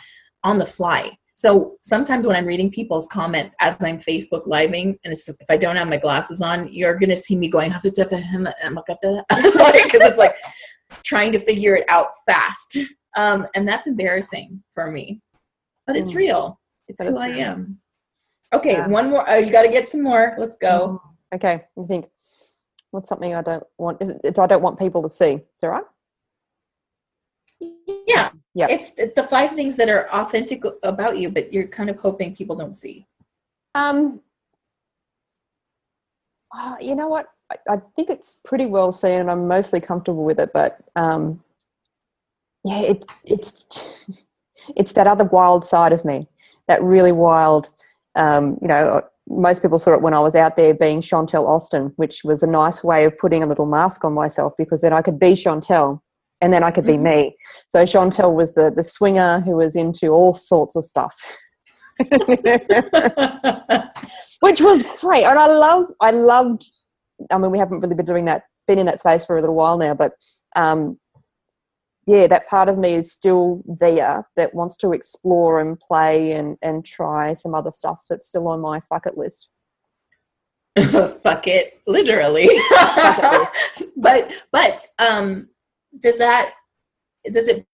on 0.44 0.58
the 0.58 0.66
fly. 0.66 1.18
So 1.46 1.76
sometimes 1.80 2.26
when 2.26 2.34
I'm 2.34 2.44
reading 2.44 2.72
people's 2.72 3.06
comments 3.06 3.54
as 3.60 3.76
I'm 3.80 3.98
Facebook 4.00 4.48
living, 4.48 4.98
and 5.04 5.12
if 5.14 5.46
I 5.48 5.56
don't 5.56 5.76
have 5.76 5.86
my 5.86 5.96
glasses 5.96 6.42
on, 6.42 6.72
you're 6.72 6.98
gonna 6.98 7.14
see 7.14 7.36
me 7.36 7.48
going 7.48 7.72
because 7.84 7.92
it's 9.30 10.18
like 10.18 10.34
trying 11.04 11.30
to 11.30 11.38
figure 11.38 11.76
it 11.76 11.84
out 11.88 12.08
fast, 12.28 12.78
um, 13.16 13.46
and 13.54 13.68
that's 13.68 13.86
embarrassing 13.86 14.60
for 14.74 14.90
me. 14.90 15.20
But 15.86 15.94
it's 15.94 16.10
Mm. 16.10 16.16
real. 16.16 16.60
It's 16.88 17.04
who 17.04 17.16
I 17.16 17.28
am. 17.28 17.78
Okay, 18.52 18.72
Yeah. 18.72 18.88
one 18.88 19.10
more. 19.10 19.24
Oh, 19.30 19.36
you 19.36 19.52
got 19.52 19.62
to 19.62 19.68
get 19.68 19.88
some 19.88 20.02
more. 20.02 20.34
Let's 20.38 20.56
go. 20.56 21.00
Okay, 21.32 21.64
I 21.80 21.84
think 21.86 22.06
what's 22.90 23.08
something 23.08 23.36
I 23.36 23.42
don't 23.42 23.62
want? 23.78 24.02
Is 24.02 24.08
it, 24.24 24.36
I 24.36 24.46
don't 24.48 24.62
want 24.62 24.80
people 24.80 25.08
to 25.08 25.14
see. 25.14 25.34
Is 25.34 25.42
that 25.60 25.68
right? 25.68 25.84
Yeah, 27.60 28.30
Yep. 28.56 28.70
It's 28.70 28.90
the 28.92 29.12
the 29.14 29.22
five 29.22 29.52
things 29.52 29.76
that 29.76 29.90
are 29.90 30.08
authentic 30.10 30.62
about 30.82 31.18
you, 31.18 31.28
but 31.28 31.52
you're 31.52 31.68
kind 31.68 31.90
of 31.90 31.98
hoping 31.98 32.34
people 32.34 32.56
don't 32.56 32.74
see. 32.74 33.06
Um, 33.74 34.20
uh, 36.56 36.76
you 36.80 36.94
know 36.94 37.06
what? 37.06 37.26
I, 37.52 37.56
I 37.74 37.76
think 37.94 38.08
it's 38.08 38.38
pretty 38.46 38.64
well 38.64 38.92
seen, 38.92 39.20
and 39.20 39.30
I'm 39.30 39.46
mostly 39.46 39.78
comfortable 39.78 40.24
with 40.24 40.40
it. 40.40 40.54
But 40.54 40.78
um, 40.96 41.44
yeah, 42.64 42.80
it's 42.80 43.06
it's 43.24 43.84
it's 44.74 44.92
that 44.92 45.06
other 45.06 45.24
wild 45.24 45.66
side 45.66 45.92
of 45.92 46.06
me, 46.06 46.26
that 46.66 46.82
really 46.82 47.12
wild. 47.12 47.70
Um, 48.14 48.56
you 48.62 48.68
know, 48.68 49.02
most 49.28 49.60
people 49.60 49.78
saw 49.78 49.92
it 49.92 50.00
when 50.00 50.14
I 50.14 50.20
was 50.20 50.34
out 50.34 50.56
there 50.56 50.72
being 50.72 51.02
Chantel 51.02 51.46
Austin, 51.46 51.92
which 51.96 52.24
was 52.24 52.42
a 52.42 52.46
nice 52.46 52.82
way 52.82 53.04
of 53.04 53.18
putting 53.18 53.42
a 53.42 53.46
little 53.46 53.66
mask 53.66 54.02
on 54.02 54.14
myself 54.14 54.54
because 54.56 54.80
then 54.80 54.94
I 54.94 55.02
could 55.02 55.18
be 55.18 55.32
Chantel 55.32 56.00
and 56.40 56.52
then 56.52 56.62
I 56.62 56.70
could 56.70 56.84
be 56.84 56.94
Mhm. 56.94 57.02
me. 57.02 57.36
So 57.68 57.84
Chantel 57.84 58.34
was 58.34 58.52
the 58.54 58.70
the 58.74 58.82
swinger 58.82 59.40
who 59.40 59.56
was 59.56 59.76
into 59.76 60.08
all 60.08 60.34
sorts 60.34 60.76
of 60.76 60.84
stuff. 60.84 61.16
which 64.40 64.60
was 64.60 64.82
great 65.00 65.24
and 65.24 65.38
i 65.38 65.46
love 65.46 65.86
i 66.02 66.10
loved 66.10 66.70
i 67.30 67.38
mean 67.38 67.50
we 67.50 67.58
haven't 67.58 67.80
really 67.80 67.94
been 67.94 68.04
doing 68.04 68.26
that 68.26 68.42
been 68.66 68.78
in 68.78 68.84
that 68.84 69.00
space 69.00 69.24
for 69.24 69.38
a 69.38 69.40
little 69.40 69.56
while 69.56 69.78
now 69.78 69.94
but 69.94 70.12
um 70.56 70.98
yeah 72.06 72.26
that 72.26 72.46
part 72.48 72.68
of 72.68 72.76
me 72.76 72.94
is 72.94 73.10
still 73.10 73.62
there 73.80 74.28
that 74.36 74.52
wants 74.54 74.76
to 74.76 74.92
explore 74.92 75.58
and 75.58 75.80
play 75.80 76.32
and 76.32 76.58
and 76.60 76.84
try 76.84 77.32
some 77.32 77.54
other 77.54 77.72
stuff 77.72 78.04
that's 78.10 78.26
still 78.26 78.46
on 78.48 78.60
my 78.60 78.78
bucket 78.90 79.16
list 79.16 79.48
fuck 81.22 81.46
it 81.46 81.80
literally 81.86 82.50
but 83.96 84.30
but 84.52 84.86
um 84.98 85.48
does 86.00 86.18
that 86.18 86.52
does 87.30 87.48
it 87.48 87.66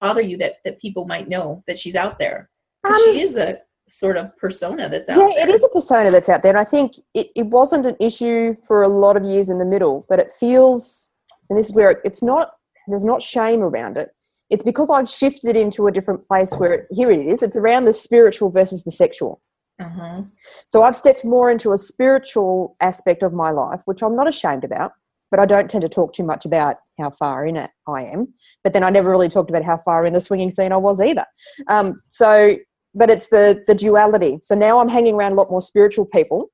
bother 0.00 0.22
you 0.22 0.36
that 0.38 0.56
that 0.64 0.80
people 0.80 1.06
might 1.06 1.28
know 1.28 1.62
that 1.66 1.78
she's 1.78 1.96
out 1.96 2.18
there? 2.18 2.50
Um, 2.84 2.94
she 3.04 3.20
is 3.20 3.36
a 3.36 3.58
sort 3.88 4.16
of 4.16 4.36
persona 4.36 4.88
that's 4.88 5.08
out 5.08 5.18
yeah 5.18 5.30
there 5.34 5.48
it 5.48 5.54
is 5.54 5.64
a 5.64 5.68
persona 5.68 6.10
that's 6.10 6.28
out 6.28 6.42
there 6.42 6.50
and 6.50 6.60
i 6.60 6.64
think 6.64 6.98
it, 7.14 7.28
it 7.34 7.46
wasn't 7.46 7.86
an 7.86 7.96
issue 7.98 8.54
for 8.66 8.82
a 8.82 8.88
lot 8.88 9.16
of 9.16 9.24
years 9.24 9.48
in 9.48 9.58
the 9.58 9.64
middle 9.64 10.04
but 10.10 10.18
it 10.18 10.30
feels 10.30 11.10
and 11.48 11.58
this 11.58 11.68
is 11.68 11.74
where 11.74 11.92
it, 11.92 11.98
it's 12.04 12.22
not 12.22 12.50
there's 12.86 13.06
not 13.06 13.22
shame 13.22 13.62
around 13.62 13.96
it 13.96 14.10
it's 14.50 14.62
because 14.62 14.90
i've 14.90 15.08
shifted 15.08 15.56
into 15.56 15.86
a 15.86 15.90
different 15.90 16.26
place 16.28 16.52
where 16.56 16.74
it, 16.74 16.86
here 16.90 17.10
it 17.10 17.26
is 17.26 17.42
it's 17.42 17.56
around 17.56 17.86
the 17.86 17.92
spiritual 17.94 18.50
versus 18.50 18.84
the 18.84 18.92
sexual 18.92 19.40
uh-huh. 19.80 20.22
So 20.66 20.82
I've 20.82 20.96
stepped 20.96 21.24
more 21.24 21.50
into 21.50 21.72
a 21.72 21.78
spiritual 21.78 22.76
aspect 22.80 23.22
of 23.22 23.32
my 23.32 23.50
life, 23.50 23.82
which 23.84 24.02
I'm 24.02 24.16
not 24.16 24.28
ashamed 24.28 24.64
about, 24.64 24.92
but 25.30 25.40
I 25.40 25.46
don't 25.46 25.70
tend 25.70 25.82
to 25.82 25.88
talk 25.88 26.12
too 26.12 26.24
much 26.24 26.44
about 26.44 26.76
how 26.98 27.10
far 27.10 27.46
in 27.46 27.56
it 27.56 27.70
I 27.86 28.04
am. 28.04 28.32
But 28.64 28.72
then 28.72 28.82
I 28.82 28.90
never 28.90 29.10
really 29.10 29.28
talked 29.28 29.50
about 29.50 29.64
how 29.64 29.76
far 29.78 30.06
in 30.06 30.12
the 30.12 30.20
swinging 30.20 30.50
scene 30.50 30.72
I 30.72 30.76
was 30.76 31.00
either. 31.00 31.24
Um, 31.68 32.00
so, 32.08 32.56
but 32.94 33.10
it's 33.10 33.28
the 33.28 33.62
the 33.66 33.74
duality. 33.74 34.38
So 34.42 34.54
now 34.54 34.80
I'm 34.80 34.88
hanging 34.88 35.14
around 35.14 35.32
a 35.32 35.36
lot 35.36 35.50
more 35.50 35.60
spiritual 35.62 36.06
people. 36.06 36.50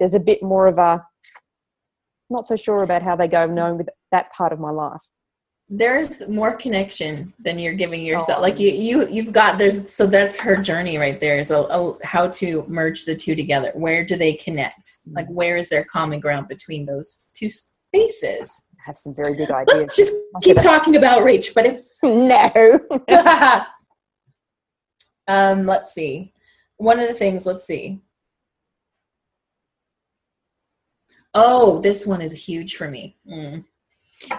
There's 0.00 0.14
a 0.14 0.20
bit 0.20 0.42
more 0.42 0.66
of 0.66 0.78
a 0.78 1.02
not 2.28 2.46
so 2.46 2.56
sure 2.56 2.82
about 2.82 3.02
how 3.02 3.14
they 3.16 3.28
go 3.28 3.46
knowing 3.46 3.78
with 3.78 3.88
that 4.12 4.32
part 4.32 4.52
of 4.52 4.58
my 4.58 4.70
life. 4.70 5.00
there's 5.68 6.26
more 6.28 6.54
connection 6.56 7.32
than 7.44 7.58
you're 7.58 7.74
giving 7.74 8.02
yourself 8.04 8.38
Oh. 8.38 8.42
like 8.42 8.58
you 8.60 8.70
you 8.70 9.08
you've 9.08 9.32
got 9.32 9.58
there's 9.58 9.92
so 9.92 10.06
that's 10.06 10.36
her 10.38 10.56
journey 10.56 10.96
right 10.96 11.18
there 11.20 11.38
is 11.40 11.50
a, 11.50 11.58
a, 11.58 11.96
how 12.04 12.28
to 12.40 12.64
merge 12.68 13.04
the 13.04 13.16
two 13.16 13.34
together 13.34 13.72
where 13.74 14.04
do 14.04 14.14
they 14.16 14.34
connect 14.34 15.00
like 15.18 15.26
where 15.28 15.56
is 15.56 15.68
there 15.68 15.84
common 15.84 16.20
ground 16.20 16.46
between 16.48 16.86
those 16.86 17.22
two 17.34 17.48
spaces 17.96 18.62
I 18.78 18.82
have 18.86 18.98
some 18.98 19.14
very 19.14 19.36
big 19.36 19.50
ideas. 19.50 19.80
let's 19.80 19.96
just 19.96 20.14
keep 20.42 20.58
talking 20.58 20.96
about 20.96 21.22
Rach, 21.22 21.52
but 21.54 21.66
it's 21.66 21.98
no. 22.02 22.80
um 25.28 25.66
let's 25.66 25.92
see. 25.92 26.32
One 26.76 27.00
of 27.00 27.08
the 27.08 27.14
things 27.14 27.46
let's 27.46 27.66
see. 27.66 28.00
Oh 31.34 31.80
this 31.80 32.06
one 32.06 32.22
is 32.22 32.46
huge 32.46 32.76
for 32.76 32.88
me. 32.88 33.16
Mm. 33.30 33.64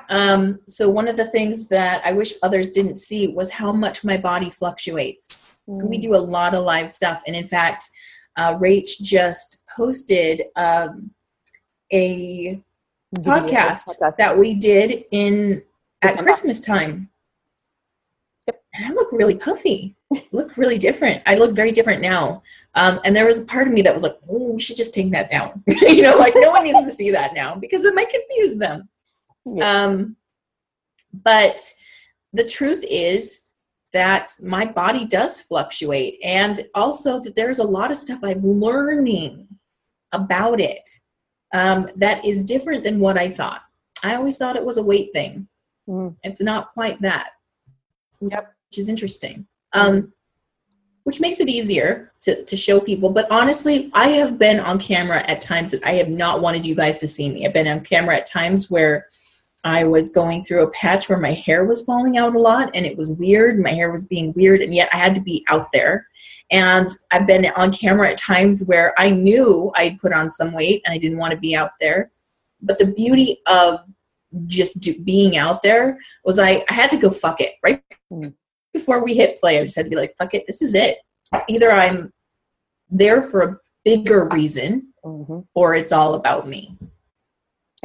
um 0.10 0.60
so 0.68 0.90
one 0.90 1.08
of 1.08 1.18
the 1.18 1.28
things 1.28 1.68
that 1.68 2.02
i 2.04 2.12
wish 2.12 2.34
others 2.42 2.72
didn't 2.72 2.96
see 2.96 3.28
was 3.28 3.52
how 3.52 3.72
much 3.72 4.04
my 4.04 4.18
body 4.18 4.50
fluctuates. 4.50 5.54
We 5.68 5.98
do 5.98 6.16
a 6.16 6.28
lot 6.36 6.56
of 6.56 6.64
live 6.64 6.92
stuff 6.92 7.22
and 7.28 7.36
in 7.36 7.48
fact 7.48 7.84
uh, 8.38 8.54
rach 8.54 9.02
just 9.02 9.64
posted 9.76 10.44
um, 10.56 11.12
a 11.92 12.62
podcast 13.16 14.16
that 14.18 14.38
we 14.38 14.54
did 14.54 15.06
in 15.12 15.64
at 16.02 16.10
December. 16.10 16.24
christmas 16.24 16.62
time. 16.62 17.10
Yep. 18.48 18.64
and 18.74 18.86
i 18.86 18.94
look 18.94 19.12
really 19.12 19.36
puffy. 19.36 19.96
Look 20.32 20.56
really 20.56 20.78
different. 20.78 21.22
I 21.26 21.36
look 21.36 21.52
very 21.54 21.74
different 21.74 22.02
now. 22.02 22.42
Um, 22.76 23.02
and 23.04 23.14
there 23.14 23.26
was 23.26 23.42
a 23.42 23.46
part 23.46 23.68
of 23.68 23.74
me 23.74 23.82
that 23.82 23.94
was 23.94 24.04
like 24.04 24.18
oh 24.30 24.54
we 24.54 24.62
should 24.62 24.78
just 24.78 24.94
take 24.94 25.12
that 25.12 25.30
down. 25.30 25.64
You 25.82 26.02
know 26.04 26.18
like 26.18 26.34
no 26.36 26.52
one 26.52 26.64
needs 26.64 26.86
to 26.86 26.94
see 26.94 27.12
that 27.12 27.34
now 27.34 27.56
because 27.56 27.84
it 27.84 27.96
might 27.96 28.10
confuse 28.10 28.58
them. 28.58 28.88
Yeah. 29.46 29.84
um, 29.84 30.16
but 31.24 31.62
the 32.34 32.44
truth 32.46 32.84
is 32.90 33.46
that 33.94 34.32
my 34.44 34.66
body 34.66 35.06
does 35.06 35.42
fluctuate, 35.42 36.20
and 36.24 36.68
also 36.76 37.20
that 37.22 37.36
there's 37.36 37.60
a 37.60 37.64
lot 37.64 37.90
of 37.90 37.98
stuff 37.98 38.20
I'm 38.24 38.46
learning 38.46 39.48
about 40.12 40.60
it 40.60 40.88
um, 41.58 41.90
that 41.96 42.24
is 42.24 42.44
different 42.44 42.84
than 42.84 43.00
what 43.00 43.18
I 43.18 43.30
thought. 43.30 43.62
I 44.04 44.16
always 44.16 44.38
thought 44.38 44.56
it 44.56 44.64
was 44.64 44.78
a 44.78 44.84
weight 44.84 45.12
thing. 45.12 45.48
Mm. 45.90 46.16
It's 46.24 46.40
not 46.40 46.74
quite 46.74 47.02
that, 47.02 47.32
Yep. 48.22 48.54
which 48.70 48.78
is 48.78 48.90
interesting. 48.90 49.48
Um, 49.74 50.14
which 51.04 51.20
makes 51.20 51.40
it 51.40 51.48
easier 51.48 52.12
to, 52.22 52.44
to 52.44 52.56
show 52.56 52.80
people. 52.80 53.10
But 53.10 53.32
honestly, 53.32 53.90
I 53.94 54.10
have 54.10 54.38
been 54.38 54.60
on 54.60 54.78
camera 54.78 55.20
at 55.30 55.42
times 55.42 55.72
that 55.72 55.82
I 55.84 55.94
have 55.94 56.10
not 56.10 56.42
wanted 56.42 56.66
you 56.66 56.76
guys 56.76 56.98
to 57.00 57.08
see 57.08 57.32
me. 57.32 57.46
I've 57.46 57.54
been 57.54 57.68
on 57.68 57.80
camera 57.80 58.18
at 58.18 58.26
times 58.26 58.70
where 58.70 59.08
I 59.68 59.84
was 59.84 60.08
going 60.08 60.44
through 60.44 60.64
a 60.64 60.72
patch 60.72 61.10
where 61.10 61.20
my 61.20 61.34
hair 61.34 61.66
was 61.66 61.84
falling 61.84 62.18
out 62.18 62.36
a 62.36 62.40
lot 62.40 62.72
and 62.74 62.86
it 62.86 62.98
was 62.98 63.12
weird. 63.12 63.60
My 63.60 63.74
hair 63.74 63.92
was 63.92 64.06
being 64.06 64.32
weird, 64.34 64.62
and 64.62 64.74
yet 64.74 64.90
I 64.94 64.98
had 64.98 65.14
to 65.16 65.22
be 65.22 65.44
out 65.50 65.68
there. 65.74 66.08
And 66.52 66.90
I've 67.12 67.28
been 67.28 67.48
on 67.48 67.74
camera 67.74 68.10
at 68.10 68.18
times 68.18 68.64
where 68.64 68.94
I 68.98 69.10
knew 69.10 69.72
I'd 69.76 70.00
put 70.00 70.14
on 70.14 70.32
some 70.32 70.54
weight 70.54 70.82
and 70.86 70.94
I 70.94 70.98
didn't 70.98 71.18
want 71.18 71.32
to 71.32 71.38
be 71.38 71.54
out 71.54 71.72
there. 71.82 72.12
But 72.62 72.80
the 72.80 72.88
beauty 72.88 73.40
of 73.46 73.82
just 74.46 74.80
do, 74.80 74.98
being 75.00 75.36
out 75.36 75.64
there 75.64 76.00
was 76.24 76.40
I, 76.40 76.64
I 76.70 76.74
had 76.74 76.90
to 76.92 76.98
go 76.98 77.10
fuck 77.10 77.42
it, 77.42 77.56
right? 77.62 77.84
Mm. 78.12 78.34
before 78.72 79.04
we 79.04 79.16
hit 79.16 79.38
play, 79.38 79.60
I 79.60 79.64
just 79.64 79.76
had 79.76 79.86
to 79.86 79.90
be 79.90 79.98
like, 79.98 80.16
fuck 80.18 80.34
it, 80.34 80.48
this 80.48 80.62
is 80.62 80.74
it. 80.76 81.00
Either 81.50 81.72
I'm 81.74 82.14
there 82.90 83.22
for 83.22 83.42
a 83.42 83.58
bigger 83.84 84.30
reason 84.30 84.94
hmm 85.04 85.40
or 85.54 85.76
it's 85.76 85.92
all 85.92 86.14
about 86.14 86.48
me. 86.48 86.78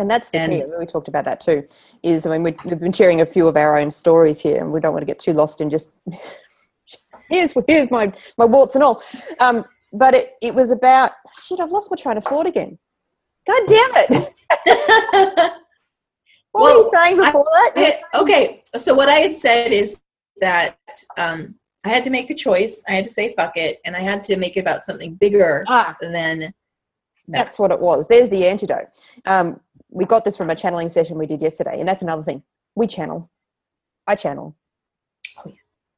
And 0.02 0.10
that's 0.10 0.30
the 0.30 0.38
And- 0.38 0.52
thing. 0.52 0.78
We 0.78 0.84
talked 0.84 1.06
about 1.08 1.24
that 1.26 1.40
too. 1.40 1.64
Is 2.02 2.26
I 2.26 2.30
mean, 2.30 2.42
we- 2.42 2.56
we've 2.68 2.80
been 2.80 2.92
sharing 2.92 3.20
a 3.20 3.26
few 3.26 3.46
of 3.46 3.56
our 3.56 3.76
own 3.78 3.90
stories 3.90 4.40
here, 4.40 4.58
and 4.60 4.72
we 4.72 4.80
don't 4.80 4.92
want 4.92 5.02
to 5.02 5.06
get 5.06 5.20
too 5.20 5.32
lost 5.32 5.60
in 5.60 5.70
just 5.70 5.90
here's 7.30 7.54
here's 7.68 7.90
my 7.90 8.12
my 8.36 8.44
warts 8.44 8.74
and 8.74 8.82
all. 8.82 9.00
Um, 9.38 9.64
but 9.92 10.14
it 10.14 10.32
it 10.42 10.54
was 10.54 10.72
about 10.72 11.12
shit. 11.40 11.60
I've 11.60 11.70
lost 11.70 11.88
my 11.90 11.96
train 11.96 12.16
of 12.16 12.24
thought 12.24 12.46
again. 12.46 12.78
God 13.46 13.62
damn 13.66 13.90
it! 13.96 15.52
What 16.54 16.64
were 16.64 16.82
you 16.82 16.90
saying 16.92 17.16
before 17.16 17.46
that? 17.50 17.72
You 17.76 17.84
I- 18.12 18.20
okay, 18.20 18.62
so 18.76 18.92
what 18.92 19.08
I 19.08 19.14
had 19.20 19.34
said 19.34 19.72
is 19.72 19.98
that 20.40 20.76
um, 21.16 21.54
I 21.84 21.88
had 21.88 22.04
to 22.04 22.10
make 22.10 22.28
a 22.28 22.34
choice. 22.34 22.84
I 22.88 22.92
had 22.92 23.04
to 23.04 23.10
say 23.10 23.32
fuck 23.34 23.56
it, 23.56 23.78
and 23.86 23.96
I 23.96 24.00
had 24.00 24.20
to 24.24 24.36
make 24.36 24.56
it 24.58 24.60
about 24.60 24.82
something 24.82 25.14
bigger 25.14 25.64
Ah, 25.68 25.96
than 26.00 26.12
that. 26.12 26.52
that's 27.28 27.58
what 27.58 27.70
it 27.70 27.80
was. 27.80 28.06
There's 28.06 28.28
the 28.28 28.46
antidote. 28.46 28.88
Um, 29.24 29.60
we 29.92 30.04
got 30.04 30.24
this 30.24 30.36
from 30.36 30.50
a 30.50 30.56
channeling 30.56 30.88
session 30.88 31.18
we 31.18 31.26
did 31.26 31.42
yesterday, 31.42 31.78
and 31.78 31.88
that's 31.88 32.02
another 32.02 32.22
thing. 32.22 32.42
We 32.74 32.86
channel. 32.86 33.30
I 34.06 34.16
channel. 34.16 34.56
Oh, 35.38 35.42
yeah. 35.46 35.54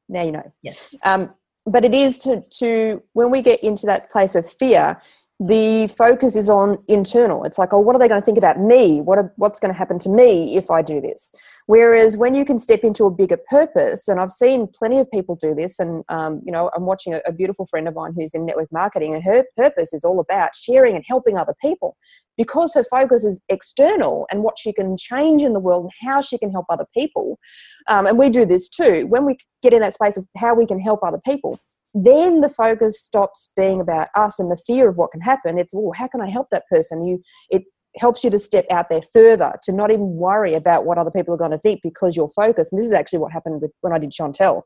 Now 0.09 0.23
you 0.23 0.31
know. 0.31 0.51
Yes. 0.61 0.93
Um, 1.03 1.33
but 1.65 1.83
it 1.83 1.95
is 1.95 2.19
to 2.19 2.41
to 2.59 3.01
when 3.13 3.31
we 3.31 3.41
get 3.41 3.63
into 3.63 3.85
that 3.87 4.11
place 4.11 4.35
of 4.35 4.51
fear, 4.51 5.01
the 5.39 5.87
focus 5.87 6.37
is 6.37 6.49
on 6.49 6.77
internal. 6.87 7.43
It's 7.43 7.57
like, 7.57 7.73
oh, 7.73 7.79
what 7.79 7.93
are 7.93 7.99
they 7.99 8.07
going 8.07 8.21
to 8.21 8.25
think 8.25 8.37
about 8.37 8.57
me? 8.57 9.01
What 9.01 9.17
are, 9.17 9.33
what's 9.35 9.59
going 9.59 9.73
to 9.73 9.77
happen 9.77 9.99
to 9.99 10.09
me 10.09 10.55
if 10.55 10.71
I 10.71 10.81
do 10.81 11.01
this? 11.01 11.33
Whereas 11.65 12.15
when 12.15 12.33
you 12.33 12.45
can 12.45 12.57
step 12.57 12.85
into 12.85 13.05
a 13.05 13.11
bigger 13.11 13.37
purpose, 13.49 14.07
and 14.07 14.19
I've 14.19 14.31
seen 14.31 14.67
plenty 14.67 14.97
of 14.99 15.11
people 15.11 15.35
do 15.35 15.53
this, 15.53 15.79
and 15.79 16.05
um, 16.07 16.41
you 16.45 16.53
know, 16.53 16.71
I'm 16.73 16.85
watching 16.85 17.13
a, 17.13 17.21
a 17.25 17.33
beautiful 17.33 17.65
friend 17.65 17.85
of 17.87 17.95
mine 17.95 18.13
who's 18.15 18.33
in 18.33 18.45
network 18.45 18.71
marketing, 18.71 19.13
and 19.13 19.23
her 19.23 19.43
purpose 19.57 19.93
is 19.93 20.05
all 20.05 20.21
about 20.21 20.55
sharing 20.55 20.95
and 20.95 21.03
helping 21.05 21.37
other 21.37 21.55
people 21.61 21.97
because 22.37 22.73
her 22.73 22.83
focus 22.83 23.25
is 23.25 23.41
external 23.49 24.27
and 24.31 24.43
what 24.43 24.57
she 24.57 24.71
can 24.71 24.95
change 24.97 25.41
in 25.41 25.53
the 25.53 25.59
world 25.59 25.83
and 25.83 26.09
how 26.09 26.21
she 26.21 26.37
can 26.37 26.51
help 26.51 26.65
other 26.69 26.85
people. 26.93 27.39
Um, 27.87 28.05
and 28.07 28.17
we 28.17 28.29
do 28.29 28.45
this 28.45 28.69
too. 28.69 29.05
When 29.07 29.25
we 29.25 29.37
get 29.61 29.73
in 29.73 29.79
that 29.79 29.93
space 29.93 30.17
of 30.17 30.25
how 30.37 30.53
we 30.55 30.65
can 30.65 30.79
help 30.79 31.03
other 31.03 31.21
people, 31.25 31.57
then 31.95 32.41
the 32.41 32.49
focus 32.49 33.01
stops 33.01 33.53
being 33.55 33.79
about 33.79 34.09
us 34.15 34.37
and 34.37 34.51
the 34.51 34.57
fear 34.57 34.89
of 34.89 34.97
what 34.97 35.11
can 35.11 35.21
happen. 35.21 35.57
It's, 35.57 35.73
oh, 35.73 35.93
how 35.95 36.07
can 36.07 36.19
I 36.19 36.29
help 36.29 36.47
that 36.51 36.67
person? 36.69 37.07
You, 37.07 37.23
it 37.49 37.63
helps 37.97 38.21
you 38.21 38.29
to 38.29 38.37
step 38.37 38.65
out 38.69 38.89
there 38.89 39.01
further, 39.13 39.53
to 39.63 39.71
not 39.71 39.91
even 39.91 40.15
worry 40.15 40.53
about 40.55 40.85
what 40.85 40.97
other 40.97 41.09
people 41.09 41.33
are 41.33 41.37
going 41.37 41.51
to 41.51 41.57
think 41.57 41.79
because 41.81 42.17
you're 42.17 42.29
focused. 42.35 42.73
And 42.73 42.79
this 42.79 42.87
is 42.87 42.93
actually 42.93 43.19
what 43.19 43.31
happened 43.31 43.61
with 43.61 43.71
when 43.79 43.93
I 43.93 43.97
did 43.97 44.11
Chantel. 44.11 44.63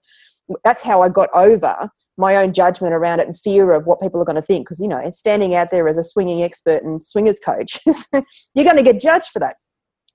That's 0.64 0.82
how 0.82 1.04
I 1.04 1.10
got 1.10 1.30
over 1.36 1.92
my 2.18 2.36
own 2.36 2.52
judgment 2.52 2.96
around 2.96 3.20
it 3.20 3.28
and 3.28 3.40
fear 3.40 3.74
of 3.74 3.86
what 3.86 4.02
people 4.02 4.20
are 4.20 4.26
going 4.26 4.36
to 4.36 4.42
think. 4.42 4.66
Because, 4.66 4.80
you 4.80 4.88
know, 4.88 5.08
standing 5.12 5.54
out 5.54 5.70
there 5.70 5.88
as 5.88 5.98
a 5.98 6.04
swinging 6.04 6.42
expert 6.42 6.84
and 6.84 7.04
swingers 7.04 7.40
coach, 7.40 7.80
you're 7.86 8.66
going 8.66 8.76
to 8.76 8.84
get 8.84 9.00
judged 9.00 9.30
for 9.32 9.40
that. 9.40 9.58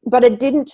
But 0.05 0.25
it 0.25 0.41
didn't, 0.41 0.73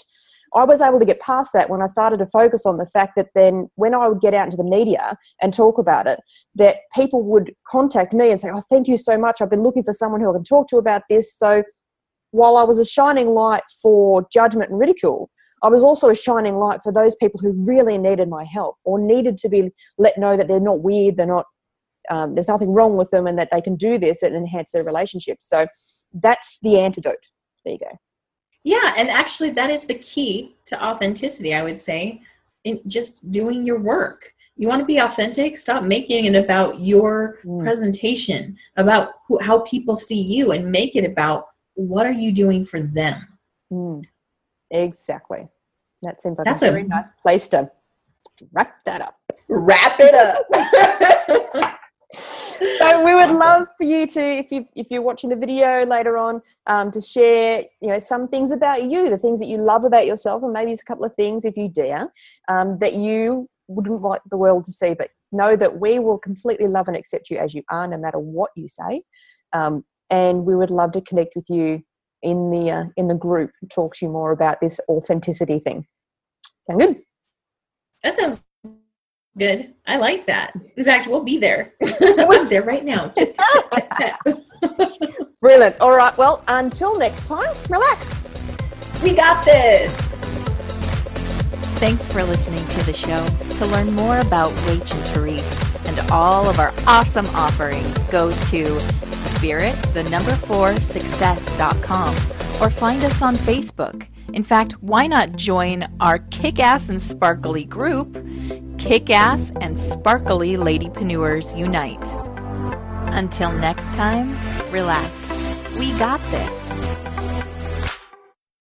I 0.54 0.64
was 0.64 0.80
able 0.80 0.98
to 0.98 1.04
get 1.04 1.20
past 1.20 1.52
that 1.52 1.70
when 1.70 1.80
I 1.80 1.86
started 1.86 2.18
to 2.18 2.26
focus 2.26 2.66
on 2.66 2.76
the 2.76 2.86
fact 2.86 3.12
that 3.16 3.28
then 3.34 3.68
when 3.76 3.94
I 3.94 4.08
would 4.08 4.20
get 4.20 4.34
out 4.34 4.46
into 4.46 4.56
the 4.56 4.64
media 4.64 5.16
and 5.40 5.54
talk 5.54 5.78
about 5.78 6.06
it, 6.06 6.20
that 6.56 6.78
people 6.94 7.22
would 7.22 7.54
contact 7.68 8.12
me 8.12 8.30
and 8.30 8.40
say, 8.40 8.50
Oh, 8.52 8.62
thank 8.68 8.88
you 8.88 8.98
so 8.98 9.16
much. 9.16 9.40
I've 9.40 9.50
been 9.50 9.62
looking 9.62 9.84
for 9.84 9.92
someone 9.92 10.20
who 10.20 10.30
I 10.30 10.34
can 10.34 10.44
talk 10.44 10.68
to 10.68 10.76
about 10.76 11.02
this. 11.08 11.36
So 11.36 11.62
while 12.32 12.56
I 12.56 12.64
was 12.64 12.78
a 12.78 12.84
shining 12.84 13.28
light 13.28 13.62
for 13.80 14.26
judgment 14.32 14.70
and 14.70 14.78
ridicule, 14.78 15.30
I 15.62 15.68
was 15.68 15.82
also 15.82 16.08
a 16.08 16.14
shining 16.14 16.56
light 16.56 16.80
for 16.82 16.92
those 16.92 17.14
people 17.16 17.40
who 17.40 17.52
really 17.52 17.98
needed 17.98 18.28
my 18.28 18.44
help 18.44 18.76
or 18.84 18.98
needed 18.98 19.36
to 19.38 19.48
be 19.48 19.70
let 19.98 20.16
know 20.16 20.36
that 20.36 20.48
they're 20.48 20.58
not 20.58 20.80
weird, 20.80 21.16
they're 21.16 21.26
not, 21.26 21.46
um, 22.08 22.34
there's 22.34 22.48
nothing 22.48 22.72
wrong 22.72 22.96
with 22.96 23.10
them, 23.10 23.26
and 23.26 23.38
that 23.38 23.50
they 23.52 23.60
can 23.60 23.76
do 23.76 23.98
this 23.98 24.22
and 24.22 24.34
enhance 24.34 24.70
their 24.72 24.84
relationship. 24.84 25.38
So 25.40 25.66
that's 26.14 26.58
the 26.62 26.78
antidote. 26.78 27.26
There 27.64 27.74
you 27.74 27.78
go. 27.78 27.98
Yeah, 28.64 28.94
and 28.96 29.08
actually, 29.08 29.50
that 29.50 29.70
is 29.70 29.86
the 29.86 29.94
key 29.94 30.56
to 30.66 30.84
authenticity, 30.84 31.54
I 31.54 31.62
would 31.62 31.80
say, 31.80 32.20
in 32.64 32.80
just 32.86 33.30
doing 33.32 33.64
your 33.64 33.78
work. 33.78 34.34
You 34.56 34.68
want 34.68 34.80
to 34.80 34.86
be 34.86 34.98
authentic? 34.98 35.56
Stop 35.56 35.82
making 35.84 36.26
it 36.26 36.34
about 36.34 36.78
your 36.80 37.38
Mm. 37.44 37.62
presentation, 37.62 38.58
about 38.76 39.12
who, 39.26 39.38
how 39.40 39.60
people 39.60 39.96
see 39.96 40.20
you, 40.20 40.52
and 40.52 40.70
make 40.70 40.94
it 40.94 41.04
about 41.06 41.46
what 41.74 42.04
are 42.04 42.12
you 42.12 42.30
doing 42.32 42.64
for 42.66 42.80
them. 42.82 43.38
Mm, 43.72 44.04
exactly. 44.70 45.48
That 46.02 46.20
seems 46.20 46.36
like 46.36 46.44
That's 46.44 46.62
a 46.62 46.68
a- 46.68 46.70
very 46.70 46.82
nice 46.84 47.10
place 47.22 47.48
to 47.48 47.70
wrap 48.52 48.84
that 48.84 49.00
up. 49.00 49.16
Wrap 49.48 49.96
it 50.00 50.14
up. 50.14 51.74
So 52.60 53.04
we 53.04 53.14
would 53.14 53.30
love 53.30 53.68
for 53.78 53.84
you 53.84 54.06
to, 54.06 54.20
if 54.20 54.52
you 54.52 54.66
if 54.74 54.90
you're 54.90 55.02
watching 55.02 55.30
the 55.30 55.36
video 55.36 55.84
later 55.86 56.18
on, 56.18 56.42
um, 56.66 56.90
to 56.92 57.00
share, 57.00 57.64
you 57.80 57.88
know, 57.88 57.98
some 57.98 58.28
things 58.28 58.52
about 58.52 58.84
you, 58.84 59.08
the 59.08 59.18
things 59.18 59.40
that 59.40 59.46
you 59.46 59.58
love 59.58 59.84
about 59.84 60.06
yourself, 60.06 60.42
and 60.42 60.52
maybe 60.52 60.72
it's 60.72 60.82
a 60.82 60.84
couple 60.84 61.04
of 61.04 61.14
things, 61.14 61.44
if 61.44 61.56
you 61.56 61.68
dare, 61.68 62.12
um, 62.48 62.78
that 62.78 62.94
you 62.94 63.48
wouldn't 63.68 64.02
like 64.02 64.20
the 64.30 64.36
world 64.36 64.64
to 64.66 64.72
see. 64.72 64.94
But 64.94 65.10
know 65.32 65.56
that 65.56 65.80
we 65.80 65.98
will 65.98 66.18
completely 66.18 66.66
love 66.66 66.88
and 66.88 66.96
accept 66.96 67.30
you 67.30 67.38
as 67.38 67.54
you 67.54 67.62
are, 67.70 67.86
no 67.86 67.96
matter 67.96 68.18
what 68.18 68.50
you 68.56 68.68
say. 68.68 69.02
Um, 69.52 69.84
and 70.10 70.44
we 70.44 70.56
would 70.56 70.70
love 70.70 70.92
to 70.92 71.00
connect 71.00 71.36
with 71.36 71.48
you 71.48 71.82
in 72.22 72.50
the 72.50 72.70
uh, 72.70 72.84
in 72.96 73.08
the 73.08 73.14
group, 73.14 73.50
and 73.62 73.70
talk 73.70 73.94
to 73.96 74.04
you 74.04 74.10
more 74.10 74.32
about 74.32 74.60
this 74.60 74.80
authenticity 74.88 75.60
thing. 75.60 75.86
Sound 76.66 76.80
good? 76.80 76.96
that 78.02 78.16
sounds 78.16 78.42
good. 79.38 79.74
I 79.86 79.96
like 79.96 80.26
that. 80.26 80.52
In 80.76 80.84
fact, 80.84 81.08
we'll 81.08 81.24
be 81.24 81.38
there. 81.38 81.74
We're 82.00 82.46
there 82.46 82.62
right 82.62 82.84
now. 82.84 83.08
Tip, 83.08 83.36
tip, 83.36 83.70
tip, 83.72 84.16
tip. 84.24 85.30
Brilliant. 85.40 85.80
All 85.80 85.96
right. 85.96 86.16
Well, 86.16 86.44
until 86.48 86.98
next 86.98 87.26
time, 87.26 87.54
relax. 87.68 88.14
we 89.02 89.14
got 89.14 89.44
this. 89.44 89.94
Thanks 91.78 92.12
for 92.12 92.22
listening 92.22 92.64
to 92.66 92.84
the 92.84 92.92
show. 92.92 93.26
To 93.56 93.66
learn 93.66 93.92
more 93.94 94.18
about 94.18 94.52
Rach 94.66 94.94
and 94.94 95.06
Therese 95.08 95.86
and 95.86 96.10
all 96.10 96.48
of 96.48 96.58
our 96.58 96.74
awesome 96.86 97.26
offerings, 97.28 98.02
go 98.04 98.30
to 98.30 98.80
spirit, 99.10 99.76
the 99.94 100.04
number 100.10 100.34
four, 100.36 100.76
success.com 100.82 102.14
or 102.60 102.68
find 102.68 103.02
us 103.04 103.22
on 103.22 103.34
Facebook. 103.34 104.06
In 104.32 104.44
fact, 104.44 104.74
why 104.82 105.06
not 105.06 105.34
join 105.34 105.86
our 105.98 106.18
kick 106.18 106.60
ass 106.60 106.88
and 106.88 107.02
sparkly 107.02 107.64
group, 107.64 108.14
Kick 108.80 109.10
Ass 109.10 109.52
and 109.60 109.78
Sparkly 109.78 110.52
Ladypreneurs 110.52 111.56
Unite. 111.56 112.00
Until 113.14 113.52
next 113.52 113.94
time, 113.94 114.32
relax. 114.72 115.14
We 115.78 115.92
got 115.98 116.18
this. 116.30 116.69